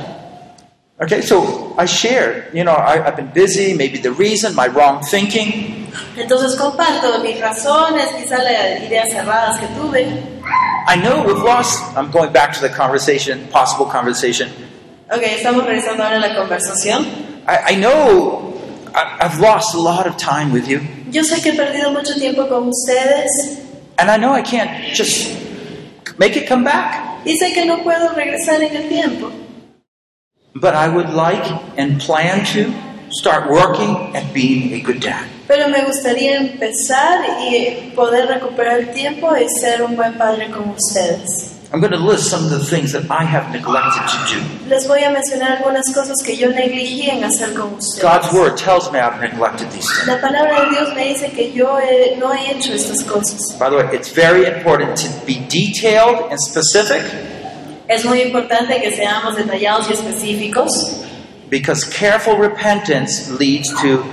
Okay, 1.02 1.22
so 1.22 1.74
I 1.76 1.86
shared, 1.86 2.54
you 2.54 2.64
know, 2.64 2.76
I, 2.76 3.04
I've 3.04 3.16
been 3.16 3.32
busy, 3.34 3.74
maybe 3.74 3.98
the 3.98 4.12
reason, 4.12 4.54
my 4.54 4.68
wrong 4.68 5.02
thinking. 5.04 5.90
Entonces 6.16 6.56
comparto 6.56 7.20
mis 7.24 7.40
razones, 7.42 8.08
quizás 8.16 8.44
las 8.44 8.84
ideas 8.84 9.12
cerradas 9.12 9.60
que 9.60 9.68
tuve. 9.76 10.06
I 10.88 10.96
know 10.98 11.24
we've 11.26 11.44
lost, 11.44 11.82
I'm 11.98 12.12
going 12.12 12.32
back 12.32 12.54
to 12.54 12.62
the 12.62 12.70
conversation, 12.70 13.48
possible 13.48 13.88
conversation. 13.88 14.50
Ok, 15.12 15.24
estamos 15.24 15.66
regresando 15.66 16.04
ahora 16.04 16.18
a 16.18 16.20
la 16.20 16.36
conversación. 16.36 17.06
I, 17.48 17.74
I 17.74 17.76
know 17.76 18.55
I've 19.20 19.40
lost 19.42 19.76
a 19.76 19.80
lot 19.80 20.08
of 20.08 20.16
time 20.18 20.52
with 20.54 20.68
you, 20.68 20.80
Yo 21.12 21.24
sé 21.24 21.42
que 21.42 21.52
he 21.52 21.56
perdido 21.58 21.92
mucho 21.92 22.14
tiempo 22.16 22.48
con 22.48 22.70
ustedes 22.70 23.60
and 23.98 24.10
I 24.10 24.18
know 24.18 24.34
I 24.34 24.42
can't 24.42 24.70
just 24.94 25.36
make 26.18 26.36
it 26.38 26.48
come 26.48 26.64
back. 26.64 27.02
y 27.26 27.36
sé 27.38 27.54
que 27.54 27.66
no 27.66 27.84
puedo 27.84 28.10
regresar 28.14 28.62
en 28.62 28.76
el 28.76 28.88
tiempo. 28.88 29.32
But 30.54 30.74
I 30.76 30.88
would 30.88 31.10
like 31.10 31.44
and 31.78 32.00
plan 32.00 32.46
to 32.54 32.72
start 33.12 33.50
working 33.50 34.16
at 34.16 34.34
being 34.34 34.74
a 34.74 34.80
good 34.80 35.02
dad. 35.02 35.26
Pero 35.48 35.68
me 35.70 35.82
gustaría 35.84 36.38
empezar 36.38 37.20
y 37.52 37.92
poder 37.96 38.28
recuperar 38.28 38.80
el 38.80 38.92
tiempo 38.94 39.36
y 39.36 39.48
ser 39.50 39.84
un 39.84 39.96
buen 39.96 40.14
padre 40.18 40.50
con 40.50 40.70
ustedes. 40.70 41.55
I'm 41.74 41.82
going 41.82 41.92
to 41.92 41.98
list 42.00 42.30
some 42.30 42.44
of 42.46 42.52
the 42.52 42.64
things 42.64 42.92
that 42.94 43.10
I 43.12 43.24
have 43.26 43.52
neglected 43.52 44.04
to 44.08 44.36
do. 44.36 44.70
Les 44.70 44.88
voy 44.88 45.04
a 45.04 45.10
mencionar 45.10 45.58
algunas 45.58 45.92
cosas 45.94 46.16
que 46.24 46.36
yo 46.38 46.50
negligí 46.50 47.10
en 47.10 47.24
hacer 47.24 47.54
con 47.54 47.74
ustedes. 47.74 48.02
God's 48.02 48.32
word 48.34 48.56
tells 48.58 48.92
me 48.92 49.00
I've 49.00 49.20
neglected 49.20 49.70
these 49.72 49.88
things. 49.90 50.08
La 50.08 50.22
palabra 50.22 50.66
de 50.66 50.70
Dios 50.72 50.94
me 50.96 51.08
dice 51.14 51.32
que 51.32 51.52
yo 51.54 51.78
he- 51.80 52.16
no 52.18 52.32
he 52.34 52.52
hecho 52.52 52.72
estas 52.74 53.04
cosas. 53.04 53.58
By 53.60 53.70
the 53.70 53.78
way, 53.78 53.90
it's 53.94 54.10
very 54.10 54.46
important 54.46 54.96
to 54.98 55.10
be 55.26 55.46
detailed 55.50 56.32
and 56.32 56.40
specific 56.40 57.02
Es 57.88 58.04
muy 58.06 58.22
importante 58.22 58.82
que 58.82 58.96
seamos 58.96 59.36
detallados 59.36 59.88
y 59.90 59.94
específicos 59.94 61.02
because 61.50 61.84
careful 61.86 62.36
repentance 62.38 63.30
leads 63.40 63.70
to 63.82 64.04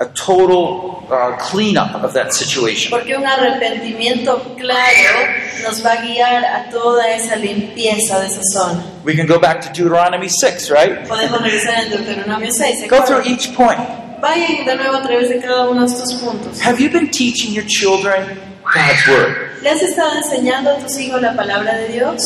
a 0.00 0.06
total 0.14 1.04
uh, 1.10 1.36
cleanup 1.38 1.94
of 2.02 2.14
that 2.14 2.32
situation. 2.32 2.90
porque 2.90 3.14
un 3.14 3.26
arrepentimiento 3.26 4.40
claro 4.56 5.28
nos 5.62 5.84
va 5.84 5.92
a 5.92 6.02
guiar 6.02 6.44
a 6.44 6.70
toda 6.70 7.06
esa 7.14 7.36
limpieza 7.36 8.18
de 8.20 8.26
esa 8.26 8.40
zona. 8.52 8.82
We 9.04 9.14
can 9.14 9.26
go 9.26 9.38
back 9.38 9.60
to 9.62 9.68
Deuteronomy 9.68 10.28
6, 10.28 10.70
right? 10.70 11.06
Podemos 11.06 11.42
regresar 11.42 11.84
en 11.84 11.90
Deuteronomio 11.90 12.50
6. 12.50 12.88
Go 12.88 13.02
through 13.04 13.26
each 13.26 13.54
point. 13.54 13.78
Vayan 14.20 14.64
de 14.64 14.76
nuevo 14.76 14.96
a 14.96 15.02
través 15.02 15.28
de 15.28 15.38
cada 15.40 15.68
uno 15.68 15.80
de 15.82 15.86
estos 15.86 16.14
puntos. 16.14 16.60
Have 16.60 16.80
you 16.80 16.90
been 16.90 17.10
teaching 17.10 17.52
your 17.52 17.66
children 17.66 18.38
God's 18.64 19.06
word? 19.08 19.62
¿Le 19.62 19.68
has 19.70 19.82
estado 19.82 20.16
enseñando 20.16 20.70
a 20.70 20.78
tus 20.78 20.98
hijos 20.98 21.20
la 21.20 21.34
palabra 21.34 21.74
de 21.76 21.88
Dios? 21.88 22.22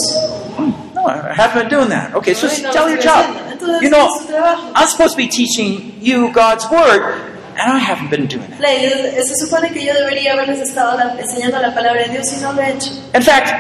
No, 0.95 1.07
I 1.09 1.33
haven't 1.37 1.69
been 1.69 1.69
doing 1.69 1.89
that. 1.91 2.15
Okay, 2.15 2.35
so 2.35 2.47
Ay, 2.49 2.63
no, 2.63 2.71
tell 2.71 2.89
your. 2.89 3.01
Entonces, 3.53 3.83
You 3.83 3.91
know, 3.91 4.07
es 4.07 4.23
su 4.23 4.27
trabajo. 4.29 4.73
I'm 4.75 4.87
supposed 4.89 5.13
to 5.13 5.17
be 5.17 5.27
teaching 5.29 5.95
you 6.01 6.31
God's 6.33 6.69
word, 6.71 7.34
and 7.59 7.73
I 7.73 7.79
haven't 7.79 8.11
been 8.11 8.27
doing 8.27 8.51
it. 8.53 8.61
Le- 8.61 9.23
Se 9.25 9.35
supone 9.37 9.73
que 9.73 9.85
yo 9.85 9.93
debería 9.95 10.33
haberles 10.35 10.61
estado 10.61 10.97
la- 10.99 11.17
enseñando 11.21 11.59
la 11.61 11.75
palabra 11.75 12.03
de 12.05 12.11
Dios 12.11 12.33
y 12.33 12.41
no 12.43 12.53
lo 12.53 12.63
he 12.63 12.71
hecho. 12.73 12.91
In 13.15 13.23
fact, 13.23 13.53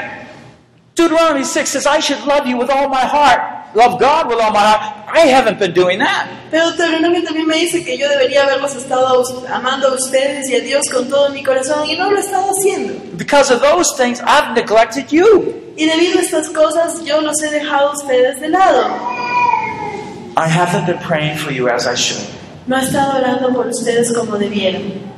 Deuteronomy 0.97 1.45
6 1.45 1.69
says, 1.69 1.87
I 1.87 2.01
should 2.01 2.25
love 2.27 2.47
you 2.47 2.57
with 2.57 2.71
all 2.71 2.89
my 2.89 3.01
heart, 3.05 3.75
love 3.75 3.99
God 3.99 4.29
with 4.29 4.39
all 4.41 4.53
my 4.53 4.61
heart. 4.61 5.09
I 5.13 5.27
haven't 5.29 5.59
been 5.59 5.73
doing 5.73 5.99
that. 5.99 6.27
Pero 6.51 6.71
Deuteronomio 6.73 7.23
también 7.25 7.47
me 7.47 7.57
dice 7.57 7.85
que 7.85 7.97
yo 7.99 8.09
debería 8.09 8.45
haberlos 8.45 8.75
estado 8.77 9.07
a 9.09 9.19
us- 9.21 9.33
amando 9.53 9.89
a 9.89 9.95
ustedes 9.95 10.49
y 10.51 10.57
a 10.57 10.61
Dios 10.61 10.83
con 10.93 11.09
todo 11.09 11.31
mi 11.31 11.43
corazón 11.43 11.89
y 11.89 11.97
no 11.97 12.11
lo 12.11 12.17
he 12.17 12.21
estado 12.21 12.51
haciendo. 12.51 12.95
Because 13.17 13.53
of 13.53 13.61
those 13.61 13.93
things, 13.97 14.21
I've 14.21 14.55
neglected 14.55 15.07
you. 15.11 15.55
Y 15.77 15.87
debido 15.87 16.19
a 16.19 16.23
estas 16.23 16.49
cosas 16.51 17.03
yo 17.05 17.21
los 17.21 17.43
he 17.43 17.51
dejado 17.51 17.89
a 17.91 17.93
ustedes 17.93 18.41
de 18.41 18.49
lado. 18.49 18.87
I 20.37 20.49
haven't 20.49 20.87
been 20.87 20.99
praying 20.99 21.37
for 21.39 21.53
you 21.53 21.69
as 21.69 21.87
I 21.87 21.95
should. 21.97 22.25
No 22.67 22.77
he 22.79 22.85
estado 22.85 23.19
orando 23.19 23.53
por 23.53 23.67
ustedes 23.67 24.13
como 24.13 24.39
debieron. 24.39 25.15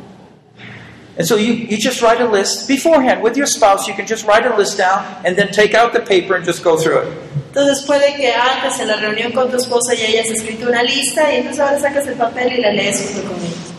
And 1.19 1.27
so 1.27 1.37
you, 1.37 1.55
you 1.55 1.79
just 1.79 2.03
write 2.03 2.21
a 2.21 2.29
list 2.29 2.69
beforehand 2.69 3.23
with 3.23 3.37
your 3.37 3.47
spouse. 3.47 3.89
You 3.89 3.95
can 3.95 4.07
just 4.07 4.27
write 4.27 4.45
a 4.45 4.55
list 4.55 4.77
down 4.77 5.03
and 5.25 5.35
then 5.37 5.51
take 5.51 5.75
out 5.75 5.95
the 5.95 6.01
paper 6.01 6.35
and 6.35 6.45
just 6.45 6.63
go 6.63 6.77
through 6.77 6.99
it. 6.99 7.09
Entonces 7.55 7.87
puede 7.87 8.15
que 8.17 8.31
antes 8.35 8.79
en 8.81 8.89
la 8.89 8.97
reunión 8.97 9.33
con 9.33 9.51
tu 9.51 9.57
esposa 9.57 9.95
ya 9.95 10.07
hayas 10.09 10.27
escrito 10.27 10.69
una 10.69 10.83
lista 10.83 11.33
y 11.33 11.37
entonces 11.37 11.61
ahora 11.61 11.79
sacas 11.79 12.07
el 12.07 12.15
papel 12.15 12.53
y 12.53 12.61
la 12.61 12.71
lees 12.71 13.13
junto 13.15 13.33
con 13.33 13.41
ella. 13.41 13.76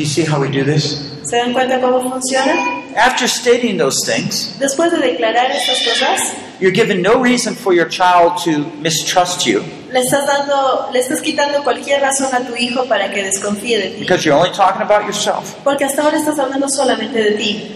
Do 0.00 0.04
you 0.06 0.10
see 0.10 0.24
how 0.24 0.40
we 0.40 0.48
do 0.48 0.64
this? 0.64 0.96
¿Se 1.24 1.36
dan 1.36 1.52
cuenta 1.52 1.78
cómo 1.78 2.00
funciona? 2.00 2.54
After 2.96 3.28
stating 3.28 3.76
those 3.76 4.00
things, 4.06 4.54
Después 4.58 4.90
de 4.92 4.96
declarar 4.96 5.50
estas 5.50 5.78
cosas, 5.84 6.32
you're 6.58 6.72
given 6.72 7.02
no 7.02 7.22
reason 7.22 7.54
for 7.54 7.74
your 7.74 7.86
child 7.86 8.38
to 8.44 8.64
mistrust 8.80 9.44
you 9.44 9.62
le 9.92 10.00
estás 10.00 10.26
dando, 10.26 10.88
le 10.90 11.00
estás 11.00 11.20
quitando 11.20 11.62
cualquier 11.62 12.00
razón 12.00 12.34
a 12.34 12.40
tu 12.46 12.56
hijo 12.56 12.86
para 12.86 13.12
que 13.12 13.24
desconfíe 13.24 13.76
de 13.78 13.88
ti. 13.90 14.00
because 14.00 14.24
you're 14.24 14.34
only 14.34 14.50
talking 14.56 14.80
about 14.80 15.02
yourself. 15.04 15.54
Porque 15.64 15.84
hasta 15.84 16.00
ahora 16.00 16.16
estás 16.16 16.38
hablando 16.38 16.66
solamente 16.70 17.22
de 17.22 17.32
ti. 17.32 17.70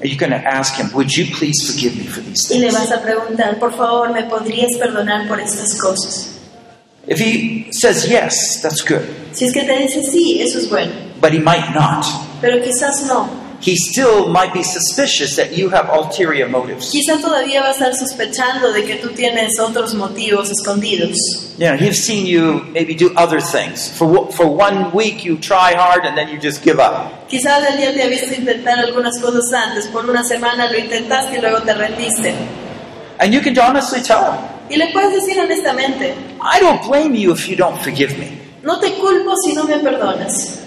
And 0.00 0.04
you're 0.04 0.16
going 0.16 0.30
to 0.30 0.46
ask 0.48 0.76
him, 0.78 0.92
Would 0.94 1.10
you 1.16 1.26
please 1.36 1.60
forgive 1.66 1.96
me 1.96 2.04
for 2.04 2.20
these 2.22 2.52
Y 2.54 2.60
le 2.60 2.68
things? 2.68 2.78
vas 2.78 2.92
a 2.92 3.02
preguntar, 3.02 3.58
por 3.58 3.76
favor, 3.76 4.12
¿me 4.12 4.22
podrías 4.22 4.76
perdonar 4.78 5.26
por 5.26 5.40
estas 5.40 5.76
cosas? 5.80 6.30
If 7.08 7.18
he 7.18 7.66
says 7.72 8.08
yes, 8.08 8.62
that's 8.62 8.80
good. 8.80 9.02
Si 9.32 9.46
es 9.46 9.52
que 9.52 9.64
te 9.64 9.76
dice 9.76 10.00
sí, 10.04 10.40
eso 10.40 10.58
es 10.58 10.70
bueno. 10.70 10.92
But 11.24 11.32
he 11.32 11.38
might 11.38 11.72
not. 11.72 12.04
Pero 12.42 12.60
quizás 12.62 13.06
no. 13.06 13.26
He 13.62 13.76
still 13.76 14.28
might 14.28 14.52
be 14.52 14.62
suspicious 14.62 15.36
that 15.36 15.56
you 15.56 15.70
have 15.70 15.88
ulterior 15.88 16.46
motives. 16.46 16.90
Quizás 16.90 17.22
todavía 17.22 17.62
va 17.62 17.68
a 17.68 17.70
estar 17.70 17.94
sospechando 17.94 18.74
de 18.74 18.84
que 18.84 18.96
tú 18.96 19.08
tienes 19.14 19.58
otros 19.58 19.94
motivos 19.94 20.50
escondidos. 20.50 21.16
You 21.56 21.68
know, 21.68 21.76
he's 21.78 22.04
seen 22.04 22.26
you 22.26 22.62
maybe 22.74 22.94
do 22.94 23.10
other 23.16 23.40
things. 23.40 23.88
For, 23.88 24.30
for 24.32 24.46
one 24.46 24.92
week, 24.92 25.24
you 25.24 25.38
try 25.38 25.72
hard 25.74 26.04
and 26.04 26.14
then 26.14 26.28
you 26.28 26.38
just 26.38 26.62
give 26.62 26.78
up. 26.78 27.26
Quizás 27.30 27.64
el 27.70 27.78
día 27.78 27.94
te 27.94 28.02
ha 28.02 28.08
visto 28.08 28.34
intentar 28.34 28.78
algunas 28.80 29.18
cosas 29.18 29.50
antes, 29.54 29.86
por 29.86 30.04
una 30.04 30.22
semana 30.24 30.70
lo 30.70 30.76
intentaste 30.78 31.38
y 31.38 31.40
luego 31.40 31.62
te 31.62 31.72
rendiste. 31.72 32.34
And 33.18 33.32
you 33.32 33.40
can 33.40 33.58
honestly 33.58 34.02
tell 34.02 34.24
him, 34.30 34.40
Y 34.68 34.76
le 34.76 34.92
puedes 34.92 35.14
decir 35.14 35.40
honestamente, 35.40 36.14
I 36.42 36.60
don't 36.60 36.86
blame 36.86 37.14
you 37.18 37.32
if 37.32 37.48
you 37.48 37.56
don't 37.56 37.80
forgive 37.80 38.18
me. 38.18 38.38
no 38.62 38.78
te 38.78 38.92
culpo 38.96 39.34
si 39.42 39.54
no 39.54 39.64
me 39.64 39.78
perdonas. 39.78 40.58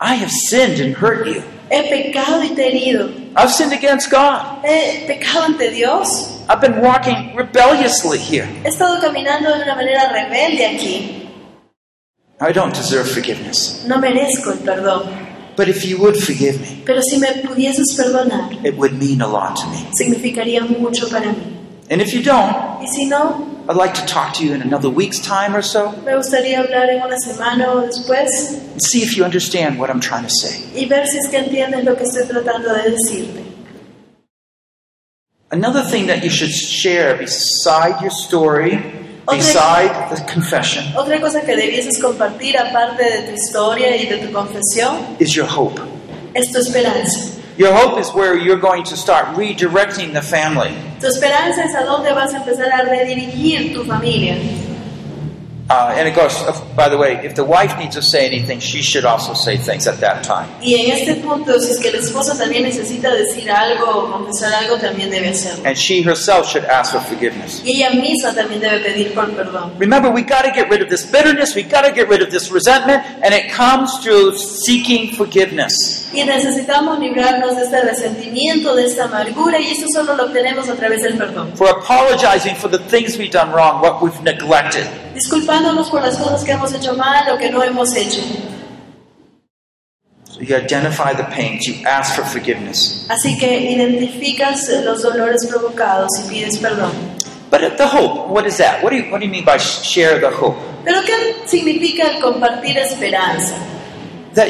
I 0.00 0.14
have 0.16 0.30
sinned 0.30 0.80
and 0.80 0.94
hurt 0.94 1.26
you. 1.26 1.42
He 1.70 1.82
pecado 1.88 2.42
y 2.42 2.54
te 2.54 2.62
he 2.70 2.92
herido. 2.92 3.10
I've 3.36 3.50
sinned 3.50 3.72
against 3.72 4.10
God. 4.10 4.64
He 4.64 5.06
pecado 5.06 5.44
ante 5.46 5.70
Dios. 5.70 6.30
I've 6.48 6.60
been 6.60 6.80
walking 6.80 7.34
rebelliously 7.34 8.18
here. 8.18 8.44
He 8.62 8.68
estado 8.68 9.00
caminando 9.00 9.50
de 9.56 9.62
una 9.62 9.74
manera 9.74 10.10
rebelde 10.12 10.66
aquí. 10.66 11.20
I 12.40 12.52
don't 12.52 12.74
deserve 12.74 13.08
forgiveness. 13.08 13.84
No 13.86 13.98
merezco 13.98 14.52
el 14.52 14.58
perdón. 14.58 15.08
But 15.56 15.68
if 15.68 15.84
you 15.84 15.98
would 15.98 16.16
forgive 16.16 16.60
me, 16.60 16.82
Pero 16.84 17.00
si 17.00 17.16
me 17.18 17.28
pudieses 17.42 17.94
perdonar, 17.96 18.52
it 18.66 18.76
would 18.76 18.92
mean 18.94 19.22
a 19.22 19.26
lot 19.28 19.54
to 19.56 19.66
me. 19.68 19.86
significaría 19.96 20.60
mucho 20.62 21.08
para 21.08 21.26
mí. 21.32 21.86
And 21.90 22.02
if 22.02 22.12
you 22.12 22.22
don't, 22.22 22.82
Y 22.82 22.88
si 22.88 23.06
no, 23.06 23.53
I'd 23.66 23.76
like 23.76 23.94
to 23.94 24.04
talk 24.06 24.34
to 24.34 24.44
you 24.44 24.52
in 24.54 24.60
another 24.60 24.90
week's 24.90 25.18
time 25.20 25.56
or 25.56 25.62
so 25.62 25.92
me 26.04 26.12
gustaría 26.12 26.58
hablar 26.58 26.88
en 26.90 27.02
una 27.02 27.16
semana 27.18 27.72
o 27.72 27.80
después 27.86 28.28
and 28.72 28.82
see 28.82 29.02
if 29.02 29.16
you 29.16 29.24
understand 29.24 29.78
what 29.78 29.88
I'm 29.90 30.00
trying 30.00 30.24
to 30.24 30.30
say. 30.30 30.64
y 30.74 30.86
ver 30.86 31.06
si 31.06 31.18
es 31.18 31.28
que 31.28 31.38
entiendes 31.38 31.84
lo 31.84 31.96
que 31.96 32.04
estoy 32.04 32.26
tratando 32.26 32.74
de 32.74 32.90
decirte. 32.90 33.42
Another 35.50 35.82
thing 35.82 36.06
that 36.08 36.22
you 36.24 36.30
should 36.30 36.50
share 36.50 37.16
beside 37.16 38.00
your 38.02 38.10
story, 38.10 38.76
beside 39.30 40.10
the 40.10 40.20
confession, 40.32 40.84
Otra 40.96 41.20
cosa 41.20 41.42
que 41.42 41.54
debieses 41.56 42.00
compartir 42.02 42.56
aparte 42.58 43.02
de 43.04 43.28
tu 43.28 43.34
historia 43.34 43.96
y 43.96 44.06
de 44.06 44.18
tu 44.26 44.32
confesión 44.32 45.16
is 45.20 45.34
your 45.34 45.46
hope. 45.46 45.80
es 46.34 46.50
tu 46.50 46.58
esperanza. 46.58 47.30
Your 47.56 47.72
hope 47.72 48.00
is 48.00 48.10
where 48.10 48.36
you're 48.36 48.58
going 48.58 48.82
to 48.84 48.96
start 48.96 49.26
redirecting 49.36 50.12
the 50.12 50.22
family. 50.22 50.74
Tu 50.98 51.06
esperanza 51.06 51.62
es 51.62 51.74
a 51.76 51.84
dónde 51.84 52.12
vas 52.12 52.34
a 52.34 52.38
empezar 52.38 52.68
a 52.72 52.84
redirigir 52.84 53.72
tu 53.72 53.84
familia. 53.84 54.36
Uh, 55.70 55.94
and 55.96 56.06
of 56.06 56.14
course, 56.14 56.60
by 56.76 56.90
the 56.90 56.98
way, 56.98 57.24
if 57.24 57.34
the 57.34 57.44
wife 57.44 57.78
needs 57.78 57.94
to 57.96 58.02
say 58.02 58.26
anything, 58.26 58.60
she 58.60 58.82
should 58.82 59.06
also 59.06 59.32
say 59.32 59.56
things 59.56 59.86
at 59.86 59.98
that 60.00 60.22
time. 60.22 60.46
Y 60.60 60.74
en 60.74 60.90
este 60.90 61.22
punto, 61.22 61.58
si 61.58 61.72
es 61.72 61.78
que 61.78 61.90
la 61.90 61.98
esposa 61.98 62.36
también 62.36 62.64
necesita 62.64 63.10
decir 63.14 63.50
algo 63.50 64.10
confesar 64.10 64.52
algo, 64.52 64.76
también 64.76 65.10
debe 65.10 65.30
hacerlo. 65.30 65.64
And 65.64 65.74
she 65.74 66.02
herself 66.02 66.46
should 66.46 66.66
ask 66.66 66.92
for 66.92 67.00
forgiveness. 67.00 67.62
Y 67.64 67.82
ella 67.82 67.90
misma 67.90 68.34
también 68.34 68.60
debe 68.60 68.80
pedir 68.80 69.14
por 69.14 69.30
perdón. 69.30 69.72
Remember, 69.78 70.10
we 70.10 70.22
got 70.22 70.42
to 70.42 70.50
get 70.50 70.68
rid 70.68 70.82
of 70.82 70.90
this 70.90 71.06
bitterness, 71.06 71.54
we 71.54 71.62
got 71.62 71.86
to 71.86 71.92
get 71.92 72.10
rid 72.10 72.20
of 72.20 72.30
this 72.30 72.50
resentment, 72.50 73.02
and 73.22 73.32
it 73.32 73.50
comes 73.50 74.00
through 74.02 74.36
seeking 74.36 75.16
forgiveness. 75.16 76.10
Y 76.12 76.24
necesitamos 76.24 76.98
librarnos 76.98 77.56
de 77.56 77.62
este 77.62 77.80
resentimiento, 77.80 78.74
de 78.74 78.84
esta 78.84 79.04
amargura, 79.04 79.58
y 79.58 79.70
eso 79.70 79.86
solo 79.94 80.14
lo 80.14 80.24
obtenemos 80.26 80.68
a 80.68 80.74
través 80.74 81.02
del 81.02 81.16
perdón. 81.16 81.56
For 81.56 81.70
apologizing 81.70 82.54
for 82.54 82.68
the 82.70 82.78
things 82.78 83.16
we've 83.16 83.32
done 83.32 83.50
wrong, 83.50 83.80
what 83.80 84.02
we've 84.02 84.22
neglected. 84.22 84.86
Disculpándonos 85.14 85.90
por 85.90 86.02
las 86.02 86.16
cosas 86.18 86.44
que 86.44 86.52
hemos 86.52 86.72
hecho 86.74 86.94
mal 86.94 87.30
o 87.32 87.38
que 87.38 87.50
no 87.50 87.62
hemos 87.62 87.94
hecho. 87.96 88.20
So 90.24 90.40
you 90.40 90.56
identify 90.56 91.14
the 91.14 91.24
pains, 91.24 91.64
you 91.66 91.86
ask 91.86 92.14
for 92.16 92.24
forgiveness. 92.24 93.06
Así 93.08 93.38
que 93.38 93.70
identificas 93.70 94.68
los 94.84 95.02
dolores 95.02 95.46
provocados 95.46 96.08
y 96.24 96.28
pides 96.28 96.58
perdón. 96.58 96.90
But 97.50 97.76
the 97.76 97.86
hope, 97.86 98.28
what 98.32 98.44
is 98.46 98.56
that? 98.56 98.82
What 98.82 98.90
do 98.90 98.96
you, 98.96 99.12
what 99.12 99.20
do 99.20 99.26
you 99.26 99.30
mean 99.30 99.44
by 99.44 99.58
sh- 99.58 99.82
share 99.84 100.18
the 100.18 100.30
hope? 100.34 100.56
Pero 100.84 101.00
¿qué 101.02 101.36
significa 101.46 102.08
el 102.10 102.20
compartir 102.20 102.76
esperanza? 102.76 103.54
That 104.34 104.48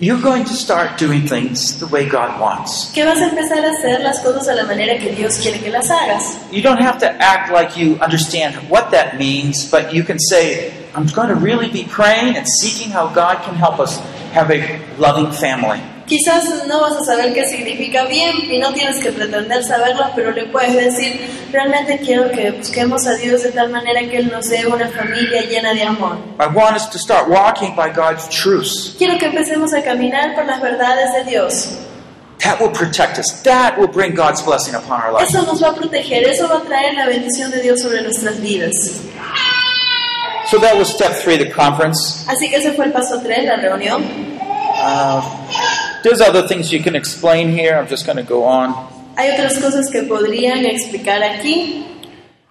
you're 0.00 0.20
going 0.20 0.44
to 0.44 0.54
start 0.54 0.98
doing 0.98 1.26
things 1.26 1.78
the 1.78 1.86
way 1.86 2.08
God 2.08 2.40
wants. 2.40 2.92
Que 2.92 3.04
vas 3.04 3.18
a 3.20 3.28
empezar 3.30 3.64
a 3.64 3.70
hacer 3.70 4.02
las 4.02 4.20
cosas 4.20 4.48
a 4.48 4.54
la 4.54 4.64
manera 4.64 4.98
que 4.98 5.14
Dios 5.14 5.38
quiere 5.38 5.58
que 5.60 5.70
las 5.70 5.88
hagas. 5.88 6.36
You 6.52 6.62
don't 6.62 6.80
have 6.80 6.98
to 6.98 7.10
act 7.22 7.52
like 7.52 7.76
you 7.76 7.96
understand 8.00 8.56
what 8.68 8.90
that 8.90 9.18
means, 9.18 9.70
but 9.70 9.94
you 9.94 10.02
can 10.02 10.18
say, 10.18 10.72
I'm 10.94 11.06
going 11.06 11.28
to 11.28 11.36
really 11.36 11.70
be 11.70 11.84
praying 11.84 12.36
and 12.36 12.46
seeking 12.46 12.90
how 12.90 13.08
God 13.08 13.42
can 13.44 13.54
help 13.54 13.78
us 13.78 13.98
have 14.32 14.50
a 14.50 14.80
loving 14.98 15.30
family. 15.30 15.80
Quizás 16.06 16.66
no 16.66 16.80
vas 16.80 16.96
a 16.96 17.04
saber 17.04 17.32
qué 17.32 17.46
significa 17.46 18.04
bien 18.04 18.50
y 18.50 18.58
no 18.58 18.74
tienes 18.74 18.98
que 18.98 19.10
pretender 19.10 19.64
saberlo, 19.64 20.04
pero 20.14 20.32
le 20.32 20.44
puedes 20.46 20.74
decir, 20.74 21.18
realmente 21.50 21.98
quiero 22.04 22.30
que 22.30 22.50
busquemos 22.50 23.06
a 23.06 23.14
Dios 23.14 23.42
de 23.42 23.52
tal 23.52 23.70
manera 23.70 24.00
que 24.02 24.18
Él 24.18 24.30
nos 24.30 24.48
dé 24.50 24.66
una 24.66 24.88
familia 24.88 25.42
llena 25.42 25.72
de 25.72 25.82
amor. 25.82 26.18
I 26.38 26.46
want 26.46 26.76
us 26.76 26.90
to 26.90 26.98
start 26.98 27.28
walking 27.28 27.74
by 27.74 27.90
God's 27.90 28.28
truths. 28.28 28.94
Quiero 28.98 29.18
que 29.18 29.26
empecemos 29.26 29.72
a 29.72 29.82
caminar 29.82 30.34
por 30.34 30.44
las 30.44 30.60
verdades 30.60 31.12
de 31.14 31.30
Dios. 31.30 31.70
That 32.40 32.60
will 32.60 32.72
protect 32.72 33.18
us. 33.18 33.40
That 33.44 33.78
will 33.78 33.88
bring 33.88 34.14
God's 34.14 34.42
blessing 34.42 34.74
upon 34.74 35.00
our 35.00 35.12
life. 35.12 35.24
Eso 35.28 35.42
nos 35.46 35.62
va 35.62 35.68
a 35.68 35.74
proteger, 35.74 36.24
eso 36.28 36.46
va 36.48 36.58
a 36.58 36.64
traer 36.64 36.94
la 36.94 37.06
bendición 37.06 37.50
de 37.50 37.62
Dios 37.62 37.80
sobre 37.80 38.02
nuestras 38.02 38.38
vidas. 38.40 39.00
So 40.50 40.58
that 40.58 40.76
was 40.76 40.92
step 40.92 41.12
three 41.22 41.34
of 41.34 41.40
the 41.40 41.50
conference. 41.50 42.26
Así 42.28 42.50
que 42.50 42.56
ese 42.56 42.72
fue 42.72 42.84
el 42.84 42.92
paso 42.92 43.18
3, 43.22 43.44
la 43.46 43.56
reunión. 43.56 44.04
Uh, 44.76 45.22
there's 46.04 46.20
other 46.20 46.46
things 46.46 46.70
you 46.70 46.82
can 46.82 46.94
explain 46.94 47.48
here. 47.48 47.74
I'm 47.76 47.88
just 47.88 48.04
going 48.06 48.18
to 48.18 48.22
go 48.22 48.44
on. 48.44 48.72
Hay 49.16 49.30
otras 49.32 49.58
cosas 49.58 49.90
que 49.90 50.02
podrían 50.02 50.64
explicar 50.66 51.22
aquí. 51.22 51.86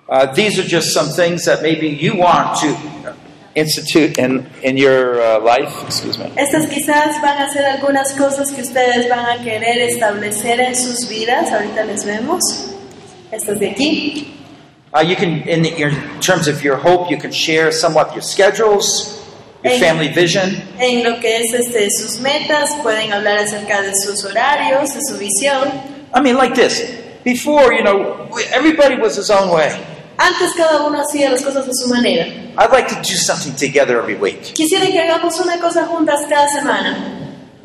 Uh, 0.09 0.33
these 0.33 0.59
are 0.59 0.63
just 0.63 0.91
some 0.91 1.07
things 1.07 1.45
that 1.45 1.61
maybe 1.61 1.87
you 1.87 2.15
want 2.17 2.59
to 2.59 3.15
institute 3.55 4.17
in, 4.17 4.49
in 4.63 4.75
your 4.75 5.21
uh, 5.21 5.39
life. 5.39 5.71
Excuse 5.85 6.17
me. 6.17 6.25
Estas 6.35 6.67
quizás 6.67 7.21
van 7.21 7.41
a 7.41 7.49
ser 7.51 7.65
algunas 7.65 8.11
cosas 8.13 8.51
que 8.51 8.61
ustedes 8.61 9.07
van 9.07 9.25
a 9.25 9.43
querer 9.43 9.81
establecer 9.87 10.59
en 10.59 10.75
sus 10.75 11.07
vidas. 11.07 11.51
Ahorita 11.51 11.85
les 11.85 12.03
vemos. 12.05 12.41
Estas 13.31 13.59
de 13.59 13.69
aquí. 13.69 14.33
Uh, 14.93 14.99
you 14.99 15.15
can, 15.15 15.41
in, 15.47 15.63
the, 15.63 15.75
in 15.81 16.19
terms 16.21 16.47
of 16.47 16.63
your 16.63 16.77
hope, 16.77 17.09
you 17.09 17.17
can 17.17 17.31
share 17.31 17.71
somewhat 17.71 18.13
your 18.13 18.21
schedules, 18.21 19.22
your 19.63 19.79
family 19.79 20.09
vision. 20.09 20.61
En 20.79 21.03
lo 21.03 21.19
que 21.19 21.37
es 21.37 21.53
este, 21.53 21.89
sus 21.89 22.19
metas, 22.19 22.71
pueden 22.81 23.11
hablar 23.13 23.37
acerca 23.37 23.81
de 23.81 23.93
sus 23.95 24.23
horarios, 24.25 24.93
de 24.93 25.01
su 25.07 25.17
visión. 25.17 25.69
I 26.15 26.21
mean, 26.21 26.37
like 26.37 26.55
this. 26.55 26.83
Before, 27.23 27.73
you 27.73 27.83
know, 27.83 28.29
everybody 28.53 28.95
was 28.95 29.17
his 29.17 29.29
own 29.29 29.49
way. 29.49 29.71
Antes 30.17 30.53
cada 30.55 30.85
uno 30.85 31.01
hacía 31.01 31.31
las 31.31 31.41
cosas 31.41 31.65
de 31.65 31.73
su 31.73 31.87
manera. 31.87 32.25
I'd 32.57 32.71
like 32.71 32.87
to 32.89 32.95
do 32.95 33.15
something 33.15 33.53
together 33.53 33.97
every 33.97 34.15
week. 34.15 34.53
Quisiera 34.53 34.85
que 34.85 34.99
hagamos 34.99 35.39
una 35.39 35.59
cosa 35.59 35.85
juntas 35.85 36.21
cada 36.29 36.47
semana. 36.49 36.97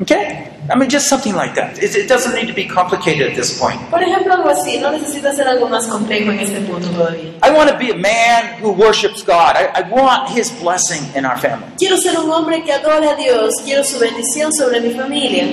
Okay? 0.01 0.49
I 0.71 0.77
mean, 0.77 0.91
just 0.91 1.09
something 1.09 1.35
like 1.35 1.55
that. 1.55 1.83
It, 1.83 1.97
it 1.97 2.09
doesn't 2.09 2.35
need 2.35 2.47
to 2.49 2.53
be 2.53 2.66
complicated 2.66 3.31
at 3.31 3.37
this 3.37 3.59
point. 3.59 3.81
Por 3.91 4.01
ejemplo, 4.01 4.35
algo 4.35 4.51
así. 4.51 4.79
No 4.79 4.91
necesita 4.91 5.35
ser 5.35 5.49
algo 5.49 5.69
más 5.69 5.87
complejo 5.87 6.31
en 6.31 6.41
este 6.41 6.61
punto 6.61 6.89
todavía. 6.89 7.33
I 7.43 7.51
want 7.51 7.71
to 7.71 7.79
be 7.79 7.91
a 7.91 7.97
man 7.97 8.61
who 8.61 8.73
worships 8.73 9.23
God. 9.23 9.57
I, 9.57 9.71
I 9.75 9.83
want 9.91 10.29
his 10.31 10.51
blessing 10.61 11.03
in 11.16 11.25
our 11.25 11.39
family. 11.39 11.66
Quiero 11.79 11.97
ser 11.97 12.19
un 12.19 12.31
hombre 12.31 12.62
que 12.62 12.73
adora 12.73 13.12
a 13.12 13.16
Dios. 13.16 13.55
Quiero 13.64 13.83
su 13.83 13.99
bendición 13.99 14.53
sobre 14.53 14.81
mi 14.81 14.93
familia. 14.93 15.47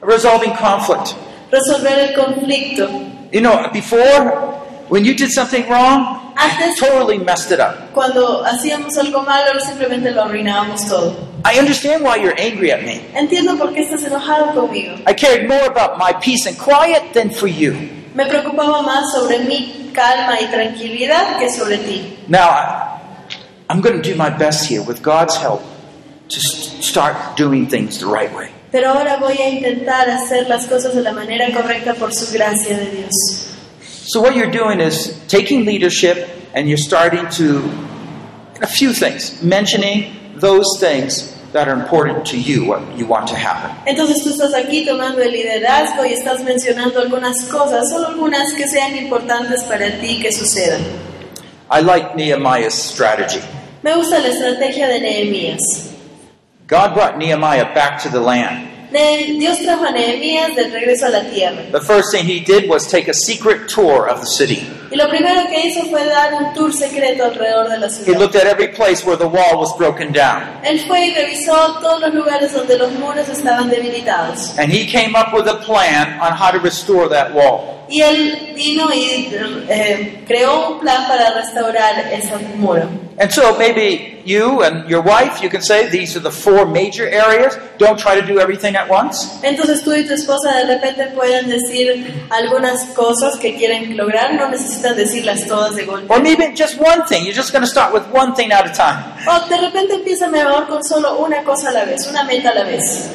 Resolving 0.00 0.52
conflict. 0.54 1.14
Resolver 1.50 1.98
el 1.98 2.14
conflicto. 2.14 2.88
You 3.32 3.40
know, 3.40 3.68
before, 3.72 4.30
when 4.88 5.04
you 5.04 5.14
did 5.14 5.30
something 5.30 5.68
wrong, 5.68 6.23
Antes, 6.36 6.76
totally 6.78 7.18
messed 7.18 7.50
it 7.52 7.60
up. 7.60 7.92
cuando 7.92 8.44
hacíamos 8.44 8.96
algo 8.98 9.22
malo, 9.22 9.60
simplemente 9.60 10.10
lo 10.10 10.22
arruinábamos 10.24 10.86
todo. 10.88 11.16
I 11.44 11.58
understand 11.58 12.02
why 12.02 12.16
you're 12.16 12.34
angry 12.40 12.70
at 12.72 12.82
me. 12.82 13.00
Entiendo 13.14 13.56
por 13.58 13.72
qué 13.72 13.82
estás 13.82 14.02
enojado 14.04 14.52
conmigo. 14.54 14.94
I 15.06 15.14
cared 15.14 15.46
more 15.48 15.64
about 15.66 15.98
my 15.98 16.12
peace 16.20 16.46
and 16.46 16.56
quiet 16.58 17.12
than 17.12 17.30
for 17.30 17.46
you. 17.48 17.72
Me 18.14 18.24
preocupaba 18.26 18.82
más 18.82 19.12
sobre 19.12 19.40
mi 19.40 19.90
calma 19.92 20.40
y 20.40 20.46
tranquilidad 20.46 21.38
que 21.38 21.50
sobre 21.50 21.78
ti. 21.78 22.16
Now, 22.28 22.48
I- 22.48 23.00
I'm 23.68 23.80
going 23.80 24.00
to 24.00 24.02
do 24.02 24.14
my 24.16 24.30
best 24.30 24.66
here 24.68 24.82
with 24.82 25.02
God's 25.02 25.36
help 25.36 25.62
to 26.28 26.40
start 26.40 27.16
doing 27.36 27.66
things 27.68 27.98
the 27.98 28.06
right 28.06 28.32
way. 28.34 28.48
Pero 28.72 28.90
ahora 28.90 29.18
voy 29.18 29.36
a 29.38 29.48
intentar 29.50 30.08
hacer 30.10 30.48
las 30.48 30.66
cosas 30.66 30.94
de 30.94 31.02
la 31.02 31.12
manera 31.12 31.46
correcta 31.52 31.94
por 31.94 32.12
su 32.12 32.32
gracia 32.32 32.76
de 32.76 32.86
Dios. 32.90 33.53
So, 34.06 34.20
what 34.20 34.36
you're 34.36 34.50
doing 34.50 34.80
is 34.80 35.18
taking 35.28 35.64
leadership 35.64 36.28
and 36.52 36.68
you're 36.68 36.76
starting 36.76 37.26
to, 37.40 37.64
a 38.60 38.66
few 38.66 38.92
things, 38.92 39.42
mentioning 39.42 40.14
those 40.36 40.66
things 40.78 41.32
that 41.52 41.68
are 41.68 41.80
important 41.80 42.26
to 42.26 42.38
you, 42.38 42.66
what 42.66 42.82
you 42.98 43.06
want 43.06 43.28
to 43.28 43.36
happen. 43.36 43.70
Entonces 43.86 44.22
tú 44.22 44.30
estás 44.30 44.52
aquí 44.54 44.84
tomando 44.84 45.22
el 45.22 45.32
liderazgo 45.32 46.04
y 46.04 46.12
estás 46.12 46.42
mencionando 46.42 47.00
algunas 47.00 47.44
cosas, 47.44 47.88
solo 47.88 48.08
algunas 48.08 48.52
que 48.52 48.68
sean 48.68 48.94
importantes 48.96 49.62
para 49.64 49.98
ti 50.00 50.20
que 50.20 50.32
sucedan. 50.32 50.82
I 51.70 51.80
like 51.80 52.14
Nehemiah's 52.14 52.74
strategy. 52.74 53.40
Me 53.82 53.94
gusta 53.94 54.18
la 54.18 54.28
estrategia 54.28 54.88
de 54.88 55.00
Nehemías. 55.00 55.92
God 56.66 56.94
brought 56.94 57.18
Nehemiah 57.18 57.72
back 57.74 58.02
to 58.02 58.10
the 58.10 58.20
land. 58.20 58.68
Ne- 58.94 59.34
Dios 59.40 59.58
trajo 59.58 59.84
a 59.86 59.90
Nehemías 59.90 60.54
de 60.54 60.68
regreso 60.68 61.06
a 61.06 61.08
la 61.08 61.22
tierra. 61.28 61.62
The 61.72 61.80
first 61.80 62.12
thing 62.12 62.24
he 62.24 62.38
did 62.40 62.68
was 62.70 62.86
take 62.86 63.10
a 63.10 63.14
secret 63.14 63.66
tour 63.66 64.08
of 64.08 64.20
the 64.20 64.26
city. 64.26 64.64
Y 64.92 64.96
lo 64.96 65.08
primero 65.08 65.48
que 65.50 65.66
hizo 65.66 65.82
fue 65.90 66.04
dar 66.04 66.32
un 66.34 66.52
tour 66.54 66.72
secreto 66.72 67.24
alrededor 67.24 67.68
de 67.68 67.78
la 67.78 67.86
He 67.86 67.90
ciudad. 67.90 68.20
looked 68.20 68.36
at 68.36 68.46
every 68.46 68.68
place 68.68 69.04
where 69.04 69.16
the 69.18 69.26
wall 69.26 69.58
was 69.58 69.76
broken 69.76 70.12
down. 70.12 70.44
Él 70.62 70.78
fue 70.86 71.06
y 71.08 71.14
revisó 71.14 71.80
todos 71.80 72.00
los 72.02 72.14
lugares 72.14 72.52
donde 72.52 72.78
los 72.78 72.92
muros 72.92 73.28
estaban 73.28 73.68
debilitados. 73.68 74.56
And 74.58 74.72
he 74.72 74.86
came 74.86 75.16
up 75.16 75.34
with 75.34 75.48
a 75.48 75.58
plan 75.66 76.20
on 76.20 76.32
how 76.32 76.52
to 76.52 76.60
restore 76.60 77.08
that 77.08 77.34
wall. 77.34 77.72
Y 77.88 78.00
él 78.00 78.52
vino 78.54 78.88
y 78.94 79.28
eh, 79.68 80.22
creó 80.26 80.70
un 80.74 80.80
plan 80.80 81.04
para 81.08 81.30
restaurar 81.34 82.12
ese 82.12 82.32
muro. 82.56 82.88
And 83.16 83.30
so 83.30 83.56
maybe 83.56 84.20
you 84.24 84.62
and 84.62 84.90
your 84.90 85.00
wife, 85.00 85.40
you 85.40 85.48
can 85.48 85.62
say 85.62 85.88
these 85.88 86.16
are 86.16 86.20
the 86.20 86.32
four 86.32 86.66
major 86.66 87.06
areas. 87.06 87.56
Don't 87.78 87.98
try 87.98 88.18
to 88.20 88.26
do 88.26 88.40
everything 88.40 88.74
at 88.74 88.88
once. 88.88 89.28
Entonces 89.42 89.84
tú 89.84 89.92
y 89.94 90.04
tu 90.04 90.14
esposa 90.14 90.52
de 90.52 90.66
repente 90.66 91.06
pueden 91.14 91.48
decir 91.48 92.12
algunas 92.30 92.86
cosas 92.94 93.38
que 93.38 93.54
quieren 93.56 93.96
lograr, 93.96 94.34
no 94.34 94.48
necesitan 94.48 94.96
decirlas 94.96 95.46
todas 95.46 95.76
de 95.76 95.84
golpe. 95.84 96.12
Or 96.12 96.20
maybe 96.20 96.52
just 96.56 96.78
one 96.78 97.04
thing. 97.06 97.24
You're 97.24 97.36
just 97.36 97.52
going 97.52 97.62
to 97.62 97.70
start 97.70 97.92
with 97.94 98.02
one 98.12 98.34
thing 98.34 98.50
at 98.50 98.66
a 98.66 98.72
time. 98.72 99.04
O 99.28 99.48
de 99.48 99.58
repente 99.58 99.94
empieza 99.94 100.28
mejor 100.28 100.66
con 100.66 100.82
solo 100.82 101.18
una 101.24 101.44
cosa 101.44 101.68
a 101.68 101.72
la 101.72 101.84
vez, 101.84 102.08
una 102.08 102.24
meta 102.24 102.50
a 102.50 102.54
la 102.54 102.64
vez. 102.64 103.10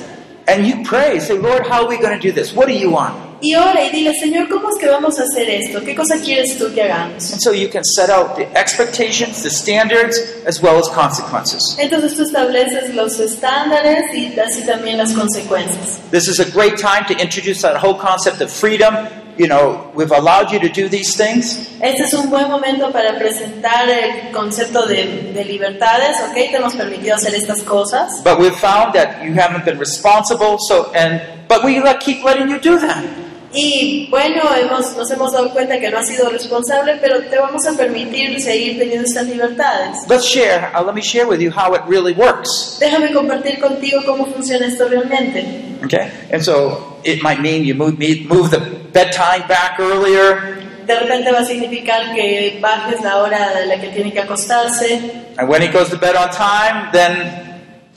And 0.47 0.66
you 0.66 0.84
pray, 0.84 1.20
say, 1.20 1.38
Lord, 1.38 1.68
how 1.68 1.84
are 1.84 1.89
we 1.89 1.97
going 1.97 2.18
to 2.18 2.20
do 2.20 2.32
this? 2.32 2.54
What 2.54 2.68
do 2.68 2.74
you 2.74 2.89
want? 2.89 3.28
Y 3.42 3.56
ora 3.56 3.84
y 3.84 3.90
dile, 3.90 4.14
Señor, 4.20 4.50
¿cómo 4.50 4.70
es 4.70 4.78
que 4.78 4.88
vamos 4.88 5.18
a 5.20 5.24
hacer 5.24 5.50
esto? 5.50 5.82
¿Qué 5.84 5.96
cosa 5.96 6.16
quieres 6.18 6.58
tú 6.58 6.74
que 6.74 6.84
hagamos? 6.84 7.32
And 7.32 7.42
so 7.42 7.54
you 7.54 7.70
can 7.70 7.84
set 7.84 8.10
out 8.10 8.36
the 8.36 8.48
expectations, 8.60 9.44
the 9.44 9.50
standards, 9.50 10.20
as 10.46 10.62
well 10.62 10.78
as 10.78 10.90
consequences. 10.90 11.78
Entonces 11.80 12.16
tú 12.16 12.24
estableces 12.24 12.94
los 12.96 13.20
estándares 13.20 14.14
y 14.14 14.38
así 14.40 14.66
también 14.66 14.98
las 14.98 15.14
consecuencias. 15.14 16.00
This 16.12 16.28
is 16.28 16.40
a 16.40 16.46
great 16.46 16.78
time 16.78 17.06
to 17.08 17.14
introduce 17.22 17.62
that 17.62 17.78
whole 17.78 17.98
concept 17.98 18.42
of 18.42 18.52
freedom. 18.52 19.08
You 19.38 19.48
know, 19.48 19.90
we've 19.96 20.12
allowed 20.12 20.52
you 20.52 20.60
to 20.60 20.68
do 20.68 20.90
these 20.90 21.16
things. 21.16 21.60
Este 21.80 22.04
es 22.04 22.14
un 22.14 22.30
buen 22.30 22.50
momento 22.50 22.92
para 22.92 23.18
presentar 23.18 23.90
el 23.90 24.32
concepto 24.34 24.86
de, 24.86 25.32
de 25.34 25.46
libertades, 25.46 26.18
¿ok? 26.28 26.34
Te 26.34 26.58
hemos 26.58 26.76
permitido 26.76 27.16
hacer 27.16 27.34
estas 27.34 27.62
cosas, 27.62 28.22
But 28.22 28.38
we've 28.38 28.58
found 28.60 28.94
that 28.96 29.24
you 29.24 29.34
haven't 29.34 29.64
been 29.64 29.80
responsible, 29.80 30.58
so 30.68 30.92
and 30.94 31.22
but 31.48 31.64
we 31.64 31.82
keep 32.02 32.22
letting 32.26 32.50
you 32.50 32.60
do 32.60 32.78
that. 32.80 33.28
Y 33.54 34.08
bueno, 34.12 34.43
hemos, 34.56 34.95
nos 34.95 35.10
hemos 35.10 35.32
dado 35.32 35.50
cuenta 35.52 35.80
que 35.80 35.89
no 35.89 35.97
has 35.97 36.08
sido 36.08 36.30
responsable, 36.30 36.97
pero 37.02 37.20
te 37.22 37.38
vamos 37.38 37.66
a 37.66 37.76
permitir 37.76 38.39
seguir 38.39 38.78
teniendo 38.78 39.08
estas 39.08 39.26
libertades. 39.26 40.08
Let's 40.08 40.26
share. 40.26 40.70
Uh, 40.76 40.84
let 40.86 40.93
me 40.93 41.02
share 41.02 41.26
with 41.26 41.39
you 41.39 41.50
how 41.52 41.74
it 41.74 41.82
really 41.88 42.14
works. 42.14 42.78
Déjame 42.80 43.12
compartir 43.12 43.60
contigo 43.60 44.02
cómo 44.06 44.28
funciona 44.28 44.68
esto 44.68 44.88
realmente. 44.88 45.43
Okay, 45.84 46.12
and 46.32 46.43
so 46.43 47.00
it 47.04 47.24
might 47.24 47.39
mean 47.41 47.64
you 47.66 47.74
move 47.74 47.97
move 48.28 48.52
the 48.52 48.60
bedtime 48.91 49.47
back 49.47 49.80
earlier, 49.80 50.58
De 50.86 50.95
repente 51.00 51.32
va 51.32 51.39
a 51.39 51.45
significar 51.45 52.14
que 52.14 52.58
bajes 52.62 53.02
la 53.02 53.18
hora 53.18 53.54
de 53.56 53.66
la 53.68 53.80
que 53.80 53.88
tiene 53.89 54.12
que 54.12 54.20
acostarse. 54.22 55.00
and 55.38 55.47
when 55.47 55.62
he 55.62 55.68
goes 55.70 55.89
to 55.89 55.97
bed 55.97 56.16
on 56.16 56.30
time, 56.32 56.89
then 56.91 57.49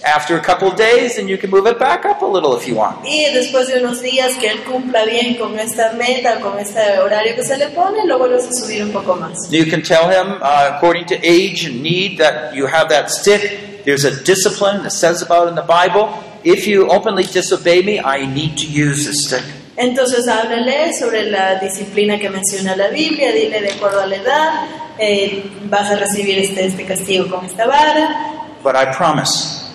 after 0.05 0.37
a 0.37 0.41
couple 0.41 0.69
of 0.69 0.77
days, 0.77 1.19
and 1.19 1.29
you 1.29 1.39
can 1.39 1.51
move 1.51 1.67
it 1.67 1.79
back 1.79 2.05
up 2.05 2.23
a 2.23 2.27
little 2.27 2.57
if 2.57 2.67
you 2.67 2.75
want. 2.75 3.05
Y 3.05 3.25
después 3.33 3.69
de 3.69 3.81
unos 3.81 4.01
días 4.03 4.35
que 4.37 4.49
él 4.49 4.63
cumpla 4.65 5.05
bien 5.05 5.37
con 5.37 5.59
esta 5.59 5.93
meta, 5.95 6.41
con 6.41 6.59
este 6.59 6.99
horario 6.99 7.35
que 7.35 7.45
se 7.45 7.57
le 7.57 7.69
pone, 7.69 8.05
lo 8.07 8.19
vuelves 8.19 8.47
a 8.47 8.53
subir 8.53 8.83
un 8.83 8.93
poco 8.93 9.17
más. 9.17 9.51
You 9.51 9.67
can 9.67 9.83
tell 9.83 10.09
him, 10.09 10.41
uh, 10.43 10.77
according 10.77 11.07
to 11.07 11.15
age 11.23 11.65
and 11.65 11.83
need, 11.83 12.19
that 12.19 12.55
you 12.55 12.67
have 12.67 12.89
that 12.89 13.11
stick. 13.11 13.85
There's 13.85 14.05
a 14.05 14.23
discipline 14.23 14.83
that 14.85 14.93
says 14.93 15.23
about 15.23 15.49
in 15.49 15.55
the 15.55 15.63
Bible. 15.63 16.09
If 16.45 16.67
you 16.67 16.89
openly 16.89 17.25
disobey 17.25 17.83
me, 17.83 18.01
I 18.01 18.27
need 18.27 18.57
to 18.59 18.67
use 18.67 19.07
the 19.07 19.15
stick. 19.15 19.45
Entonces 19.77 20.29
háblale 20.29 20.93
sobre 20.93 21.31
la 21.31 21.59
disciplina 21.59 22.19
que 22.19 22.29
menciona 22.29 22.77
la 22.77 22.89
Biblia, 22.89 23.33
dile 23.33 23.61
de 23.61 23.73
acuerdo 23.73 24.01
a 24.01 24.07
la 24.07 24.17
edad, 24.17 24.51
eh, 24.99 25.45
vas 25.65 25.91
a 25.91 25.97
recibir 25.97 26.39
este, 26.39 26.67
este 26.67 26.85
castigo 26.85 27.29
con 27.29 27.45
esta 27.47 27.67
vara, 27.67 28.33
But 28.63 28.77
I 28.77 28.95
promise, 28.95 29.72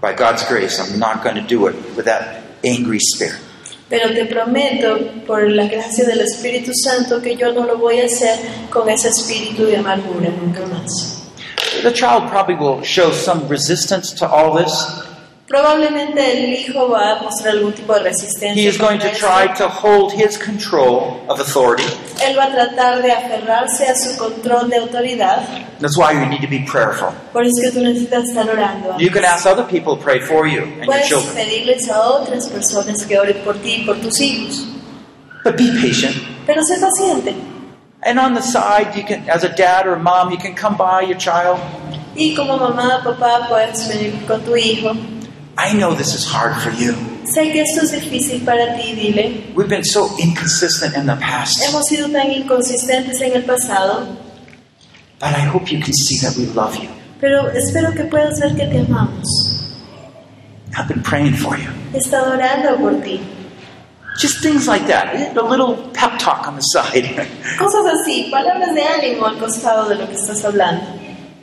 by 0.00 0.12
God's 0.14 0.44
grace, 0.44 0.78
I'm 0.80 0.98
not 0.98 1.22
going 1.22 1.36
to 1.36 1.42
do 1.42 1.66
it 1.66 1.74
with 1.96 2.06
that 2.06 2.42
angry 2.64 2.98
spirit. 3.00 3.40
pero 3.90 4.14
te 4.14 4.24
prometo 4.24 4.98
por 5.26 5.50
la 5.50 5.66
gracia 5.66 6.06
del 6.06 6.20
Espíritu 6.20 6.70
Santo 6.72 7.20
que 7.20 7.36
yo 7.36 7.52
no 7.52 7.66
lo 7.66 7.76
voy 7.76 7.98
a 8.00 8.06
hacer 8.06 8.38
con 8.70 8.88
ese 8.88 9.08
espíritu 9.08 9.66
de 9.66 9.78
amargura 9.78 10.30
nunca 10.30 10.64
más. 10.66 11.26
The 11.82 11.92
child 11.92 12.30
probably 12.30 12.54
will 12.54 12.82
show 12.82 13.10
some 13.10 13.48
resistance 13.48 14.14
to 14.14 14.28
all 14.28 14.56
this. 14.56 14.72
Probablemente 15.50 16.44
el 16.44 16.52
hijo 16.52 16.88
va 16.88 17.18
a 17.18 17.22
mostrar 17.22 17.56
algún 17.56 17.72
tipo 17.72 17.92
de 17.94 18.04
resistencia. 18.04 18.54
He 18.54 18.68
is 18.68 18.78
going 18.78 19.00
to 19.00 19.10
try 19.10 19.52
to 19.58 19.68
hold 19.68 20.12
his 20.12 20.38
control 20.38 21.24
of 21.28 21.40
authority. 21.40 21.82
Él 22.24 22.38
va 22.38 22.44
a 22.44 22.52
tratar 22.52 23.02
de 23.02 23.10
aferrarse 23.10 23.84
a 23.88 23.96
su 23.96 24.16
control 24.16 24.70
de 24.70 24.76
autoridad. 24.76 25.42
That's 25.80 25.96
why 25.96 26.12
you 26.12 26.24
need 26.26 26.40
to 26.42 26.46
be 26.48 26.64
prayerful. 26.70 27.08
Por 27.32 27.42
eso 27.42 27.54
es 27.60 27.72
que 27.72 27.80
tú 27.80 27.84
necesitas 27.84 28.28
estar 28.28 28.48
orando. 28.48 28.96
You 29.00 29.10
can 29.10 29.24
ask 29.24 29.44
other 29.44 29.64
people 29.66 29.96
to 29.96 30.00
pray 30.00 30.20
for 30.20 30.46
you 30.46 30.62
and 30.62 30.76
your 30.76 30.86
Puedes 30.86 31.08
children. 31.08 31.34
pedirles 31.34 31.90
a 31.90 32.00
otras 32.00 32.46
personas 32.46 33.04
que 33.04 33.18
oren 33.18 33.42
por 33.42 33.56
ti 33.56 33.82
y 33.82 33.84
por 33.84 33.96
tus 33.96 34.20
hijos. 34.20 34.68
But 35.42 35.56
be 35.56 35.66
patient. 35.82 36.14
Pero 36.46 36.62
sé 36.62 36.78
paciente. 36.78 37.34
And 38.04 38.20
on 38.20 38.34
the 38.34 38.40
side, 38.42 38.94
you 38.94 39.02
can, 39.02 39.28
as 39.28 39.42
a 39.42 39.48
dad 39.48 39.88
or 39.88 39.94
a 39.94 39.98
mom, 39.98 40.30
you 40.30 40.38
can 40.38 40.54
come 40.54 40.76
by 40.76 41.02
your 41.02 41.18
child. 41.18 41.58
Y 42.14 42.36
como 42.36 42.56
mamá, 42.56 43.02
papá, 43.02 43.48
puedes 43.48 43.88
venir 43.88 44.14
con 44.28 44.40
tu 44.42 44.54
hijo. 44.54 44.92
I 45.62 45.72
know 45.74 45.94
this 45.94 46.14
is 46.14 46.24
hard 46.24 46.56
for 46.62 46.70
you. 46.70 46.92
Sé 47.24 47.52
que 47.52 47.60
esto 47.62 47.82
es 47.84 47.92
difícil 47.92 48.44
para 48.44 48.74
ti, 48.76 48.94
dile. 48.94 49.52
We've 49.54 49.68
been 49.68 49.84
so 49.84 50.08
inconsistent 50.18 50.96
in 50.96 51.06
the 51.06 51.16
past, 51.16 51.60
Hemos 51.62 51.86
sido 51.86 52.08
tan 52.10 52.30
inconsistentes 52.32 53.20
en 53.20 53.32
el 53.34 53.42
pasado, 53.42 54.06
but 55.20 55.34
I 55.34 55.40
hope 55.44 55.70
you 55.70 55.80
can 55.80 55.92
see 55.92 56.16
that 56.22 56.34
we 56.36 56.46
love 56.54 56.76
you. 56.76 56.88
pero 57.20 57.50
espero 57.50 57.92
que 57.94 58.04
puedas 58.04 58.40
ver 58.40 58.56
que 58.56 58.66
te 58.66 58.78
amamos. 58.80 59.26
I've 60.76 60.88
been 60.88 61.02
praying 61.02 61.34
for 61.34 61.56
you. 61.58 61.68
He 61.92 61.98
estado 61.98 62.32
orando 62.32 62.78
por 62.78 62.94
ti. 63.02 63.20
Just 64.18 64.42
things 64.42 64.66
like 64.66 64.86
that. 64.86 65.36
A 65.36 65.42
little 65.42 65.76
pep 65.94 66.18
talk 66.18 66.46
on 66.48 66.54
the 66.56 66.62
side. 66.62 67.04
Cosas 67.58 67.86
así, 68.00 68.28
palabras 68.30 68.74
de 68.74 68.82
ánimo 68.82 69.26
al 69.26 69.38
costado 69.38 69.88
de 69.88 69.96
lo 69.96 70.06
que 70.08 70.14
estás 70.14 70.44
hablando. 70.44 70.82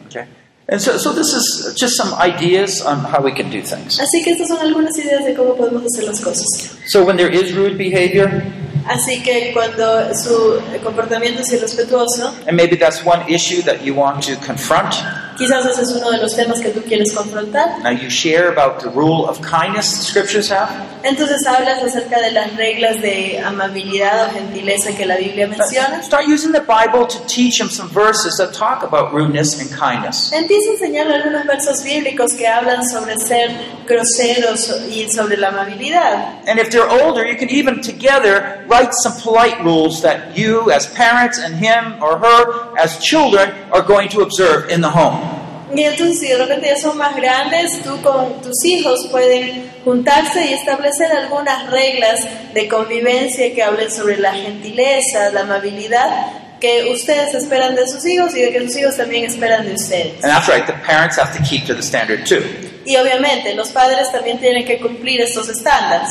okay. 0.08 0.26
And 0.70 0.82
so, 0.82 0.98
so 0.98 1.14
this 1.14 1.34
is 1.34 1.74
just 1.78 1.96
some 1.96 2.14
ideas 2.16 2.82
on 2.82 3.00
how 3.00 3.22
we 3.22 3.32
can 3.32 3.50
do 3.50 3.62
things. 3.62 4.00
Así 4.00 4.22
que 4.24 4.34
estas 4.34 4.50
son 4.50 4.60
algunas 4.60 4.98
ideas 5.00 5.24
de 5.24 5.34
cómo 5.34 5.56
podemos 5.56 5.84
hacer 5.86 6.04
las 6.04 6.20
cosas. 6.20 6.78
So 6.88 7.06
when 7.06 7.16
there 7.16 7.34
is 7.34 7.54
rude 7.54 7.78
behavior, 7.78 8.44
Así 8.88 9.22
que 9.22 9.52
cuando 9.54 10.14
su 10.16 10.62
comportamiento 10.82 11.42
es 11.42 11.52
irrespetuoso, 11.52 12.34
and 12.48 12.56
maybe 12.56 12.78
that's 12.78 13.04
one 13.06 13.22
issue 13.28 13.62
that 13.64 13.84
you 13.84 13.94
want 13.94 14.24
to 14.24 14.38
confront, 14.38 14.96
quizás 15.38 15.66
ese 15.66 15.82
es 15.84 15.92
uno 15.92 16.12
de 16.12 16.18
los 16.18 16.36
temas 16.36 16.60
que 16.60 16.70
tú 16.70 16.82
quieres 16.82 17.14
confrontar. 17.14 17.80
now 17.84 17.92
you 17.92 18.10
share 18.10 18.50
about 18.50 18.82
the 18.82 18.90
rule 18.90 19.28
of 19.28 19.40
kindness 19.42 19.98
the 19.98 20.04
scriptures 20.04 20.50
have. 20.52 20.70
Entonces 21.04 21.46
hablas 21.48 21.82
acerca 21.84 22.20
de 22.20 22.32
las 22.32 22.56
reglas 22.58 23.02
de 23.02 23.40
amabilidad 23.46 24.28
o 24.28 24.32
gentileza 24.34 24.92
que 24.98 25.06
la 25.06 25.16
Biblia 25.16 25.48
menciona. 25.48 26.02
Start 26.04 26.28
using 26.28 26.52
the 26.52 26.62
Bible 26.62 27.06
to 27.08 27.20
teach 27.28 27.60
them 27.60 27.70
some 27.70 27.88
verses 27.90 28.36
that 28.38 28.52
talk 28.54 28.84
about 28.84 29.14
rudeness 29.14 29.60
and 29.62 29.70
kindness. 29.70 30.32
Empieza 30.34 30.72
a 30.72 30.74
enseñarle 30.74 31.16
algunos 31.16 31.46
versos 31.46 31.84
bíblicos 31.84 32.34
que 32.34 32.48
hablan 32.48 32.84
sobre 32.88 33.18
ser 33.20 33.52
groseros 33.88 34.70
y 34.90 35.10
sobre 35.10 35.38
la 35.38 35.50
amabilidad. 35.50 36.42
And 36.48 36.60
if 36.60 36.70
they're 36.72 36.90
older, 36.90 37.26
you 37.26 37.38
can 37.38 37.50
even 37.50 37.82
together 37.82 38.66
write 38.68 38.92
some 38.94 39.14
polite 39.22 39.64
rules 39.64 40.02
that 40.02 40.36
you, 40.38 40.72
as 40.72 40.88
parents, 40.88 41.40
and 41.40 41.56
him 41.56 42.02
or 42.02 42.18
her, 42.18 42.76
as 42.78 42.98
children, 43.00 43.52
are 43.72 43.82
going 43.82 44.10
to 44.10 44.22
observe 44.22 44.70
in 44.70 44.82
the 44.82 44.90
home. 44.90 45.27
Y 45.76 45.84
entonces 45.84 46.20
si 46.20 46.28
de 46.28 46.38
repente 46.38 46.68
ya 46.68 46.78
son 46.78 46.98
más 46.98 47.16
grandes, 47.16 47.82
tú 47.84 48.02
con 48.02 48.42
tus 48.42 48.64
hijos 48.66 49.08
pueden 49.12 49.72
juntarse 49.84 50.46
y 50.46 50.54
establecer 50.54 51.12
algunas 51.12 51.70
reglas 51.70 52.26
de 52.54 52.68
convivencia 52.68 53.54
que 53.54 53.64
hablen 53.64 53.92
sobre 53.92 54.18
la 54.18 54.34
gentileza, 54.34 55.30
la 55.32 55.42
amabilidad 55.42 56.28
que 56.60 56.92
ustedes 56.92 57.34
esperan 57.36 57.76
de 57.76 57.88
sus 57.88 58.06
hijos 58.06 58.36
y 58.36 58.42
de 58.42 58.52
que 58.52 58.62
sus 58.68 58.78
hijos 58.78 58.98
también 58.98 59.26
esperan 59.26 59.66
de 59.66 59.74
ustedes. 59.74 60.24
And 60.24 60.34
that's 60.34 60.48
right, 60.48 60.66
the 60.66 60.74
parents 60.86 61.18
have 61.18 61.38
to 61.38 61.44
keep 61.44 61.66
to 61.68 61.76
the 61.76 61.84
standard 61.84 62.26
too. 62.26 62.42
Y 62.86 62.96
obviamente 62.96 63.54
los 63.54 63.70
padres 63.70 64.12
también 64.12 64.40
tienen 64.40 64.66
que 64.66 64.80
cumplir 64.80 65.22
estos 65.22 65.50
estándares. 65.50 66.10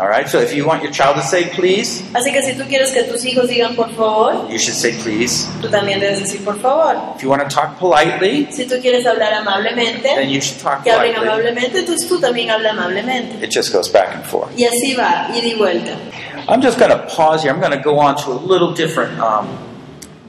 All 0.00 0.06
right, 0.06 0.28
so 0.28 0.38
if 0.38 0.54
you 0.54 0.64
want 0.64 0.84
your 0.84 0.92
child 0.92 1.16
to 1.16 1.22
say 1.22 1.48
please, 1.50 2.02
Así 2.14 2.32
que 2.32 2.40
si 2.42 2.52
tú 2.54 2.64
quieres 2.68 2.92
que 2.92 3.02
tus 3.02 3.24
hijos 3.24 3.48
digan 3.48 3.74
por 3.74 3.88
favor, 3.96 4.48
you 4.48 4.56
should 4.56 4.76
say 4.76 4.92
please. 5.02 5.48
tú 5.60 5.68
también 5.68 5.98
debes 5.98 6.20
decir 6.20 6.44
por 6.44 6.56
favor. 6.60 6.94
If 7.16 7.22
you 7.24 7.28
want 7.28 7.42
to 7.42 7.48
talk 7.48 7.78
politely, 7.80 8.46
Si 8.52 8.64
tú 8.66 8.80
quieres 8.80 9.04
hablar 9.04 9.42
then 10.04 10.30
you 10.30 10.40
should 10.40 10.60
talk 10.62 10.84
que 10.84 10.92
hablen 10.92 11.14
politely. 11.14 11.28
amablemente, 11.28 11.78
entonces 11.80 12.08
tú 12.08 12.20
también 12.20 12.48
habla 12.48 12.70
amablemente. 12.70 13.44
It 13.44 13.50
just 13.50 13.72
goes 13.72 13.88
back 13.88 14.14
and 14.14 14.24
forth. 14.24 14.52
Y 14.56 14.64
así 14.64 14.94
va, 14.94 15.28
ida 15.34 15.48
y 15.48 15.54
vuelta. 15.56 15.96
I'm 16.48 16.62
just 16.62 16.78
going 16.78 16.90
to 16.92 17.04
pause 17.08 17.42
here. 17.42 17.52
I'm 17.52 17.60
going 17.60 17.76
to 17.76 17.82
go 17.82 17.98
on 17.98 18.16
to 18.24 18.30
a 18.30 18.38
little 18.38 18.72
different 18.72 19.18
um, 19.18 19.48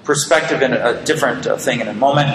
perspective 0.03 0.63
and 0.63 0.73
a, 0.73 0.99
a 0.99 1.03
different 1.05 1.45
uh, 1.45 1.57
thing 1.57 1.79
in 1.79 1.87
a 1.87 1.93
moment. 1.93 2.27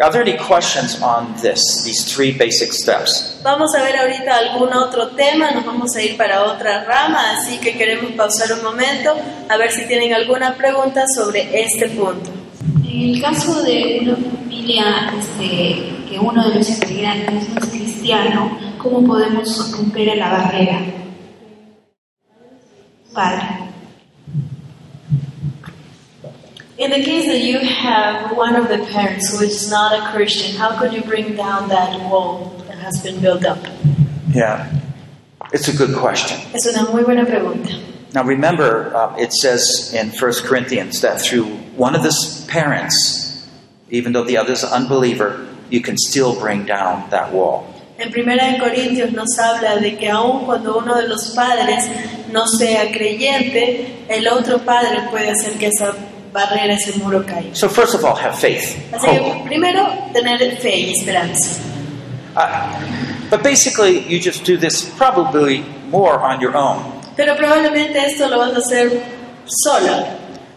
Are 0.00 0.12
there 0.12 0.22
any 0.22 0.38
questions 0.38 1.02
on 1.02 1.34
this, 1.42 1.82
these 1.82 2.04
three 2.04 2.30
basic 2.30 2.72
steps? 2.72 3.40
Vamos 3.42 3.74
a 3.74 3.82
ver 3.82 3.96
ahorita 3.96 4.32
algún 4.36 4.72
otro 4.72 5.08
tema, 5.08 5.50
nos 5.50 5.64
vamos 5.64 5.96
a 5.96 6.02
ir 6.02 6.16
para 6.16 6.44
otra 6.44 6.84
rama, 6.84 7.32
así 7.32 7.58
que 7.58 7.76
queremos 7.76 8.12
pausar 8.12 8.52
un 8.52 8.62
momento 8.62 9.16
a 9.48 9.56
ver 9.56 9.72
si 9.72 9.88
tienen 9.88 10.14
alguna 10.14 10.54
pregunta 10.54 11.04
sobre 11.12 11.48
este 11.60 11.88
punto. 11.88 12.30
En 12.84 13.14
el 13.14 13.20
caso 13.20 13.60
de 13.64 13.98
una 14.02 14.16
familia 14.16 15.12
este, 15.18 16.06
que 16.08 16.18
uno 16.20 16.48
de 16.48 16.54
los 16.54 16.68
integrantes 16.68 17.48
no 17.48 17.58
es 17.60 17.66
cristiano, 17.66 18.56
¿cómo 18.78 19.04
podemos 19.04 19.72
romper 19.72 20.16
la 20.16 20.30
barrera? 20.30 20.80
Padre. 23.12 23.67
In 26.78 26.92
the 26.92 27.02
case 27.02 27.26
that 27.26 27.40
you 27.40 27.58
have 27.58 28.36
one 28.36 28.54
of 28.54 28.68
the 28.68 28.78
parents 28.92 29.36
who 29.36 29.44
is 29.44 29.68
not 29.68 29.98
a 29.98 30.12
Christian, 30.12 30.54
how 30.54 30.78
could 30.78 30.92
you 30.92 31.02
bring 31.02 31.34
down 31.34 31.68
that 31.70 31.98
wall 32.08 32.54
that 32.68 32.78
has 32.78 33.02
been 33.02 33.20
built 33.20 33.44
up? 33.44 33.58
Yeah, 34.30 34.70
it's 35.52 35.66
a 35.66 35.76
good 35.76 35.96
question. 35.96 36.38
Es 36.54 36.66
una 36.66 36.88
muy 36.88 37.02
buena 37.02 37.24
pregunta. 37.26 37.74
Now 38.14 38.22
remember, 38.22 38.94
uh, 38.94 39.16
it 39.18 39.32
says 39.32 39.92
in 39.92 40.10
1 40.10 40.32
Corinthians 40.44 41.00
that 41.00 41.20
through 41.20 41.46
one 41.76 41.96
of 41.96 42.04
the 42.04 42.14
parents, 42.46 43.44
even 43.90 44.12
though 44.12 44.22
the 44.22 44.36
other 44.36 44.52
is 44.52 44.62
an 44.62 44.70
unbeliever, 44.70 45.48
you 45.70 45.80
can 45.80 45.98
still 45.98 46.38
bring 46.38 46.64
down 46.64 47.10
that 47.10 47.32
wall. 47.32 47.66
En 47.98 48.12
Primera 48.12 48.52
de 48.52 48.58
Corintios 48.60 49.10
nos 49.10 49.36
habla 49.36 49.80
de 49.80 49.96
que 49.98 50.08
aun 50.08 50.44
cuando 50.44 50.78
uno 50.78 50.94
de 50.94 51.08
los 51.08 51.34
padres 51.34 51.90
no 52.30 52.46
sea 52.46 52.92
creyente, 52.92 54.04
el 54.08 54.28
otro 54.28 54.60
padre 54.60 55.08
puede 55.10 55.30
hacer 55.30 55.58
que 55.58 55.66
esa 55.66 55.92
barrera, 56.32 56.74
ese 56.74 56.96
muro 56.98 57.22
caiga. 57.24 57.54
So 57.54 57.68
first 57.68 57.94
of 57.94 58.04
all, 58.04 58.14
have 58.16 58.38
faith, 58.38 58.76
Así 58.92 59.06
que 59.06 59.42
primero 59.44 59.86
tener 60.12 60.38
fe 60.58 60.86
y 60.86 60.92
esperanza. 60.96 61.60
Uh, 62.36 63.28
but 63.30 63.42
basically, 63.42 64.00
you 64.08 64.20
just 64.20 64.44
do 64.44 64.56
this 64.56 64.84
probably 64.96 65.64
more 65.90 66.20
on 66.20 66.40
your 66.40 66.56
own. 66.56 67.00
Pero 67.16 67.34
probablemente 67.36 67.96
esto 67.96 68.28
lo 68.28 68.38
vas 68.38 68.54
a 68.54 68.58
hacer 68.60 69.02
solo. 69.46 70.06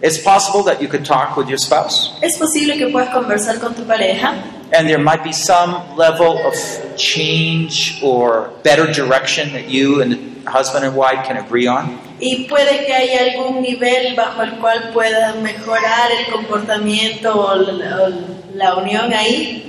It's 0.01 0.17
possible 0.17 0.63
that 0.63 0.81
you 0.81 0.87
could 0.87 1.05
talk 1.05 1.37
with 1.37 1.47
your 1.47 1.59
spouse, 1.59 2.11
Es 2.21 2.37
posible 2.37 2.77
que 2.77 2.87
puedas 2.89 3.09
conversar 3.09 3.59
con 3.59 3.75
tu 3.75 3.83
pareja 3.83 4.61
and 4.73 4.87
there 4.87 4.97
might 4.97 5.23
be 5.23 5.33
some 5.33 5.97
level 5.97 6.37
of 6.45 6.53
change 6.97 8.01
or 8.01 8.49
better 8.63 8.91
direction 8.91 9.53
that 9.53 9.67
you 9.67 10.01
and 10.01 10.11
the 10.11 10.49
husband 10.49 10.85
and 10.85 10.95
wife 10.95 11.25
can 11.25 11.37
agree 11.37 11.67
on. 11.67 11.99
Y 12.21 12.45
puede 12.45 12.85
que 12.85 12.93
haya 12.93 13.33
algún 13.33 13.61
nivel 13.61 14.15
bajo 14.15 14.43
el 14.43 14.51
cual 14.59 14.91
pueda 14.93 15.33
mejorar 15.33 16.11
el 16.19 16.31
comportamiento 16.31 17.33
o 17.33 17.55
la, 17.55 18.03
o 18.03 18.09
la 18.55 18.75
unión 18.75 19.11
ahí. 19.11 19.67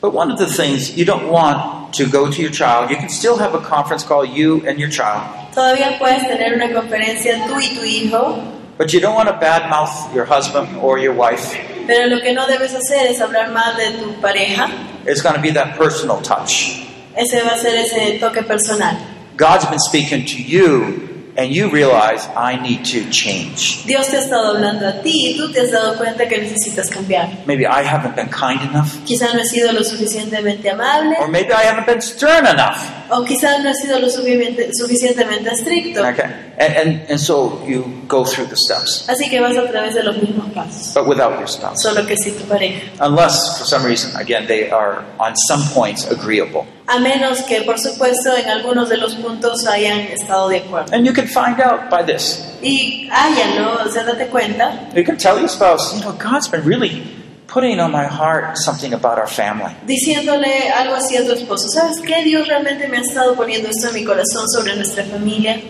But 0.00 0.12
one 0.12 0.30
of 0.30 0.38
the 0.38 0.46
things 0.46 0.96
you 0.96 1.04
don't 1.04 1.28
want 1.28 1.94
to 1.94 2.06
go 2.06 2.30
to 2.30 2.42
your 2.42 2.50
child, 2.52 2.90
you 2.90 2.96
can 2.96 3.08
still 3.08 3.36
have 3.38 3.54
a 3.54 3.60
conference 3.60 4.04
call, 4.04 4.24
you 4.24 4.62
and 4.66 4.78
your 4.78 4.90
child, 4.90 5.22
Todavía 5.54 5.98
puedes 5.98 6.26
tener 6.28 6.54
una 6.54 6.72
conferencia 6.72 7.46
tú 7.48 7.58
y 7.60 7.74
tu 7.74 7.84
hijo, 7.84 8.38
but 8.76 8.92
you 8.92 9.00
don't 9.00 9.14
want 9.14 9.28
to 9.28 9.34
badmouth 9.34 10.14
your 10.14 10.24
husband 10.24 10.68
or 10.82 10.98
your 10.98 11.14
wife. 11.14 11.56
pero 11.86 12.06
lo 12.06 12.20
que 12.20 12.32
no 12.32 12.46
debes 12.46 12.74
hacer 12.74 13.06
es 13.06 13.20
hablar 13.20 13.50
mal 13.50 13.76
de 13.76 13.92
tu 13.98 14.20
pareja. 14.20 14.68
It's 15.06 15.22
going 15.22 15.34
to 15.34 15.40
be 15.40 15.50
that 15.52 15.76
personal 15.78 16.20
touch. 16.22 16.84
Ese 17.16 17.42
va 17.42 17.54
a 17.54 17.58
ser 17.58 17.74
ese 17.76 18.20
toque 18.20 18.42
personal. 18.46 18.96
God's 19.36 19.66
been 19.66 19.80
speaking 19.80 20.24
to 20.26 20.42
you, 20.42 21.07
and 21.38 21.54
you 21.54 21.70
realize 21.70 22.26
I 22.36 22.56
need 22.60 22.84
to 22.86 23.08
change. 23.10 23.84
Dios 23.86 24.08
te 24.08 24.16
ha 24.16 24.20
estado 24.20 24.56
hablando 24.56 24.88
a 24.88 25.00
ti 25.02 25.30
y 25.34 25.36
tú 25.38 25.52
te 25.52 25.60
has 25.60 25.70
dado 25.70 25.96
cuenta 25.96 26.26
que 26.28 26.36
necesitas 26.38 26.90
cambiar. 26.90 27.28
Maybe 27.46 27.64
I 27.64 27.84
haven't 27.84 28.16
been 28.16 28.28
kind 28.28 28.60
enough, 28.62 28.88
Quizás 29.06 29.32
no 29.34 29.40
he 29.40 29.44
sido 29.46 29.72
lo 29.72 29.84
suficientemente 29.84 30.68
amable 30.68 31.16
or 31.20 31.28
maybe 31.28 31.52
I 31.52 31.62
haven't 31.64 31.86
been 31.86 32.02
stern 32.02 32.44
enough. 32.44 32.76
o 33.10 33.24
quizás 33.24 33.62
no 33.62 33.70
he 33.70 33.74
sido 33.74 34.00
lo 34.00 34.10
suficientemente, 34.10 34.70
suficientemente 34.74 35.50
estricto. 35.50 36.00
Okay, 36.02 36.24
and, 36.58 36.76
and 36.76 37.10
and 37.10 37.20
so 37.20 37.62
you 37.66 37.84
go 38.08 38.24
through 38.24 38.48
the 38.48 38.56
steps, 38.56 39.04
Así 39.08 39.30
que 39.30 39.40
vas 39.40 39.56
a 39.56 39.66
través 39.70 39.94
de 39.94 40.02
los 40.02 40.16
mismos 40.16 40.52
pasos, 40.52 40.92
but 40.92 41.06
without 41.06 41.38
your 41.38 41.48
spouse, 41.48 41.80
solo 41.80 42.04
que 42.04 42.16
si 42.16 42.32
tu 42.32 42.44
pareja. 42.46 42.82
unless 43.00 43.58
for 43.58 43.64
some 43.64 43.84
reason 43.86 44.10
again 44.20 44.46
they 44.48 44.68
are 44.70 45.04
on 45.20 45.34
some 45.48 45.62
points 45.72 46.04
agreeable, 46.10 46.66
A 46.90 46.98
menos 47.00 47.42
que, 47.42 47.60
por 47.62 47.78
supuesto, 47.78 48.34
en 48.34 48.48
algunos 48.48 48.88
de 48.88 48.96
los 48.96 49.14
puntos 49.16 49.66
hayan 49.66 50.00
estado 50.00 50.48
de 50.48 50.58
acuerdo. 50.58 50.94
and 50.94 51.04
you 51.06 51.12
can 51.12 51.26
find 51.28 51.60
out 51.60 51.90
by 51.90 52.02
this. 52.04 52.44
Y 52.62 53.08
háyanlo, 53.12 53.84
o 53.86 53.90
sea, 53.90 54.04
date 54.04 54.26
cuenta, 54.28 54.88
You 54.94 55.04
can 55.04 55.16
tell 55.18 55.38
your 55.38 55.48
spouse, 55.50 55.94
you 55.94 56.00
know, 56.00 56.12
God's 56.12 56.48
been 56.48 56.64
really 56.64 57.02
putting 57.46 57.78
on 57.78 57.92
my 57.92 58.06
heart 58.06 58.56
something 58.56 58.94
about 58.94 59.18
our 59.18 59.28
family. 59.28 59.74
diciéndole 59.86 60.70
algo 60.70 60.94
así 60.96 61.16
a 61.16 61.24
tu 61.26 61.32
esposo. 61.32 61.68
¿Sabes 61.68 62.00
qué? 62.00 62.24
Dios 62.24 62.48
realmente 62.48 62.88
me 62.88 62.96
ha 62.96 63.00
estado 63.02 63.34
poniendo 63.34 63.68
esto 63.68 63.88
en 63.88 63.94
mi 63.94 64.04
corazón 64.04 64.48
sobre 64.48 64.74
nuestra 64.74 65.04
familia. 65.04 65.60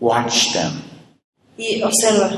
Watch 0.00 0.52
them. 0.52 0.82
Y 1.58 1.82
observa, 1.82 2.30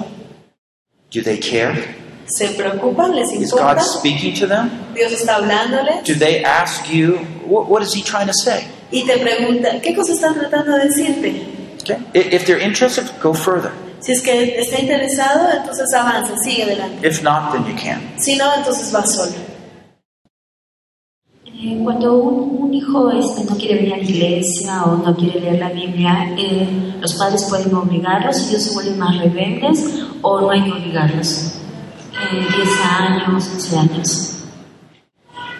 Do 1.12 1.22
they 1.22 1.38
care? 1.38 1.94
¿Se 2.26 2.48
preocupan? 2.50 3.14
¿Les 3.14 3.32
Is 3.32 3.42
importa? 3.50 3.74
God 3.74 3.82
speaking 3.82 4.34
to 4.34 4.46
them? 4.46 4.70
Dios 4.94 5.12
está 5.12 5.36
hablándole 5.36 6.02
Do 6.06 6.14
they 6.14 6.44
ask 6.44 6.88
you, 6.92 7.18
what, 7.46 7.68
what 7.68 7.82
is 7.82 7.94
He 7.94 8.02
trying 8.02 8.26
to 8.26 8.34
say? 8.34 8.66
y 8.90 9.04
te 9.04 9.18
pregunta, 9.18 9.80
¿qué 9.80 9.94
cosa 9.94 10.12
están 10.12 10.34
tratando 10.34 10.76
de 10.76 10.84
decirte? 10.84 11.46
Okay. 11.82 11.98
If 12.14 12.46
they're 12.46 12.60
interested, 12.62 13.04
go 13.22 13.32
further. 13.32 13.70
Si 14.00 14.12
es 14.12 14.22
que 14.22 14.58
está 14.58 14.80
interesado, 14.80 15.48
entonces 15.56 15.92
avanza, 15.94 16.36
sigue 16.42 16.64
adelante. 16.64 17.06
If 17.06 17.22
not, 17.22 17.52
then 17.52 17.64
you 17.64 17.74
can't. 17.80 18.02
Si 18.18 18.36
no, 18.36 18.44
entonces 18.54 18.94
va 18.94 19.04
solo. 19.06 19.32
Eh, 21.46 21.80
cuando 21.82 22.14
un, 22.18 22.64
un 22.64 22.74
hijo 22.74 23.10
este, 23.10 23.44
no 23.44 23.56
quiere 23.56 23.76
venir 23.76 23.94
a 23.94 23.96
la 23.96 24.02
iglesia 24.02 24.84
o 24.84 24.96
no 24.96 25.16
quiere 25.16 25.40
leer 25.40 25.58
la 25.58 25.70
Biblia, 25.70 26.34
eh, 26.36 26.68
los 27.00 27.14
padres 27.14 27.44
pueden 27.48 27.74
obligarlos 27.74 28.42
y 28.42 28.50
ellos 28.50 28.62
se 28.62 28.74
vuelven 28.74 28.98
más 28.98 29.16
rebeldes 29.18 29.84
o 30.22 30.40
no 30.40 30.50
hay 30.50 30.62
que 30.64 30.72
obligarlos. 30.72 31.55
Eh, 32.18 32.46
10 32.56 32.80
años, 32.80 33.48
11 33.54 33.76
años. 33.76 34.32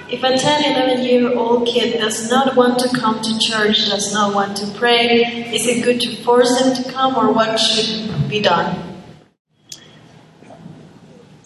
If 0.08 0.22
a 0.22 0.38
10, 0.38 0.64
11 0.64 1.02
year 1.04 1.36
old 1.36 1.66
kid 1.66 1.98
does 1.98 2.30
not 2.30 2.54
want 2.56 2.78
to 2.78 2.88
come 2.88 3.20
to 3.22 3.38
church, 3.38 3.88
does 3.88 4.12
not 4.12 4.34
want 4.34 4.56
to 4.58 4.66
pray, 4.78 5.50
is 5.52 5.66
it 5.66 5.84
good 5.84 6.00
to 6.00 6.16
force 6.22 6.60
them 6.60 6.74
to 6.74 6.92
come 6.92 7.16
or 7.16 7.32
what 7.32 7.58
should 7.58 8.28
be 8.28 8.40
done? 8.40 8.82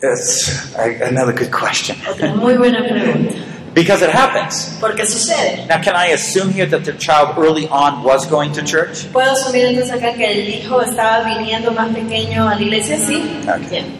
It's 0.02 0.74
another 0.76 1.32
good 1.32 1.50
question. 1.50 1.96
Otra 2.06 2.34
muy 2.36 2.56
buena 2.56 2.82
pregunta. 2.82 3.34
Because 3.74 4.02
it 4.02 4.10
happens. 4.10 4.78
Porque 4.80 5.06
sucede. 5.06 5.66
Now, 5.68 5.80
can 5.80 5.94
I 5.94 6.08
assume 6.08 6.50
here 6.50 6.66
that 6.66 6.84
the 6.84 6.92
child 6.92 7.38
early 7.38 7.68
on 7.68 8.02
was 8.02 8.26
going 8.26 8.52
to 8.52 8.62
church? 8.62 9.06
¿Puedo 9.12 9.30
asumir 9.30 9.66
entonces 9.66 9.92
acá 9.92 10.12
que 10.14 10.26
el 10.26 10.48
hijo 10.48 10.80
estaba 10.82 11.24
viniendo 11.24 11.70
más 11.72 11.94
pequeño 11.94 12.48
a 12.48 12.56
la 12.56 12.60
iglesia? 12.60 12.98
Sí. 12.98 13.22
Okay. 13.46 13.68
Bien. 13.70 13.99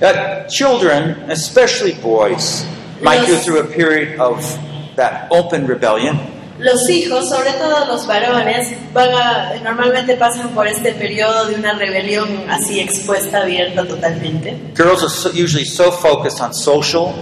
That 0.00 0.48
children, 0.48 1.30
especially 1.30 1.94
boys, 1.94 2.64
might 3.02 3.26
go 3.26 3.36
through 3.36 3.60
a 3.60 3.66
period 3.66 4.18
of 4.18 4.40
that 4.96 5.30
open 5.30 5.66
rebellion. 5.66 6.18
Los 6.58 6.88
hijos, 6.90 7.28
sobre 7.28 7.52
todo 7.52 7.86
los 7.86 8.06
varones, 8.06 8.68
van 8.92 9.08
a, 9.14 9.54
normalmente 9.62 10.16
pasan 10.16 10.50
por 10.50 10.66
este 10.66 10.92
periodo 10.92 11.46
de 11.46 11.54
una 11.54 11.72
rebelión 11.72 12.28
así 12.50 12.80
expuesta, 12.80 13.42
abierta 13.42 13.86
totalmente. 13.86 14.58
Girls 14.74 15.02
are 15.02 15.08
so, 15.08 15.30
usually 15.30 15.64
so 15.64 15.90
focused 15.90 16.42
on 16.42 16.52
social 16.52 17.14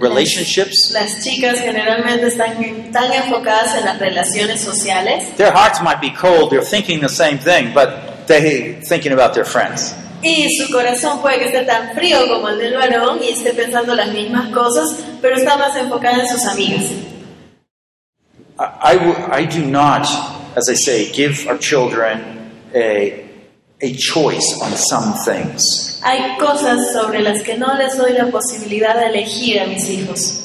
relationships. 0.00 0.92
Las 0.92 1.24
chicas 1.24 1.60
generalmente 1.60 2.28
están 2.28 2.92
tan 2.92 3.12
enfocadas 3.12 3.76
en 3.76 3.84
las 3.84 3.98
relaciones 3.98 4.60
sociales 4.60 5.36
Their 5.36 5.52
hearts 5.52 5.80
might 5.82 6.00
be 6.00 6.10
cold, 6.10 6.50
they're 6.50 6.62
thinking 6.62 7.00
the 7.00 7.08
same 7.08 7.38
thing, 7.38 7.72
but 7.74 8.26
they're 8.26 8.80
thinking 8.82 9.12
about 9.12 9.34
their 9.34 9.44
friends. 9.44 9.94
Y 10.24 10.48
su 10.56 10.72
corazón 10.72 11.20
puede 11.20 11.38
que 11.38 11.44
esté 11.46 11.62
tan 11.64 11.92
frío 11.94 12.26
como 12.28 12.48
el 12.48 12.58
del 12.58 12.74
varón 12.74 13.18
y 13.22 13.28
esté 13.28 13.52
pensando 13.52 13.94
las 13.94 14.10
mismas 14.12 14.48
cosas, 14.48 14.96
pero 15.20 15.36
está 15.36 15.56
más 15.58 15.76
enfocada 15.76 16.20
en 16.22 16.28
sus 16.28 16.44
amigas. 16.46 16.84
I, 18.58 18.94
I 18.94 19.42
I 19.42 19.46
do 19.46 19.66
not, 19.66 20.06
as 20.56 20.68
I 20.68 20.74
say, 20.74 21.10
give 21.12 21.46
our 21.48 21.58
children 21.58 22.22
a, 22.74 23.24
a 23.82 23.92
choice 23.94 24.58
on 24.62 24.72
some 24.76 25.12
things. 25.24 26.00
Hay 26.02 26.38
cosas 26.38 26.92
sobre 26.92 27.20
las 27.20 27.42
que 27.42 27.58
no 27.58 27.74
les 27.74 27.96
doy 27.96 28.12
la 28.12 28.26
posibilidad 28.26 28.94
de 28.98 29.06
elegir 29.06 29.60
a 29.60 29.66
mis 29.66 29.88
hijos. 29.90 30.43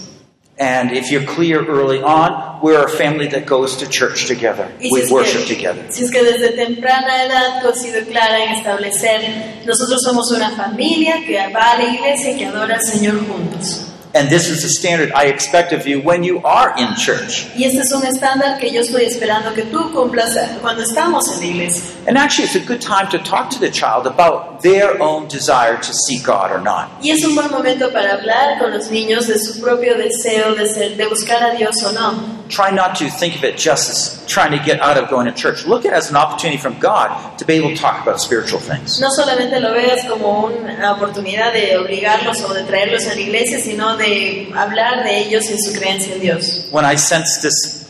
And 0.59 0.91
if 0.91 1.09
you're 1.09 1.23
clear 1.23 1.65
early 1.65 2.01
on, 2.01 2.59
we're 2.61 2.83
a 2.83 2.89
family 2.89 3.27
that 3.27 3.45
goes 3.45 3.77
to 3.77 3.87
church 3.87 4.27
together. 4.27 4.69
Si 4.81 4.91
We 4.91 5.09
worship 5.09 5.45
que, 5.47 5.55
together. 5.55 5.85
si 5.89 6.03
es 6.03 6.11
que 6.11 6.21
desde 6.21 6.49
temprana 6.51 7.23
edad 7.23 7.61
tú 7.61 7.69
has 7.69 7.81
sido 7.81 8.03
clara 8.05 8.43
en 8.43 8.55
establecer, 8.55 9.61
nosotros 9.65 10.01
somos 10.03 10.29
una 10.33 10.49
familia 10.51 11.23
que 11.25 11.37
va 11.53 11.71
a 11.71 11.77
la 11.77 11.85
iglesia 11.85 12.31
y 12.31 12.37
que 12.37 12.45
adora 12.45 12.75
al 12.75 12.83
Señor 12.83 13.25
juntos. 13.25 13.88
And 14.15 14.27
this 14.27 14.49
is 14.49 14.63
the 14.63 14.69
standard 14.69 15.11
I 15.11 15.25
expect 15.25 15.71
of 15.71 15.85
you 15.85 16.01
when 16.01 16.23
you 16.23 16.41
are 16.41 16.73
in 16.77 16.95
church. 16.95 17.45
Y 17.55 17.65
este 17.65 17.81
es 17.81 17.91
un 17.91 18.03
estándar 18.03 18.59
que 18.59 18.71
yo 18.71 18.81
estoy 18.81 19.05
esperando 19.05 19.53
que 19.53 19.63
tú 19.65 19.91
cumplas 19.93 20.35
cuando 20.61 20.81
estamos 20.81 21.31
en 21.31 21.39
la 21.39 21.45
iglesia. 21.45 21.83
And 22.07 22.17
actually, 22.17 22.45
it's 22.45 22.55
a 22.55 22.59
good 22.59 22.81
time 22.81 23.07
to 23.11 23.19
talk 23.19 23.51
to 23.51 23.59
the 23.59 23.69
child 23.69 24.07
about 24.07 24.63
their 24.63 24.99
own 24.99 25.27
desire 25.27 25.77
to 25.77 25.93
seek 25.93 26.25
God 26.25 26.51
or 26.51 26.59
not. 26.59 26.89
Y 27.03 27.11
es 27.11 27.23
un 27.23 27.35
buen 27.35 27.51
momento 27.51 27.91
para 27.91 28.13
hablar 28.13 28.57
con 28.57 28.71
los 28.71 28.89
niños 28.89 29.27
de 29.27 29.37
su 29.37 29.61
propio 29.61 29.95
deseo 29.95 30.55
de, 30.55 30.67
ser, 30.67 30.97
de 30.97 31.05
buscar 31.05 31.43
a 31.43 31.55
Dios 31.55 31.75
o 31.83 31.91
no. 31.91 32.39
Try 32.49 32.71
not 32.71 32.97
to 32.97 33.09
think 33.11 33.35
of 33.35 33.43
it 33.43 33.57
just 33.57 33.91
as 33.91 34.25
trying 34.25 34.57
to 34.57 34.63
get 34.63 34.81
out 34.81 34.97
of 34.97 35.07
going 35.11 35.27
to 35.27 35.31
church. 35.31 35.67
Look 35.67 35.85
at 35.85 35.93
it 35.93 35.97
as 35.97 36.09
an 36.09 36.15
opportunity 36.15 36.57
from 36.57 36.79
God 36.79 37.37
to 37.37 37.45
be 37.45 37.53
able 37.53 37.69
to 37.69 37.75
talk 37.75 38.01
about 38.01 38.19
spiritual 38.19 38.59
things. 38.59 38.99
No 38.99 39.09
solamente 39.11 39.59
lo 39.59 39.71
veas 39.71 40.03
como 40.05 40.47
una 40.47 40.93
oportunidad 40.93 41.53
de 41.53 41.77
obligarlos 41.77 42.41
o 42.41 42.53
de 42.55 42.63
traerlos 42.63 43.05
a 43.05 43.13
la 43.13 43.21
iglesia, 43.21 43.59
sino 43.59 43.98
de 43.99 44.51
hablar 44.55 45.03
de 45.03 45.19
ellos 45.19 45.49
y 45.51 45.57
su 45.61 45.77
creencia 45.77 46.15
en 46.15 46.21
Dios. 46.21 46.67
When 46.71 46.85
I 46.85 46.97
sense 46.97 47.41
this 47.41 47.89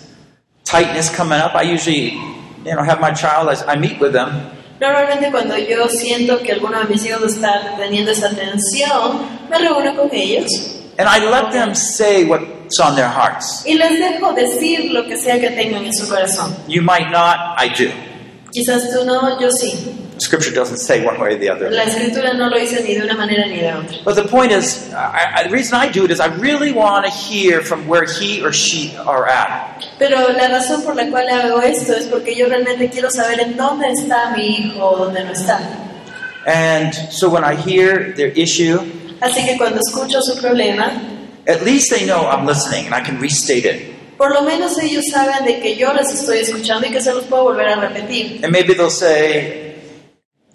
tightness 0.65 1.09
coming 1.09 1.39
up, 1.39 1.55
I 1.55 1.63
usually, 1.63 2.11
you 2.65 2.75
know, 2.75 2.83
have 2.83 2.99
my 2.99 3.11
child. 3.13 3.47
I, 3.49 3.73
I 3.73 3.77
meet 3.77 3.99
with 4.01 4.11
them, 4.11 4.51
Normalmente 4.81 5.29
cuando 5.31 5.57
yo 5.57 5.87
siento 5.89 6.41
que 6.41 6.53
alguno 6.53 6.79
de 6.79 6.85
mis 6.85 7.05
hijos 7.05 7.33
está 7.33 7.75
teniendo 7.77 8.11
esa 8.11 8.29
tensión, 8.29 9.21
me 9.49 9.57
reúno 9.57 9.93
con 9.95 10.09
ellos 10.13 10.47
and 10.99 11.07
I 11.07 11.19
let 11.29 11.51
them 11.53 11.73
say 11.73 12.25
what's 12.25 12.77
on 12.79 12.95
their 12.95 13.07
hearts. 13.07 13.63
y 13.65 13.75
les 13.75 13.99
dejo 13.99 14.33
decir 14.33 14.91
lo 14.91 15.05
que 15.05 15.17
sea 15.17 15.39
que 15.39 15.49
tengan 15.51 15.85
en 15.85 15.93
su 15.93 16.07
corazón. 16.07 16.53
You 16.67 16.81
might 16.81 17.09
not. 17.09 17.57
I 17.57 17.69
do. 17.69 17.89
Quizás 18.51 18.91
tú 18.91 19.05
no, 19.05 19.39
yo 19.39 19.49
sí. 19.49 19.73
Scripture 20.21 20.53
doesn't 20.53 20.77
say 20.77 21.05
one 21.05 21.19
way 21.19 21.35
or 21.35 21.37
the 21.39 21.49
other. 21.49 21.69
La 21.71 21.83
escritura 21.83 22.33
no 22.33 22.49
lo 22.49 22.57
dice 22.59 22.83
ni 22.83 22.95
de 22.95 23.01
una 23.01 23.15
manera 23.15 23.45
ni 23.47 23.59
de 23.59 23.73
otra. 23.73 24.03
But 24.03 24.15
the 24.15 24.27
point 24.27 24.51
is, 24.51 24.91
I, 24.93 25.35
I, 25.35 25.43
the 25.43 25.51
reason 25.51 25.75
I 25.75 25.89
do 25.91 26.05
it 26.05 26.11
is 26.11 26.19
I 26.19 26.27
really 26.35 26.71
want 26.71 27.05
to 27.05 27.11
hear 27.11 27.61
from 27.61 27.87
where 27.87 28.05
he 28.05 28.41
or 28.43 28.51
she 28.53 28.95
are 28.97 29.27
at. 29.27 29.83
Pero 29.97 30.31
la 30.33 30.47
razón 30.47 30.83
por 30.83 30.95
la 30.95 31.09
cual 31.09 31.27
hago 31.29 31.61
esto 31.61 31.93
es 31.93 32.05
porque 32.05 32.35
yo 32.35 32.47
realmente 32.47 32.89
quiero 32.89 33.09
saber 33.09 33.39
en 33.39 33.57
dónde 33.57 33.87
está 33.91 34.35
mi 34.35 34.47
hijo 34.47 34.83
o 34.83 35.05
dónde 35.05 35.23
no 35.23 35.31
está. 35.31 35.59
And 36.45 36.93
so 37.11 37.29
when 37.29 37.43
I 37.43 37.55
hear 37.55 38.13
their 38.15 38.31
issue, 38.37 38.79
Así 39.21 39.45
que 39.45 39.57
cuando 39.57 39.79
escucho 39.79 40.21
su 40.21 40.39
problema, 40.39 40.91
at 41.47 41.61
least 41.63 41.89
they 41.89 42.05
know 42.05 42.25
I'm 42.25 42.45
listening 42.45 42.85
and 42.85 42.95
I 42.95 43.01
can 43.01 43.19
restate 43.19 43.65
it. 43.65 43.95
por 44.17 44.33
lo 44.33 44.41
menos 44.41 44.77
ellos 44.77 45.05
saben 45.09 45.45
de 45.45 45.61
que 45.61 45.77
yo 45.77 45.93
les 45.93 46.11
estoy 46.13 46.39
escuchando 46.39 46.85
y 46.85 46.91
que 46.91 46.99
se 46.99 47.13
los 47.13 47.23
puedo 47.23 47.43
volver 47.43 47.69
a 47.69 47.75
repetir. 47.75 48.41
And 48.43 48.51
maybe 48.51 48.73
they'll 48.73 48.89
say, 48.89 49.68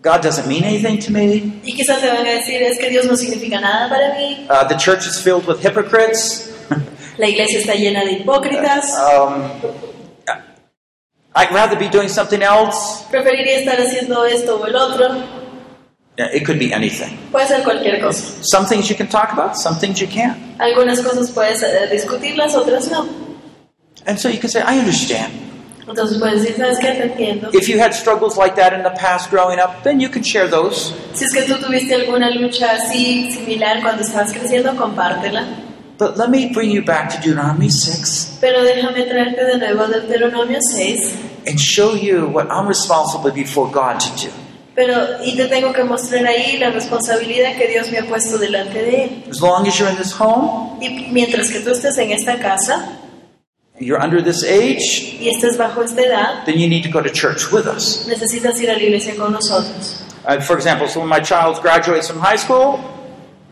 God 0.04 0.20
doesn't 0.22 0.46
mean 0.46 0.64
anything 0.64 0.98
to 1.00 1.10
me. 1.10 1.60
Y 1.64 1.72
quizás 1.74 1.98
se 2.00 2.08
van 2.08 2.26
a 2.26 2.30
decir, 2.30 2.62
es 2.62 2.78
que 2.78 2.90
Dios 2.90 3.06
no 3.06 3.16
significa 3.16 3.58
nada 3.60 3.88
para 3.88 4.12
mí, 4.14 4.46
Uh, 4.50 4.68
the 4.68 4.76
church 4.76 5.06
is 5.06 5.18
filled 5.18 5.46
with 5.46 5.60
hypocrites. 5.62 6.50
la 7.18 7.26
iglesia 7.26 7.58
está 7.60 7.74
llena 7.74 8.04
de 8.04 8.12
hipócritas, 8.20 8.92
Um, 8.98 9.50
I'd 11.36 11.50
rather 11.52 11.76
be 11.76 11.88
doing 11.88 12.08
something 12.08 12.42
else. 12.42 13.04
preferiría 13.10 13.58
estar 13.60 13.80
haciendo 13.80 14.24
esto 14.26 14.60
o 14.60 14.66
el 14.66 14.76
otro, 14.76 15.08
Yeah, 16.16 16.28
It 16.32 16.44
could 16.46 16.60
be 16.60 16.72
anything. 16.72 17.16
puede 17.32 17.48
ser 17.48 17.64
cualquier 17.64 18.00
cosa. 18.00 18.22
Some 18.44 18.66
things 18.66 18.88
you 18.88 18.94
can 18.96 19.08
talk 19.08 19.32
about, 19.32 19.56
some 19.56 19.76
things 19.80 20.00
you 20.00 20.06
can't. 20.06 20.36
Algunas 20.60 21.00
cosas 21.02 21.30
puedes 21.32 21.60
eh, 21.62 21.88
discutirlas, 21.90 22.54
otras 22.54 22.88
no. 22.88 23.08
And 24.06 24.16
so 24.20 24.28
you 24.28 24.38
can 24.38 24.48
say, 24.50 24.60
I 24.60 24.78
understand. 24.78 25.32
Entonces 25.86 26.18
puedes 26.18 26.42
decir, 26.42 26.56
¿sabes 26.56 26.78
qué? 26.78 26.88
Te 26.92 27.02
entiendo. 27.04 27.50
If 27.52 27.68
you 27.68 27.78
had 27.80 27.92
struggles 27.92 28.36
like 28.36 28.56
that 28.56 28.72
in 28.72 28.82
the 28.82 28.90
past 28.98 29.30
growing 29.30 29.58
up, 29.58 29.82
then 29.82 30.00
you 30.00 30.08
can 30.08 30.22
share 30.22 30.48
those. 30.48 30.94
Si 31.12 31.24
es 31.24 31.32
que 31.32 31.42
tú 31.42 31.54
tuviste 31.58 31.94
alguna 31.94 32.30
lucha 32.30 32.70
así 32.72 33.30
similar 33.32 33.82
cuando 33.82 34.02
estabas 34.02 34.32
creciendo, 34.32 34.74
compártela. 34.76 35.44
But 35.98 36.16
let 36.16 36.28
me 36.30 36.50
bring 36.52 36.70
you 36.72 36.82
back 36.82 37.10
to 37.10 37.16
Deuteronomy 37.20 37.70
6 37.70 38.38
Pero 38.40 38.64
déjame 38.64 39.04
traerte 39.04 39.44
de 39.44 39.58
nuevo 39.58 39.84
a 39.84 39.86
Deuteronomio 39.88 40.58
6. 40.60 41.14
and 41.46 41.60
show 41.60 41.94
you 41.94 42.26
what 42.32 42.46
I'm 42.50 42.66
responsible 42.66 43.30
before 43.30 43.70
God 43.70 44.00
to 44.00 44.26
do. 44.26 44.32
Pero, 44.74 45.22
y 45.24 45.36
te 45.36 45.44
tengo 45.46 45.72
que 45.72 45.84
mostrar 45.84 46.26
ahí 46.26 46.56
la 46.56 46.70
responsabilidad 46.70 47.56
que 47.56 47.68
Dios 47.68 47.92
me 47.92 47.98
ha 47.98 48.06
puesto 48.06 48.38
delante 48.38 48.82
de 48.82 49.04
él. 49.04 49.24
As 49.30 49.40
long 49.40 49.68
as 49.68 49.78
you're 49.78 49.88
in 49.88 49.96
this 49.96 50.12
home, 50.18 50.78
Y 50.80 51.10
mientras 51.12 51.48
que 51.50 51.60
tú 51.60 51.70
estés 51.70 51.96
en 51.98 52.10
esta 52.10 52.38
casa 52.40 52.84
you're 53.84 54.00
under 54.00 54.22
this 54.22 54.42
age, 54.44 55.16
y 55.20 55.28
estés 55.28 55.56
bajo 55.56 55.82
esta 55.82 56.00
edad, 56.02 56.44
then 56.46 56.58
you 56.58 56.68
need 56.68 56.82
to 56.82 56.90
go 56.90 57.00
to 57.02 57.10
church 57.10 57.52
with 57.52 57.66
us. 57.66 58.06
necesitas 58.08 58.60
ir 58.60 58.70
a 58.70 58.74
la 58.74 58.82
iglesia 58.82 59.14
con 59.16 59.32
nosotros. 59.32 60.02
Uh, 60.26 60.40
for 60.40 60.56
example, 60.56 60.88
so 60.88 61.00
when 61.00 61.08
my 61.08 61.20
child 61.20 61.60
graduates 61.60 62.08
from 62.08 62.18
high 62.18 62.36
school, 62.36 62.80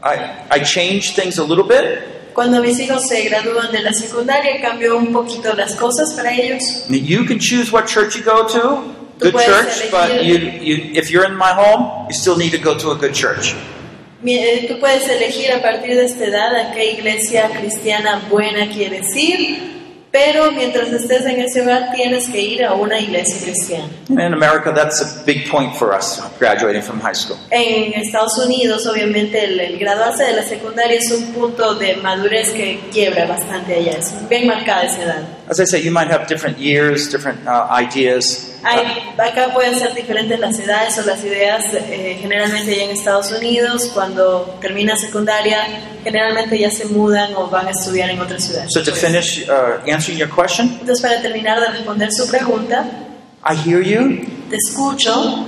I, 0.02 0.46
I 0.50 0.58
change 0.60 1.14
things 1.14 1.38
a 1.38 1.44
little 1.44 1.64
bit. 1.64 2.00
Cuando 2.34 2.62
mis 2.62 2.78
hijos 2.80 3.06
se 3.06 3.28
gradúan 3.28 3.70
de 3.70 3.82
la 3.82 3.92
secundaria, 3.92 4.58
cambio 4.60 4.96
un 4.96 5.12
poquito 5.12 5.54
las 5.54 5.74
cosas 5.76 6.14
para 6.14 6.32
ellos. 6.32 6.62
You 6.88 7.24
can 7.26 7.38
choose 7.38 7.70
what 7.70 7.86
church 7.86 8.16
you 8.16 8.22
go 8.22 8.48
to, 8.48 8.94
good 9.18 9.34
church, 9.34 9.90
but 9.90 10.24
you, 10.24 10.38
you, 10.38 10.76
if 10.94 11.10
you're 11.10 11.26
in 11.26 11.36
my 11.36 11.52
home, 11.52 12.06
you 12.08 12.14
still 12.14 12.38
need 12.38 12.52
to 12.52 12.58
go 12.58 12.76
to 12.78 12.90
a 12.92 12.96
good 12.96 13.12
church. 13.14 13.54
Eh, 14.24 14.66
Tú 14.68 14.78
puedes 14.80 15.06
elegir 15.08 15.52
a 15.52 15.60
partir 15.60 15.94
de 15.96 16.04
esta 16.04 16.24
edad 16.24 16.54
a 16.54 16.72
qué 16.72 16.92
iglesia 16.92 17.50
cristiana 17.50 18.22
buena 18.30 18.68
quieres 18.72 19.14
ir, 19.16 19.81
pero 20.12 20.52
mientras 20.52 20.92
estés 20.92 21.24
en 21.24 21.40
ese 21.40 21.62
hogar 21.62 21.90
tienes 21.94 22.28
que 22.28 22.40
ir 22.40 22.64
a 22.64 22.74
una 22.74 23.00
iglesia 23.00 23.36
cristiana. 23.42 23.88
In 24.10 24.34
America, 24.34 24.72
that's 24.72 25.00
a 25.00 25.24
big 25.24 25.50
point 25.50 25.74
for 25.74 25.94
us 25.96 26.20
graduating 26.38 26.82
from 26.82 27.00
high 27.00 27.14
school. 27.14 27.38
En 27.50 27.94
Estados 27.94 28.38
Unidos, 28.38 28.86
obviamente, 28.86 29.42
el, 29.42 29.58
el 29.58 29.78
graduarse 29.78 30.24
de 30.24 30.34
la 30.34 30.42
secundaria 30.42 30.98
es 30.98 31.10
un 31.10 31.32
punto 31.32 31.74
de 31.76 31.96
madurez 31.96 32.50
que 32.50 32.78
quiebra 32.92 33.26
bastante 33.26 33.74
allá. 33.74 33.92
Es 33.98 34.12
bien 34.28 34.46
marcada 34.46 34.84
esa 34.84 35.02
edad. 35.02 35.22
As 35.48 35.58
I 35.58 35.64
say, 35.64 35.80
you 35.82 35.90
might 35.90 36.10
have 36.10 36.26
different 36.28 36.58
years, 36.58 37.10
different 37.10 37.40
uh, 37.46 37.66
ideas. 37.70 38.51
Hay, 38.64 39.12
acá 39.18 39.52
pueden 39.52 39.76
ser 39.78 39.92
diferentes 39.94 40.38
las 40.38 40.58
edades 40.58 40.96
o 40.98 41.02
las 41.06 41.22
ideas. 41.24 41.64
eh, 41.74 42.16
generalmente 42.20 42.76
ya 42.76 42.84
en 42.84 42.90
Estados 42.90 43.32
Unidos, 43.32 43.90
cuando 43.92 44.56
termina 44.60 44.96
secundaria, 44.96 45.58
generalmente 46.04 46.58
ya 46.58 46.70
se 46.70 46.84
mudan 46.86 47.34
o 47.34 47.48
van 47.48 47.66
a 47.66 47.70
estudiar 47.70 48.10
en 48.10 48.20
otra 48.20 48.38
ciudad. 48.38 48.64
So 48.68 48.82
to 48.84 48.92
finish 48.94 49.48
uh, 49.48 49.90
answering 49.90 50.18
your 50.18 50.30
question, 50.30 50.68
Entonces, 50.80 51.00
para 51.00 51.20
terminar 51.20 51.60
de 51.60 51.68
responder 51.68 52.12
su 52.12 52.28
pregunta, 52.28 52.84
I 53.44 53.54
hear 53.68 53.82
you. 53.82 54.24
te 54.48 54.56
escucho, 54.56 55.46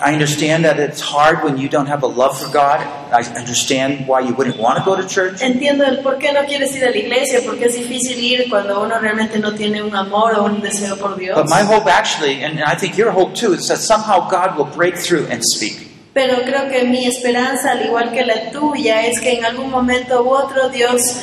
I 0.00 0.12
understand 0.12 0.64
that 0.64 0.78
it's 0.78 1.00
hard 1.00 1.42
when 1.42 1.58
you 1.58 1.68
don't 1.68 1.86
have 1.86 2.02
a 2.04 2.06
love 2.06 2.38
for 2.38 2.48
God. 2.52 2.80
I 3.12 3.22
understand 3.36 4.06
why 4.06 4.20
you 4.20 4.34
wouldn't 4.34 4.56
want 4.58 4.78
to 4.78 4.84
go 4.84 4.94
to 4.94 5.06
church. 5.06 5.40
entiendo 5.42 5.84
el 5.84 6.02
por 6.02 6.18
qué 6.18 6.32
no 6.32 6.46
quieres 6.46 6.74
ir 6.76 6.84
a 6.84 6.90
la 6.90 6.96
iglesia, 6.96 7.40
porque 7.44 7.64
es 7.64 7.74
difícil 7.74 8.18
ir 8.18 8.48
cuando 8.48 8.80
uno 8.82 8.98
realmente 9.00 9.38
no 9.38 9.54
tiene 9.54 9.82
un 9.82 9.94
amor 9.96 10.34
o 10.36 10.44
un 10.44 10.60
deseo 10.60 10.96
por 10.96 11.16
Dios. 11.16 11.36
But 11.36 11.48
my 11.50 11.62
hope 11.62 11.86
actually, 11.86 12.44
and 12.44 12.60
I 12.60 12.76
think 12.76 12.96
your 12.96 13.10
hope 13.10 13.34
too, 13.34 13.54
is 13.54 13.66
that 13.68 13.78
somehow 13.78 14.28
God 14.28 14.56
will 14.56 14.72
break 14.72 14.96
through 14.96 15.26
and 15.30 15.42
speak. 15.42 15.88
Pero 16.14 16.42
creo 16.42 16.68
que 16.68 16.84
mi 16.84 17.06
esperanza, 17.06 17.72
al 17.72 17.84
igual 17.84 18.12
que 18.12 18.24
la 18.24 18.50
tuya, 18.50 19.06
es 19.06 19.20
que 19.20 19.38
en 19.38 19.44
algún 19.44 19.70
momento 19.70 20.22
u 20.22 20.30
otro 20.30 20.68
Dios 20.68 21.20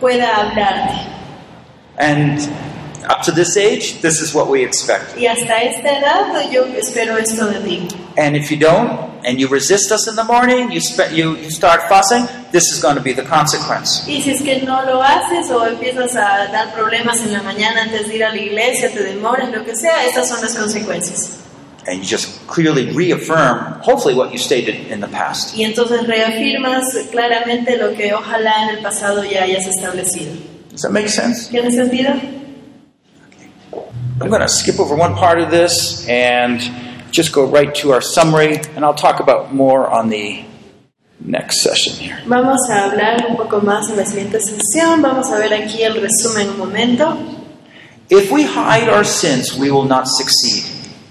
pueda 0.00 0.36
hablarte. 0.36 0.94
And 1.98 2.40
up 3.08 3.22
to 3.22 3.32
this 3.32 3.56
age, 3.56 4.00
this 4.00 4.20
is 4.20 4.34
what 4.34 4.48
we 4.48 4.64
expect. 4.64 5.16
Y 5.16 5.26
hasta 5.26 5.62
esta 5.62 5.98
edad 5.98 6.50
yo 6.50 6.64
espero 6.76 7.16
esto 7.16 7.46
de 7.46 7.60
ti. 7.60 7.88
And 8.16 8.36
if 8.36 8.50
you 8.50 8.58
don't, 8.58 9.12
and 9.24 9.38
you 9.38 9.48
resist 9.48 9.92
us 9.92 10.08
in 10.08 10.16
the 10.16 10.24
morning, 10.24 10.70
you, 10.70 10.80
spe- 10.80 11.12
you, 11.12 11.36
you 11.36 11.50
start 11.50 11.82
fussing, 11.88 12.26
this 12.50 12.64
is 12.72 12.82
going 12.82 12.96
to 12.96 13.02
be 13.02 13.12
the 13.12 13.22
consequence. 13.22 14.04
Y 14.06 14.20
si 14.20 14.32
es 14.32 14.42
que 14.42 14.62
no 14.62 14.82
lo 14.84 15.02
haces 15.02 15.50
o 15.50 15.66
empiezas 15.66 16.14
a 16.16 16.48
dar 16.52 16.74
problemas 16.74 17.20
en 17.22 17.32
la 17.32 17.42
mañana 17.42 17.82
antes 17.82 18.08
de 18.08 18.16
ir 18.16 18.24
a 18.24 18.30
la 18.30 18.40
iglesia, 18.40 18.90
te 18.92 19.02
demoras, 19.02 19.50
lo 19.50 19.64
que 19.64 19.74
sea, 19.74 20.04
estas 20.04 20.28
son 20.28 20.40
las 20.42 20.54
consecuencias. 20.54 21.38
And 21.86 21.98
you 22.00 22.04
just 22.04 22.46
clearly 22.46 22.92
reaffirm, 22.92 23.80
hopefully, 23.82 24.14
what 24.14 24.30
you 24.30 24.38
stated 24.38 24.92
in 24.92 25.00
the 25.00 25.08
past. 25.08 25.56
Y 25.56 25.64
entonces 25.64 26.06
reafirmas 26.06 26.84
claramente 27.10 27.76
lo 27.76 27.92
que 27.94 28.14
ojalá 28.14 28.64
en 28.64 28.76
el 28.76 28.82
pasado 28.82 29.24
ya 29.24 29.42
hayas 29.42 29.66
establecido. 29.66 30.32
Does 30.70 30.82
that 30.82 30.92
make 30.92 31.08
sense? 31.08 31.50
¿Tiene 31.50 31.72
sentido? 31.72 32.14
I'm 34.20 34.28
going 34.28 34.40
to 34.40 34.48
skip 34.48 34.78
over 34.78 34.94
one 34.94 35.14
part 35.14 35.40
of 35.40 35.50
this 35.50 36.06
and 36.08 36.60
just 37.10 37.32
go 37.32 37.44
right 37.44 37.74
to 37.76 37.92
our 37.92 38.00
summary, 38.00 38.58
and 38.74 38.84
I'll 38.84 38.94
talk 38.94 39.20
about 39.20 39.54
more 39.54 39.88
on 39.88 40.08
the 40.08 40.44
next 41.20 41.60
session 41.60 41.94
here. 41.94 42.18
Vamos 42.26 42.68
a 42.70 42.90
hablar 42.90 43.26
un 43.28 43.36
poco 43.36 43.60
más 43.60 43.88
en 43.90 43.96
la 43.96 44.04
siguiente 44.04 44.38
sesión. 44.40 45.02
Vamos 45.02 45.30
a 45.30 45.38
ver 45.38 45.52
aquí 45.52 45.82
el 45.82 46.00
resumen 46.00 46.50
un 46.50 46.58
momento. 46.58 47.16
If 48.10 48.30
we 48.30 48.42
hide 48.44 48.88
our 48.88 49.04
sins, 49.04 49.56
we 49.56 49.70
will 49.70 49.84
not 49.84 50.06
succeed. 50.06 50.64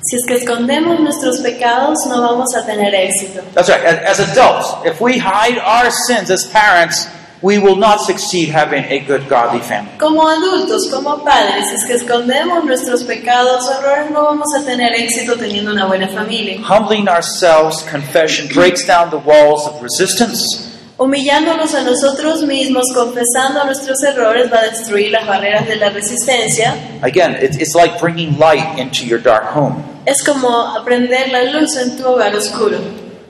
Si 0.04 0.16
es 0.16 0.26
que 0.26 0.36
escondemos 0.36 1.00
nuestros 1.00 1.40
pecados, 1.42 1.98
no 2.08 2.22
vamos 2.22 2.54
a 2.56 2.66
tener 2.66 2.94
éxito. 2.94 3.44
That's 3.54 3.70
right. 3.70 3.84
As, 3.84 4.20
as 4.20 4.32
adults, 4.32 4.86
if 4.86 5.00
we 5.00 5.18
hide 5.18 5.58
our 5.60 5.92
sins 6.08 6.30
as 6.32 6.46
parents, 6.48 7.08
we 7.42 7.58
will 7.58 7.76
not 7.76 8.00
succeed 8.02 8.50
having 8.50 8.84
a 8.86 9.00
good, 9.00 9.28
godly 9.28 9.62
family. 9.62 9.92
Como 9.98 10.22
adultos, 10.28 10.90
como 10.92 11.24
padres, 11.24 11.72
es 11.74 11.86
que 11.86 11.94
escondemos 11.96 12.64
nuestros 12.66 13.04
pecados 13.04 13.68
o 13.68 13.80
errores, 13.80 14.12
no 14.12 14.24
vamos 14.24 14.48
a 14.56 14.64
tener 14.64 14.94
éxito 14.94 15.36
teniendo 15.36 15.72
una 15.72 15.88
buena 15.88 16.08
familia. 16.08 16.60
Humbling 16.62 17.08
ourselves, 17.08 17.84
confession 17.90 18.48
breaks 18.54 18.86
down 18.86 19.10
the 19.10 19.18
walls 19.18 19.66
of 19.66 19.82
resistance. 19.82 20.68
Humillándonos 20.98 21.74
a 21.74 21.82
nosotros 21.82 22.44
mismos, 22.44 22.86
confesando 22.94 23.64
nuestros 23.66 24.04
errores, 24.04 24.52
va 24.54 24.60
a 24.60 24.70
destruir 24.70 25.12
las 25.12 25.26
barreras 25.26 25.68
de 25.68 25.78
la 25.78 25.90
resistencia. 25.90 26.76
Again, 27.02 27.38
it, 27.42 27.60
it's 27.60 27.74
like 27.74 28.00
bringing 28.00 28.38
light 28.38 28.78
into 28.78 29.04
your 29.04 29.20
dark 29.20 29.46
home. 29.46 29.84
Es 30.06 30.24
como 30.24 30.48
aprender 30.78 31.30
la 31.32 31.44
luz 31.46 31.76
en 31.76 31.98
tu 31.98 32.04
hogar 32.04 32.36
oscuro. 32.36 32.78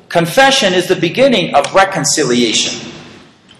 Confession 0.09 0.74
is 0.74 0.88
the 0.88 0.95
beginning 0.95 1.55
of 1.55 1.74
reconciliation. 1.74 2.91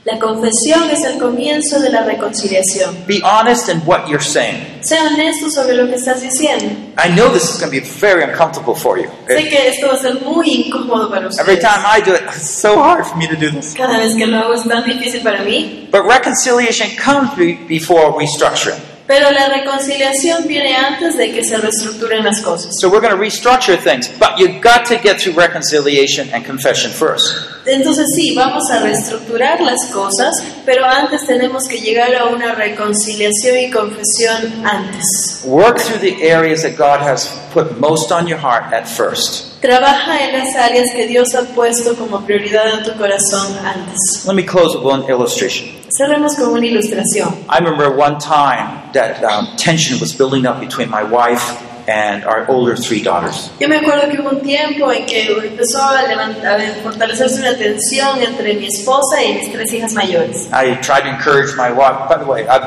La 0.04 0.18
confesión 0.18 0.90
es 0.90 1.04
el 1.04 1.20
comienzo 1.20 1.80
de 1.80 1.92
la 1.92 2.02
reconciliación. 2.04 3.06
Be 3.06 3.22
honest 3.24 3.70
in 3.70 3.84
what 3.86 4.08
you're 4.08 4.24
saying. 4.24 4.80
Sé 4.82 4.98
honesto 5.00 5.48
sobre 5.52 5.76
lo 5.76 5.88
que 5.88 5.94
estás 5.96 6.22
diciendo. 6.22 6.74
I 6.98 7.10
know 7.14 7.30
this 7.32 7.44
is 7.44 7.60
going 7.60 7.70
to 7.72 7.80
be 7.80 7.82
very 8.00 8.24
uncomfortable 8.24 8.74
for 8.74 8.98
you. 8.98 9.08
Sé 9.28 9.48
que 9.48 9.68
esto 9.70 9.90
va 9.90 9.94
a 9.94 9.98
ser 9.98 10.16
muy 10.22 10.66
incómodo 10.66 11.08
para 11.08 11.28
Every 11.28 11.54
ustedes. 11.58 11.60
time 11.62 11.84
I 11.86 12.02
do 12.02 12.16
it, 12.16 12.24
it's 12.36 12.50
so 12.50 12.82
hard 12.82 13.06
for 13.06 13.16
me 13.16 13.28
to 13.28 13.36
do 13.36 13.52
this. 13.52 13.76
Cada 13.76 14.00
vez 14.00 14.16
que 14.16 14.26
lo 14.26 14.38
hago 14.40 14.56
es 14.56 14.64
tan 14.68 14.84
difícil 14.84 15.22
para 15.22 15.44
mí. 15.44 15.88
But 15.92 16.06
reconciliation 16.08 16.90
comes 16.98 17.36
be- 17.38 17.60
before 17.68 18.12
restructuring. 18.18 18.80
Pero 19.08 19.32
la 19.32 19.50
reconciliación 19.50 20.48
viene 20.48 20.76
antes 20.76 21.18
de 21.18 21.32
que 21.32 21.44
se 21.44 21.58
reestructuren 21.58 22.24
las 22.24 22.42
cosas. 22.42 22.76
So 22.80 22.90
we're 22.90 23.02
going 23.02 23.14
to 23.14 23.22
restructure 23.22 23.78
things, 23.78 24.08
but 24.20 24.38
you've 24.38 24.62
got 24.62 24.86
to 24.88 24.98
get 24.98 25.20
through 25.20 25.36
reconciliation 25.36 26.30
and 26.34 26.46
confession 26.46 26.92
first. 26.92 27.36
Entonces 27.66 28.08
sí, 28.16 28.34
vamos 28.36 28.70
a 28.72 28.80
reestructurar 28.80 29.62
las 29.62 29.86
cosas, 29.94 30.36
pero 30.66 30.86
antes 30.86 31.26
tenemos 31.28 31.68
que 31.68 31.80
llegar 31.80 32.16
a 32.16 32.26
una 32.26 32.56
reconciliación 32.56 33.58
y 33.58 33.70
confesión 33.70 34.66
antes. 34.66 35.42
Work 35.46 35.80
through 35.80 36.00
the 36.00 36.24
areas 36.24 36.64
that 36.64 36.76
God 36.78 37.02
has 37.02 37.28
put 37.54 37.80
most 37.80 38.12
on 38.12 38.28
your 38.28 38.40
heart 38.40 38.74
at 38.74 38.88
first. 38.88 39.62
Trabaja 39.62 40.26
en 40.28 40.40
las 40.40 40.56
áreas 40.56 40.92
que 40.96 41.06
Dios 41.06 41.36
ha 41.36 41.44
puesto 41.54 41.96
como 41.96 42.22
prioridad 42.26 42.80
en 42.80 42.84
tu 42.84 42.98
corazón 42.98 43.56
antes. 43.64 44.26
Let 44.26 44.34
me 44.34 44.44
close 44.44 44.76
with 44.76 44.84
one 44.84 45.08
illustration. 45.08 45.81
Cerremos 45.96 46.36
con 46.36 46.54
una 46.54 46.66
ilustración. 46.66 47.46
I 47.50 47.58
remember 47.58 47.92
one 47.92 48.18
time 48.18 48.92
that 48.94 49.22
um, 49.24 49.56
tension 49.58 50.00
was 50.00 50.14
building 50.16 50.46
up 50.46 50.60
between 50.62 50.90
my 50.90 51.04
wife 51.04 51.62
and 51.88 52.24
our 52.24 52.48
older 52.50 52.78
three 52.78 53.02
daughters. 53.02 53.52
Yo 53.60 53.68
me 53.68 53.78
acuerdo 53.78 54.10
que 54.10 54.22
hubo 54.22 54.30
un 54.30 54.42
tiempo 54.42 54.90
en 54.92 55.06
que 55.06 55.28
empezó 55.28 55.84
a, 55.84 56.04
levantar, 56.08 56.62
a 56.62 56.74
fortalecerse 56.82 57.42
una 57.42 57.58
tensión 57.58 58.22
entre 58.22 58.54
mi 58.54 58.68
esposa 58.68 59.22
y 59.22 59.34
mis 59.34 59.52
tres 59.52 59.74
hijas 59.74 59.94
mayores. 59.94 60.48
I 60.54 60.76
tried 60.82 61.02
to 61.02 61.10
encourage 61.10 61.56
my 61.58 61.72
wife. 61.72 62.08
By 62.08 62.18
the 62.18 62.26
way, 62.26 62.48
I've, 62.48 62.64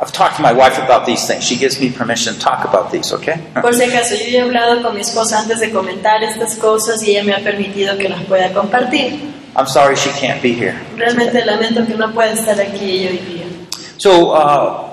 I've 0.00 0.12
talked 0.12 0.36
to 0.36 0.42
my 0.42 0.52
wife 0.52 0.78
about 0.78 1.06
these 1.06 1.26
things. 1.26 1.42
She 1.42 1.56
gives 1.56 1.80
me 1.80 1.90
permission 1.90 2.34
to 2.34 2.40
talk 2.40 2.64
about 2.64 2.92
these, 2.92 3.12
okay? 3.12 3.40
Por 3.60 3.74
si 3.74 3.82
acaso, 3.82 4.14
yo 4.14 4.38
he 4.38 4.42
hablado 4.42 4.80
con 4.80 4.94
mi 4.94 5.00
esposa 5.00 5.40
antes 5.40 5.58
de 5.58 5.72
comentar 5.72 6.22
estas 6.22 6.54
cosas 6.54 7.02
y 7.02 7.16
ella 7.16 7.24
me 7.24 7.34
ha 7.34 7.42
permitido 7.42 7.96
que 7.98 8.08
las 8.08 8.22
pueda 8.24 8.52
compartir. 8.52 9.42
I'm 9.56 9.66
sorry 9.66 9.96
she 9.96 10.10
can't 10.10 10.42
be 10.42 10.52
here. 10.52 10.74
Realmente 10.96 11.44
lamento 11.44 11.86
que 11.86 11.94
no 11.96 12.12
pueda 12.12 12.32
estar 12.32 12.58
aquí 12.60 12.98
ella 13.06 13.10
hoy 13.10 13.18
día. 13.18 13.44
So, 13.98 14.32
uh, 14.32 14.90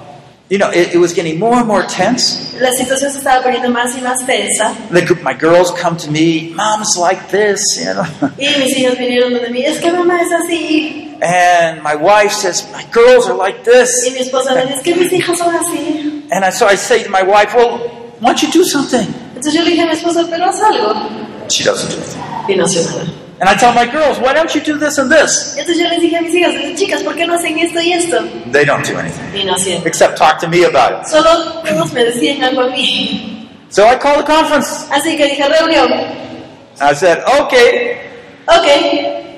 you 0.49 0.57
know, 0.59 0.70
it, 0.70 0.93
it 0.93 0.97
was 0.99 1.14
getting 1.14 1.39
more 1.39 1.55
and 1.57 1.68
more 1.68 1.84
tense. 1.88 2.53
La 2.59 2.72
situación 2.72 3.12
se 3.12 3.18
estaba 3.20 3.41
poniendo 3.41 3.70
más 3.72 3.95
y 3.97 4.01
más 4.01 4.24
tensa 4.26 4.74
The, 4.91 5.16
my 5.24 5.34
girls 5.34 5.72
come 5.72 5.97
to 5.97 6.12
me, 6.12 6.51
Mom's 6.53 6.95
like 6.97 7.30
this, 7.30 7.59
you 7.80 7.93
know. 7.93 8.05
y 8.38 8.47
mis 8.59 8.78
hijas 8.78 8.97
vinieron 8.99 9.34
donde 9.34 9.49
mí, 9.49 9.66
es 9.66 9.80
que 9.80 9.91
mamá 9.91 10.22
es 10.22 10.32
así. 10.32 11.07
And 11.24 11.82
my 11.84 11.95
wife 11.95 12.32
says, 12.32 12.66
My 12.74 12.84
girls 12.91 13.28
are 13.28 13.36
like 13.38 13.59
Y 13.62 13.72
this. 13.72 13.89
mi 14.14 14.20
esposa 14.20 14.53
me 14.53 14.62
dice, 14.64 14.76
es 14.78 14.82
que 14.84 14.95
mis 14.95 15.12
hijas 15.14 15.38
son 15.38 15.55
así. 15.55 16.28
And 16.32 16.45
I, 16.45 16.51
so 16.51 16.68
I 16.68 16.76
say 16.76 17.03
to 17.03 17.09
my 17.09 17.24
wife, 17.24 17.55
Well, 17.55 17.80
why 18.20 18.34
don't 18.34 18.41
you 18.43 18.51
do 18.51 18.64
something? 18.64 19.07
Entonces 19.36 19.53
yo 19.53 19.64
le 19.64 19.72
dije 19.72 19.82
a 19.82 19.86
mi 19.88 19.93
esposa, 19.93 20.28
pero 20.30 20.45
haz 20.45 20.59
algo. 20.62 20.93
She 21.49 21.64
doesn't 21.64 21.89
do 21.89 21.97
anything. 21.97 22.22
Y 22.49 22.55
no 22.55 22.68
sé 22.68 22.84
nada. 22.86 23.05
And 23.42 23.50
I 23.50 23.56
tell 23.56 23.74
my 23.74 23.88
girls, 23.92 24.20
Why 24.20 24.34
don't 24.34 24.54
you 24.54 24.62
do 24.62 24.78
this 24.78 25.00
and 25.00 25.12
this? 25.12 25.58
Entonces 25.58 25.78
yo 25.80 25.89
les 25.89 26.00
dije 26.00 26.16
a 26.18 26.22
mis 26.22 26.34
hijas, 26.36 26.54
chicas, 26.80 27.02
¿por 27.04 27.16
qué 27.16 27.26
no 27.26 27.34
hacen 27.34 27.58
esto 27.58 27.80
y 27.82 27.92
esto? 27.94 28.22
They 28.52 28.64
don't 28.66 28.86
do 28.86 28.96
anything 29.00 29.36
Y 29.36 29.44
no 29.46 29.56
hacían. 29.56 29.82
except 29.86 30.16
talk 30.18 30.39
to 30.42 30.48
me 30.48 30.64
about 30.64 31.02
it. 31.02 31.08
Solo 31.08 31.62
todos 31.64 31.92
me 31.92 32.04
decían 32.06 32.44
algo 32.44 32.62
a 32.62 32.70
mí. 32.70 33.50
So 33.70 33.88
I 33.88 33.96
called 33.98 34.20
a 34.22 34.26
conference. 34.26 34.86
Así 34.92 35.18
que 35.18 35.26
dije, 35.28 35.44
reunión. 35.48 35.92
I 36.80 36.94
said, 36.94 37.24
Okay, 37.42 37.98
Ok, 38.48 38.68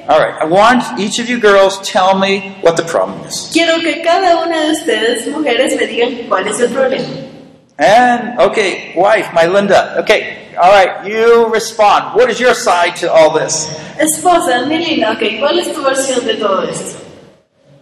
all 0.10 0.20
right. 0.20 0.36
I 0.42 0.46
want 0.46 0.84
each 1.00 1.20
of 1.20 1.30
you 1.30 1.40
girls 1.40 1.80
tell 1.90 2.18
me 2.18 2.58
what 2.62 2.76
the 2.76 2.84
problem 2.84 3.26
is. 3.26 3.50
quiero 3.54 3.80
que 3.80 4.02
cada 4.04 4.38
una 4.44 4.66
de 4.66 4.72
ustedes, 4.72 5.28
mujeres, 5.28 5.76
me 5.78 5.86
digan 5.88 6.28
cuál 6.28 6.46
es 6.48 6.60
el 6.60 6.70
problema. 6.70 7.06
And 7.80 8.40
okay, 8.40 8.94
wife, 8.96 9.30
my 9.34 9.46
Linda. 9.46 9.96
Okay, 10.02 10.43
all 10.56 10.72
right. 10.72 11.06
You 11.08 11.48
respond. 11.52 12.16
What 12.16 12.30
is 12.30 12.40
your 12.40 12.54
side 12.54 12.96
to 12.98 13.12
all 13.12 13.32
this? 13.32 13.68
Esposa, 13.98 14.66
mi 14.68 14.78
linda, 14.78 15.12
ok, 15.12 15.40
¿cuál 15.40 15.60
es 15.60 15.74
tu 15.74 15.82
versión 15.82 16.26
de 16.26 16.36
todo 16.36 16.64
esto? 16.64 17.00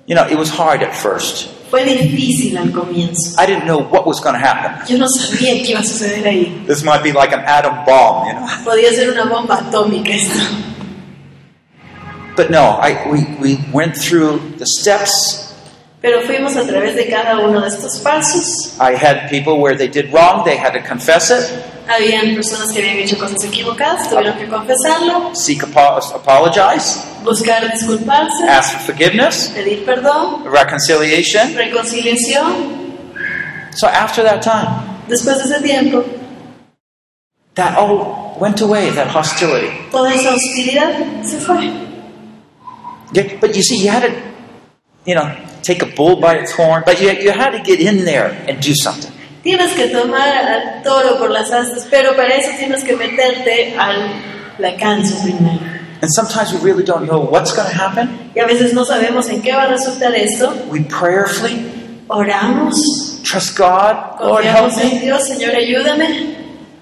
You 0.06 0.16
know, 0.16 0.28
it 0.28 0.38
was 0.38 0.50
hard 0.50 0.84
at 0.84 0.94
first. 0.96 1.50
Fue 1.70 1.86
difícil 1.86 2.58
al 2.58 2.72
comienzo. 2.72 3.40
I 3.40 3.46
didn't 3.46 3.66
know 3.66 3.80
what 3.80 4.06
was 4.06 4.20
going 4.20 4.34
to 4.34 4.40
happen. 4.40 4.86
Yo 4.88 4.98
no 4.98 5.08
sabía 5.08 5.64
qué 5.64 5.72
iba 5.72 5.80
a 5.80 5.84
suceder 5.84 6.28
ahí. 6.28 6.66
This 6.68 6.84
might 6.84 7.02
be 7.02 7.14
like 7.14 7.32
an 7.32 7.40
atom 7.46 7.86
bomb, 7.86 8.28
you 8.28 8.34
know. 8.34 8.46
Podía 8.66 8.92
ser 8.94 9.10
una 9.10 9.26
bomba 9.26 9.58
atómica 9.58 10.10
esto. 10.10 10.40
But 12.36 12.50
no, 12.50 12.78
I, 12.82 13.10
we, 13.10 13.24
we 13.40 13.66
went 13.72 13.96
through 13.96 14.40
the 14.58 14.66
steps. 14.66 15.54
Pero 16.02 16.22
fuimos 16.24 16.58
a 16.58 16.66
través 16.66 16.96
de 16.96 17.08
cada 17.10 17.40
uno 17.40 17.62
de 17.62 17.68
estos 17.68 18.00
pasos. 18.00 18.78
I 18.80 18.96
had 18.96 19.30
people 19.30 19.62
where 19.62 19.76
they 19.78 19.88
did 19.88 20.12
wrong, 20.12 20.44
they 20.44 20.58
had 20.58 20.74
to 20.74 20.82
confess 20.82 21.30
it, 21.30 21.64
Habían 21.88 22.36
personas 22.36 22.72
que 22.72 22.80
habían 22.80 22.98
hecho 23.00 23.18
cosas 23.18 23.44
equivocadas, 23.44 24.10
tuvieron 24.10 24.38
que 24.38 24.48
confesarlo, 24.48 25.36
seek 25.36 25.64
apo- 25.64 26.00
apologize, 26.16 27.00
buscar 27.24 27.70
disculparse, 27.72 28.48
ask 28.48 28.72
for 28.78 28.94
forgiveness, 28.96 29.52
pedir 29.54 29.84
perdón, 29.84 30.44
reconciliation. 30.46 31.54
reconciliación. 31.56 32.92
So 33.76 33.88
after 33.88 34.24
that 34.24 34.42
time, 34.42 34.90
Después 35.08 35.38
de 35.40 35.44
ese 35.56 35.62
tiempo, 35.62 36.06
that 37.56 37.78
all 37.78 38.38
went 38.40 38.62
away, 38.62 38.92
that 38.92 39.08
hostility. 39.14 39.70
toda 39.92 40.14
esa 40.14 40.32
hostilidad 40.34 41.24
se 41.24 41.40
fue. 41.40 41.70
Yeah, 43.14 43.24
but 43.42 43.56
you 43.56 43.62
see, 43.64 43.78
you 43.84 43.90
had 43.90 44.04
to, 44.04 44.14
you 45.06 45.16
know, 45.16 45.30
take 45.64 45.82
a 45.82 45.86
bull 45.88 46.16
by 46.22 46.36
its 46.36 46.54
horn, 46.54 46.84
but 46.86 47.02
you, 47.02 47.12
you 47.12 47.32
had 47.32 47.52
to 47.52 47.60
get 47.60 47.82
in 47.82 48.06
there 48.06 48.32
and 48.48 48.62
do 48.62 48.74
something. 48.74 49.12
Tienes 49.44 49.74
que 49.74 49.88
tomar 49.88 50.28
al 50.30 50.84
toro 50.84 51.18
por 51.18 51.32
las 51.32 51.52
astas, 51.52 51.88
pero 51.90 52.16
para 52.16 52.36
eso 52.36 52.52
tienes 52.60 52.84
que 52.84 52.96
meterte 52.96 53.76
a 53.78 53.92
la 54.60 54.76
cancha 54.78 55.16
primero. 55.24 55.60
And 56.04 56.12
sometimes 56.12 56.52
we 56.54 56.60
really 56.62 56.84
don't 56.84 57.06
know 57.08 57.20
what's 57.20 57.54
going 57.56 57.70
to 57.70 57.76
happen. 57.76 58.32
Y 58.36 58.40
a 58.40 58.46
veces 58.48 58.74
no 58.74 58.84
sabemos 58.86 59.30
en 59.30 59.42
qué 59.42 59.52
va 59.54 59.64
a 59.64 59.68
resultar 59.68 60.14
esto. 60.16 60.52
We 60.70 60.82
prayerfully 60.82 62.06
Oramos, 62.08 63.22
trust 63.24 63.56
God, 63.58 64.20
Lord, 64.20 64.44
help 64.44 64.72
en 64.78 64.90
me, 64.90 65.00
Dios, 65.00 65.26
Señor, 65.28 65.56
ayúdame, 65.56 66.36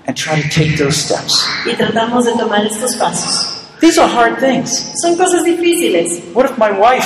and 0.07 0.18
try 0.18 0.41
to 0.41 0.49
take 0.49 0.76
those 0.78 0.97
steps. 0.97 1.45
y 1.66 1.76
tratamos 1.76 2.26
de 2.26 2.32
tomar 2.34 2.66
estos 2.66 2.95
pasos. 2.95 3.55
These 3.80 3.99
are 3.99 4.07
hard 4.07 4.39
things. 4.39 4.91
Son 5.01 5.16
cosas 5.16 5.43
difíciles. 5.43 6.20
What 6.34 6.45
if 6.49 6.57
my 6.57 6.72
wife 6.72 7.05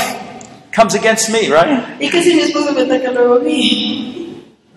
comes 0.72 0.96
against 0.96 1.30
me, 1.32 1.50
right? 1.50 1.84
¿Y 2.00 2.10
qué 2.10 2.24
si 2.24 2.34
mi 2.34 2.42
esposo 2.44 2.72
me 2.72 2.84
ataca 2.84 3.12
luego 3.12 3.36
a 3.36 3.40
mí? 3.40 4.23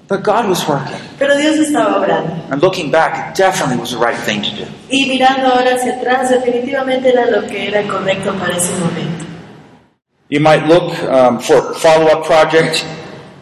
But 0.08 0.22
God 0.22 0.48
was 0.48 0.66
working. 0.68 1.00
Pero 1.18 1.36
Dios 1.36 1.56
estaba 1.58 1.96
obrando. 1.96 2.30
And 2.50 2.62
looking 2.62 2.90
back, 2.92 3.30
it 3.30 3.36
definitely 3.36 3.76
was 3.76 3.90
the 3.90 3.98
right 3.98 4.16
thing 4.16 4.40
to 4.42 4.50
do. 4.50 4.66
Y 4.88 5.06
mirando 5.06 5.48
ahora 5.48 5.74
hacia 5.74 5.96
atrás, 5.96 6.30
definitivamente 6.30 7.08
era 7.08 7.26
lo 7.28 7.46
que 7.46 7.68
era 7.68 7.82
correcto 7.88 8.32
para 8.34 8.56
ese 8.56 8.72
momento. 8.78 9.24
You 10.28 10.40
might 10.40 10.66
look 10.66 10.92
um, 11.04 11.38
for 11.38 11.74
follow 11.74 12.06
up 12.06 12.24
project. 12.24 12.84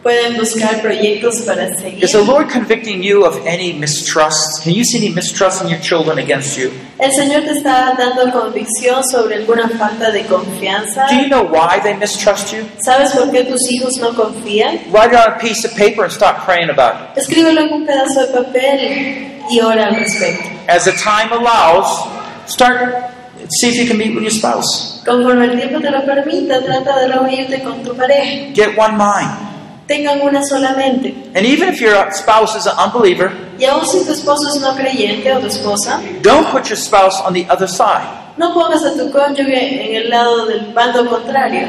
Pueden 0.05 0.37
buscar 0.37 0.83
proyectos 0.83 1.41
para 1.47 1.75
seguir. 1.79 2.05
Is 2.05 2.13
the 2.13 2.23
Lord 2.23 2.51
convicting 2.53 3.03
you 3.03 3.25
of 3.25 3.41
any 3.47 3.73
mistrust? 3.73 4.63
Can 4.63 4.75
you 4.75 4.85
see 4.85 4.99
any 4.99 5.09
mistrust 5.09 5.63
in 5.63 5.69
your 5.71 5.81
children 5.81 6.19
against 6.19 6.59
you? 6.59 6.71
El 6.99 7.11
Señor 7.11 7.43
te 7.45 7.53
está 7.53 7.95
dando 7.97 8.31
convicción 8.31 9.03
sobre 9.03 9.37
alguna 9.37 9.67
falta 9.79 10.11
de 10.11 10.25
confianza. 10.27 11.07
Do 11.09 11.15
you 11.15 11.29
know 11.29 11.45
why 11.45 11.81
they 11.83 11.95
mistrust 11.95 12.53
you? 12.53 12.67
¿Sabes 12.85 13.13
por 13.13 13.31
qué 13.33 13.45
tus 13.45 13.63
hijos 13.71 13.95
no 13.99 14.13
confían? 14.15 14.79
Write 14.93 15.15
it 15.15 15.27
on 15.27 15.33
a 15.33 15.39
piece 15.39 15.67
of 15.67 15.75
paper 15.75 16.05
and 16.05 16.13
start 16.13 16.45
praying 16.45 16.69
about 16.69 17.17
it. 17.17 17.23
Escríbelo 17.23 17.63
en 17.63 17.73
un 17.73 17.87
pedazo 17.87 18.27
de 18.27 18.27
papel 18.27 19.41
y 19.51 19.61
ora 19.61 19.87
al 19.87 19.97
respecto. 19.97 20.45
as 20.69 20.85
the 20.85 20.93
time 20.93 21.33
allows, 21.33 22.07
start 22.47 23.11
see 23.59 23.71
if 23.71 23.77
you 23.77 23.87
can 23.87 23.97
meet 23.97 24.15
with 24.15 24.23
your 24.23 24.31
spouse. 24.31 25.03
Conforme 25.03 25.47
el 25.47 25.57
tiempo 25.57 25.81
te 25.81 25.91
lo 25.91 26.05
permita, 26.05 26.63
trata 26.63 27.01
de 27.01 27.09
reunirte 27.09 27.63
con 27.63 27.83
tu 27.83 27.95
pareja. 27.95 28.53
Get 28.55 28.77
one 28.77 28.99
mind. 28.99 29.54
Tengan 29.87 30.21
una 30.23 30.43
solamente. 30.45 31.15
And 31.35 31.45
even 31.45 31.69
if 31.69 31.81
your 31.81 32.11
spouse 32.13 32.57
is 32.57 32.67
an 32.67 32.75
unbeliever, 32.79 33.31
Y 33.59 33.65
aun 33.67 33.85
si 33.87 34.05
tu 34.05 34.13
esposo 34.13 34.49
es 34.49 34.61
no 34.61 34.75
creyente 34.75 35.33
o 35.33 35.41
tu 35.41 35.47
esposa, 35.47 36.01
don't 36.23 36.47
put 36.51 36.69
your 36.69 36.77
spouse 36.79 37.21
on 37.21 37.35
the 37.35 37.47
other 37.51 37.69
side. 37.69 38.07
no 38.37 38.53
pongas 38.55 38.83
a 38.85 38.95
tu 38.97 39.11
cónyuge 39.13 39.85
en 39.87 40.03
el 40.03 40.11
lado 40.11 40.47
del 40.47 40.73
bando 40.73 41.07
contrario. 41.09 41.69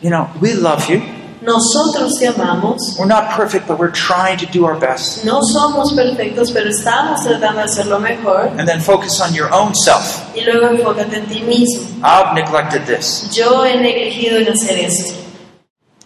You 0.00 0.10
know, 0.10 0.28
we 0.40 0.54
love 0.54 0.88
you. 0.88 1.02
Nosotros 1.42 2.18
te 2.18 2.26
amamos. 2.26 2.96
We're 2.98 3.06
not 3.06 3.32
perfect, 3.36 3.66
but 3.66 3.78
we're 3.78 3.90
trying 3.90 4.38
to 4.38 4.46
do 4.46 4.64
our 4.64 4.78
best. 4.78 5.24
No 5.26 5.40
somos 5.42 5.92
perfectos, 5.92 6.50
pero 6.52 6.70
estamos 6.70 7.22
tratando 7.22 7.58
de 7.58 7.64
hacer 7.64 7.86
lo 7.86 7.98
mejor. 7.98 8.48
And 8.58 8.66
then 8.66 8.80
focus 8.80 9.20
on 9.20 9.34
your 9.34 9.52
own 9.52 9.74
self. 9.74 10.22
Y 10.34 10.40
luego 10.40 10.68
enfócate 10.68 11.16
en 11.16 11.26
ti 11.26 11.42
mismo. 11.42 11.84
I've 12.02 12.32
neglected 12.34 12.86
this. 12.86 13.28
Yo 13.30 13.62
he 13.64 13.76
negligido 13.76 14.38
en 14.38 14.48
hacer 14.48 14.78
esto. 14.78 15.12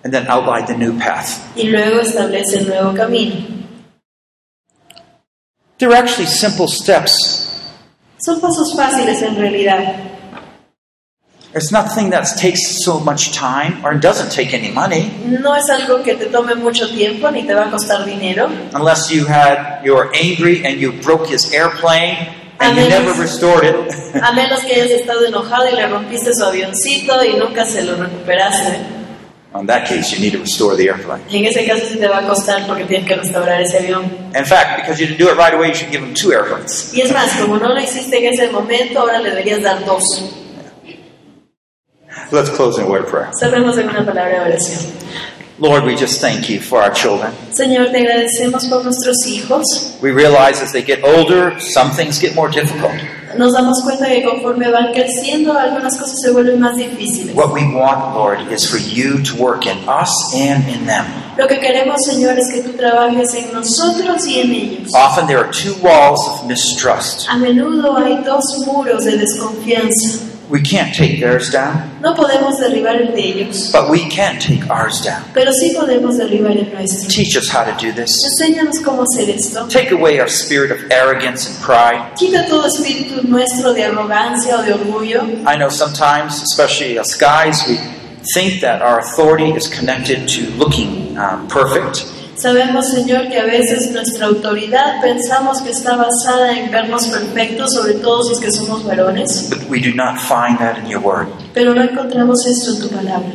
And 0.04 0.12
then 0.14 0.26
outline 0.28 0.66
the 0.66 0.76
new 0.76 0.98
path. 0.98 1.40
Y 1.56 1.64
luego 1.64 2.00
establece 2.00 2.58
el 2.58 2.66
nuevo 2.68 2.94
camino. 2.94 3.34
They're 5.78 5.92
actually 5.92 6.26
simple 6.26 6.68
steps. 6.68 7.14
Son 8.18 8.40
pasos 8.40 8.74
fáciles 8.76 9.22
en 9.22 9.36
realidad. 9.36 9.94
It's 11.54 11.72
nothing 11.72 12.10
that 12.10 12.24
takes 12.36 12.84
so 12.84 13.00
much 13.00 13.32
time 13.32 13.84
or 13.84 13.94
doesn't 13.94 14.30
take 14.30 14.52
any 14.52 14.70
money 14.70 15.10
No 15.24 15.54
es 15.54 15.70
algo 15.70 16.04
que 16.04 16.14
te 16.14 16.26
tome 16.26 16.54
mucho 16.56 16.86
tiempo 16.88 17.30
ni 17.30 17.44
te 17.46 17.54
va 17.54 17.68
a 17.68 17.70
costar 17.70 18.04
dinero. 18.04 18.50
unless 18.74 19.10
you 19.10 19.24
had 19.24 19.82
you're 19.82 20.10
angry 20.14 20.62
and 20.66 20.78
you 20.78 20.92
broke 21.00 21.26
his 21.26 21.50
airplane 21.54 22.28
and 22.60 22.76
you 22.76 22.88
never 22.88 23.14
restored 23.18 23.64
it. 23.64 23.74
A 24.22 24.32
menos 24.32 24.60
que 24.60 24.74
hayas 24.74 24.90
estado 24.90 25.24
enojado 25.26 25.66
y 25.72 25.74
le 25.76 25.86
rompiste 25.86 26.34
su 26.34 26.44
avioncito 26.44 27.24
y 27.24 27.34
nunca 27.38 27.64
se 27.64 27.82
lo 27.82 27.96
recuperaste. 27.96 28.97
In 29.54 29.66
that 29.66 29.88
case, 29.88 30.12
you 30.12 30.20
need 30.20 30.32
to 30.32 30.40
restore 30.40 30.76
the 30.76 30.88
airplane. 30.88 31.22
En 31.30 31.46
ese 31.46 31.66
caso 31.66 31.86
sí 31.86 31.98
te 31.98 32.06
va 32.06 32.18
a 32.18 32.26
costar 32.28 32.66
porque 32.66 32.84
tienes 32.84 33.08
que 33.08 33.16
restaurar 33.16 33.60
ese 33.62 33.78
avión. 33.78 34.04
In 34.34 34.44
fact, 34.44 34.76
because 34.76 35.00
you 35.00 35.06
didn't 35.06 35.18
do 35.18 35.30
it 35.30 35.38
right 35.38 35.54
away, 35.54 35.68
you 35.68 35.74
should 35.74 35.90
give 35.90 36.02
them 36.02 36.12
two 36.12 36.32
airplanes. 36.32 36.92
Y 36.94 37.00
es 37.00 37.10
más, 37.12 37.32
como 37.40 37.56
no 37.56 37.68
lo 37.72 37.80
hiciste 37.80 38.18
en 38.18 38.32
ese 38.32 38.50
momento, 38.50 39.00
ahora 39.00 39.20
le 39.20 39.30
deberías 39.30 39.62
dar 39.62 39.84
dos. 39.86 40.04
Let's 42.30 42.50
close 42.50 42.78
in 42.78 42.84
a 42.84 42.88
word 42.88 43.04
of 43.04 43.10
prayer. 43.10 43.30
Cerremos 43.40 43.78
en 43.78 43.88
una 43.88 44.04
palabra 44.04 44.44
de 44.44 44.52
oración. 44.52 44.92
Lord, 45.58 45.84
we 45.84 45.96
just 45.96 46.20
thank 46.20 46.48
you 46.48 46.60
for 46.60 46.82
our 46.82 46.92
children. 46.92 47.32
Señor, 47.50 47.90
te 47.90 47.98
agradecemos 47.98 48.66
por 48.66 48.84
nuestros 48.84 49.26
hijos. 49.26 49.64
We 50.02 50.12
realize 50.12 50.62
as 50.62 50.72
they 50.72 50.82
get 50.82 51.02
older, 51.02 51.58
some 51.58 51.90
things 51.90 52.20
get 52.20 52.34
more 52.34 52.50
difficult. 52.50 52.92
Nos 53.38 53.52
damos 53.52 53.80
cuenta 53.84 54.08
que 54.08 54.24
conforme 54.24 54.68
van 54.68 54.92
creciendo, 54.92 55.56
algunas 55.56 55.96
cosas 55.96 56.20
se 56.20 56.32
vuelven 56.32 56.58
más 56.58 56.76
difíciles. 56.76 57.36
What 57.36 57.52
we 57.52 57.62
want, 57.72 58.12
Lord, 58.16 58.52
is 58.52 58.68
for 58.68 58.80
you 58.80 59.22
to 59.22 59.36
work 59.36 59.64
in 59.64 59.78
us 59.88 60.10
and 60.34 60.68
in 60.68 60.84
them. 60.86 61.04
Lo 61.36 61.46
que 61.46 61.60
queremos, 61.60 61.98
Señor, 62.04 62.36
es 62.36 62.50
que 62.52 62.62
tú 62.62 62.76
trabajes 62.76 63.32
en 63.34 63.52
nosotros 63.52 64.26
y 64.26 64.40
en 64.40 64.52
ellos. 64.52 64.92
Often 64.92 65.28
there 65.28 65.38
are 65.38 65.50
two 65.52 65.74
walls 65.80 66.26
of 66.26 66.48
mistrust. 66.48 67.28
A 67.30 67.36
menudo 67.36 67.96
hay 67.96 68.24
dos 68.24 68.42
muros 68.66 69.04
de 69.04 69.18
desconfianza. 69.18 70.27
We 70.50 70.62
can't 70.62 70.94
take 70.94 71.20
theirs 71.20 71.50
down, 71.50 72.00
No 72.00 72.14
podemos 72.14 72.58
derribar 72.58 72.96
el 72.96 73.12
de 73.12 73.20
ellos, 73.20 73.70
but 73.70 73.90
we 73.90 74.08
can 74.08 74.38
take 74.38 74.62
ours 74.70 75.02
down. 75.02 75.22
pero 75.34 75.52
sí 75.52 75.74
podemos 75.76 76.16
derribar 76.16 76.56
el 76.56 76.72
nuestro. 76.72 77.08
Teach 77.10 77.36
us 77.36 77.50
how 77.50 77.64
to 77.64 77.72
do 77.78 77.92
this. 77.92 78.18
Enséñanos 78.24 78.80
cómo 78.82 79.02
hacer 79.02 79.28
esto. 79.28 79.66
Take 79.68 79.90
away 79.92 80.18
our 80.20 80.28
spirit 80.28 80.70
of 80.70 80.78
arrogance 80.90 81.46
and 81.48 81.58
pride. 81.60 82.14
Quita 82.16 82.46
todo 82.48 82.66
espíritu 82.66 83.22
nuestro 83.28 83.74
de 83.74 83.84
arrogancia 83.84 84.58
o 84.58 84.62
de 84.62 84.72
orgullo. 84.72 85.22
I 85.46 85.56
know 85.56 85.68
sometimes, 85.68 86.42
especially 86.42 86.98
us 86.98 87.14
guys, 87.14 87.66
we 87.68 87.76
think 88.34 88.60
that 88.62 88.80
our 88.80 89.00
authority 89.00 89.50
is 89.52 89.68
connected 89.68 90.26
to 90.28 90.48
looking 90.56 91.16
um, 91.18 91.46
perfect. 91.48 92.06
Sabemos, 92.40 92.88
Señor, 92.92 93.28
que 93.28 93.38
a 93.38 93.44
veces 93.44 93.90
nuestra 93.90 94.26
autoridad 94.26 95.00
pensamos 95.02 95.60
que 95.60 95.70
está 95.70 95.96
basada 95.96 96.56
en 96.56 96.70
vernos 96.70 97.08
perfectos, 97.08 97.74
sobre 97.74 97.94
todo 97.94 98.22
si 98.22 98.32
es 98.34 98.38
que 98.40 98.52
somos 98.52 98.84
varones, 98.84 99.48
But 99.50 99.68
we 99.68 99.80
do 99.80 99.92
not 99.94 100.18
find 100.20 100.56
that 100.58 100.78
in 100.78 100.86
your 100.88 101.00
word. 101.02 101.26
pero 101.52 101.74
no 101.74 101.82
encontramos 101.82 102.46
esto 102.46 102.74
en 102.74 102.80
tu 102.80 102.88
palabra. 102.94 103.32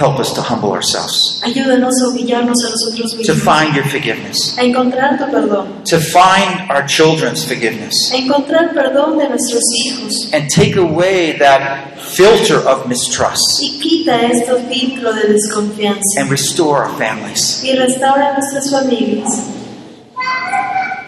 Help 0.00 0.18
us 0.18 0.32
to 0.32 0.40
humble 0.40 0.72
ourselves, 0.72 1.42
Ayúdanos 1.44 1.92
a 2.00 2.06
humillarnos 2.06 2.56
a 2.64 2.70
nosotros 2.70 3.12
to 3.22 3.34
find 3.34 3.76
your 3.76 3.84
forgiveness, 3.84 4.56
a 4.56 4.62
encontrar 4.64 5.18
tu 5.18 5.24
perdón, 5.30 5.84
to 5.84 6.00
find 6.00 6.70
our 6.70 6.86
children's 6.86 7.44
forgiveness, 7.44 8.10
a 8.10 8.16
encontrar 8.16 8.72
perdón 8.72 9.18
de 9.18 9.28
nuestros 9.28 9.62
hijos. 9.84 10.32
And 10.32 10.48
take 10.48 10.76
away 10.76 11.32
that 11.38 11.98
filter 12.00 12.56
of 12.66 12.88
mistrust. 12.88 13.60
Y 13.60 13.78
quita 13.78 14.22
estos 14.22 14.62
filtros 14.70 15.14
de 15.16 15.34
desconfianza. 15.34 16.18
And 16.18 16.30
restore 16.30 16.78
our 16.84 16.96
families. 16.96 17.62
y 17.62 17.76
restaura 17.76 18.32
nuestras 18.38 18.70
familias. 18.70 19.28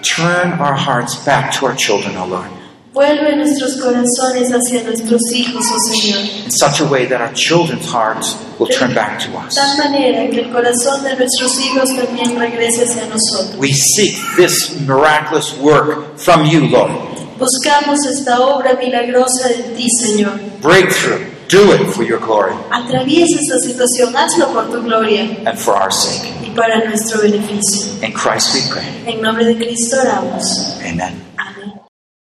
Turn 0.03 0.53
our 0.61 0.75
hearts 0.77 1.15
back 1.25 1.51
to 1.59 1.65
our 1.67 1.75
children, 1.75 2.17
O 2.19 2.27
Lord, 2.27 2.51
Vuelve 2.93 3.37
nuestros 3.37 3.77
corazones 3.79 4.51
hacia 4.53 4.83
nuestros 4.83 5.33
hijos, 5.33 5.65
oh 5.73 5.79
Señor, 5.91 6.21
in 6.45 6.51
such 6.51 6.81
a 6.81 6.85
way 6.85 7.07
that 7.07 7.23
our 7.23 7.33
children's 7.33 7.87
hearts 7.91 8.37
will 8.59 8.69
turn 8.69 8.95
back 8.95 9.19
to 9.19 9.31
de 9.31 9.37
us. 9.39 9.55
tal 9.55 9.79
manera 9.79 10.29
que 10.31 10.41
el 10.41 10.53
corazón 10.53 11.03
de 11.03 11.17
nuestros 11.17 11.59
hijos 11.59 11.89
también 11.97 12.39
regrese 12.39 12.85
hacia 12.85 13.07
nosotros. 13.07 13.57
We 13.57 13.73
seek 13.73 14.15
this 14.37 14.79
miraculous 14.87 15.55
work 15.59 16.19
from 16.19 16.45
you, 16.45 16.67
Lord. 16.69 16.93
Buscamos 17.39 18.05
esta 18.07 18.39
obra 18.41 18.75
milagrosa 18.75 19.49
de 19.49 19.75
ti, 19.75 19.87
Señor. 19.89 20.39
Breakthrough. 20.61 21.33
Do 21.49 21.73
it 21.75 21.87
for 21.93 22.03
your 22.03 22.19
glory 22.19 22.55
Atraviesa 22.71 23.39
esta 23.39 23.59
situación, 23.59 24.15
hazlo 24.17 24.53
por 24.55 24.71
tu 24.71 24.83
gloria 24.83 25.23
and 25.47 25.59
for 25.59 25.75
our 25.77 25.91
sake. 25.93 26.31
y 26.47 26.51
para 26.55 26.83
nuestro 26.85 27.21
beneficio. 27.21 27.93
In 28.03 28.13
Christ 28.13 28.55
we 28.55 28.61
pray. 28.71 28.87
En 29.15 29.21
nombre 29.23 29.45
de 29.45 29.57
Cristo 29.57 29.97
oramos. 30.01 30.45
Amen. 30.83 31.13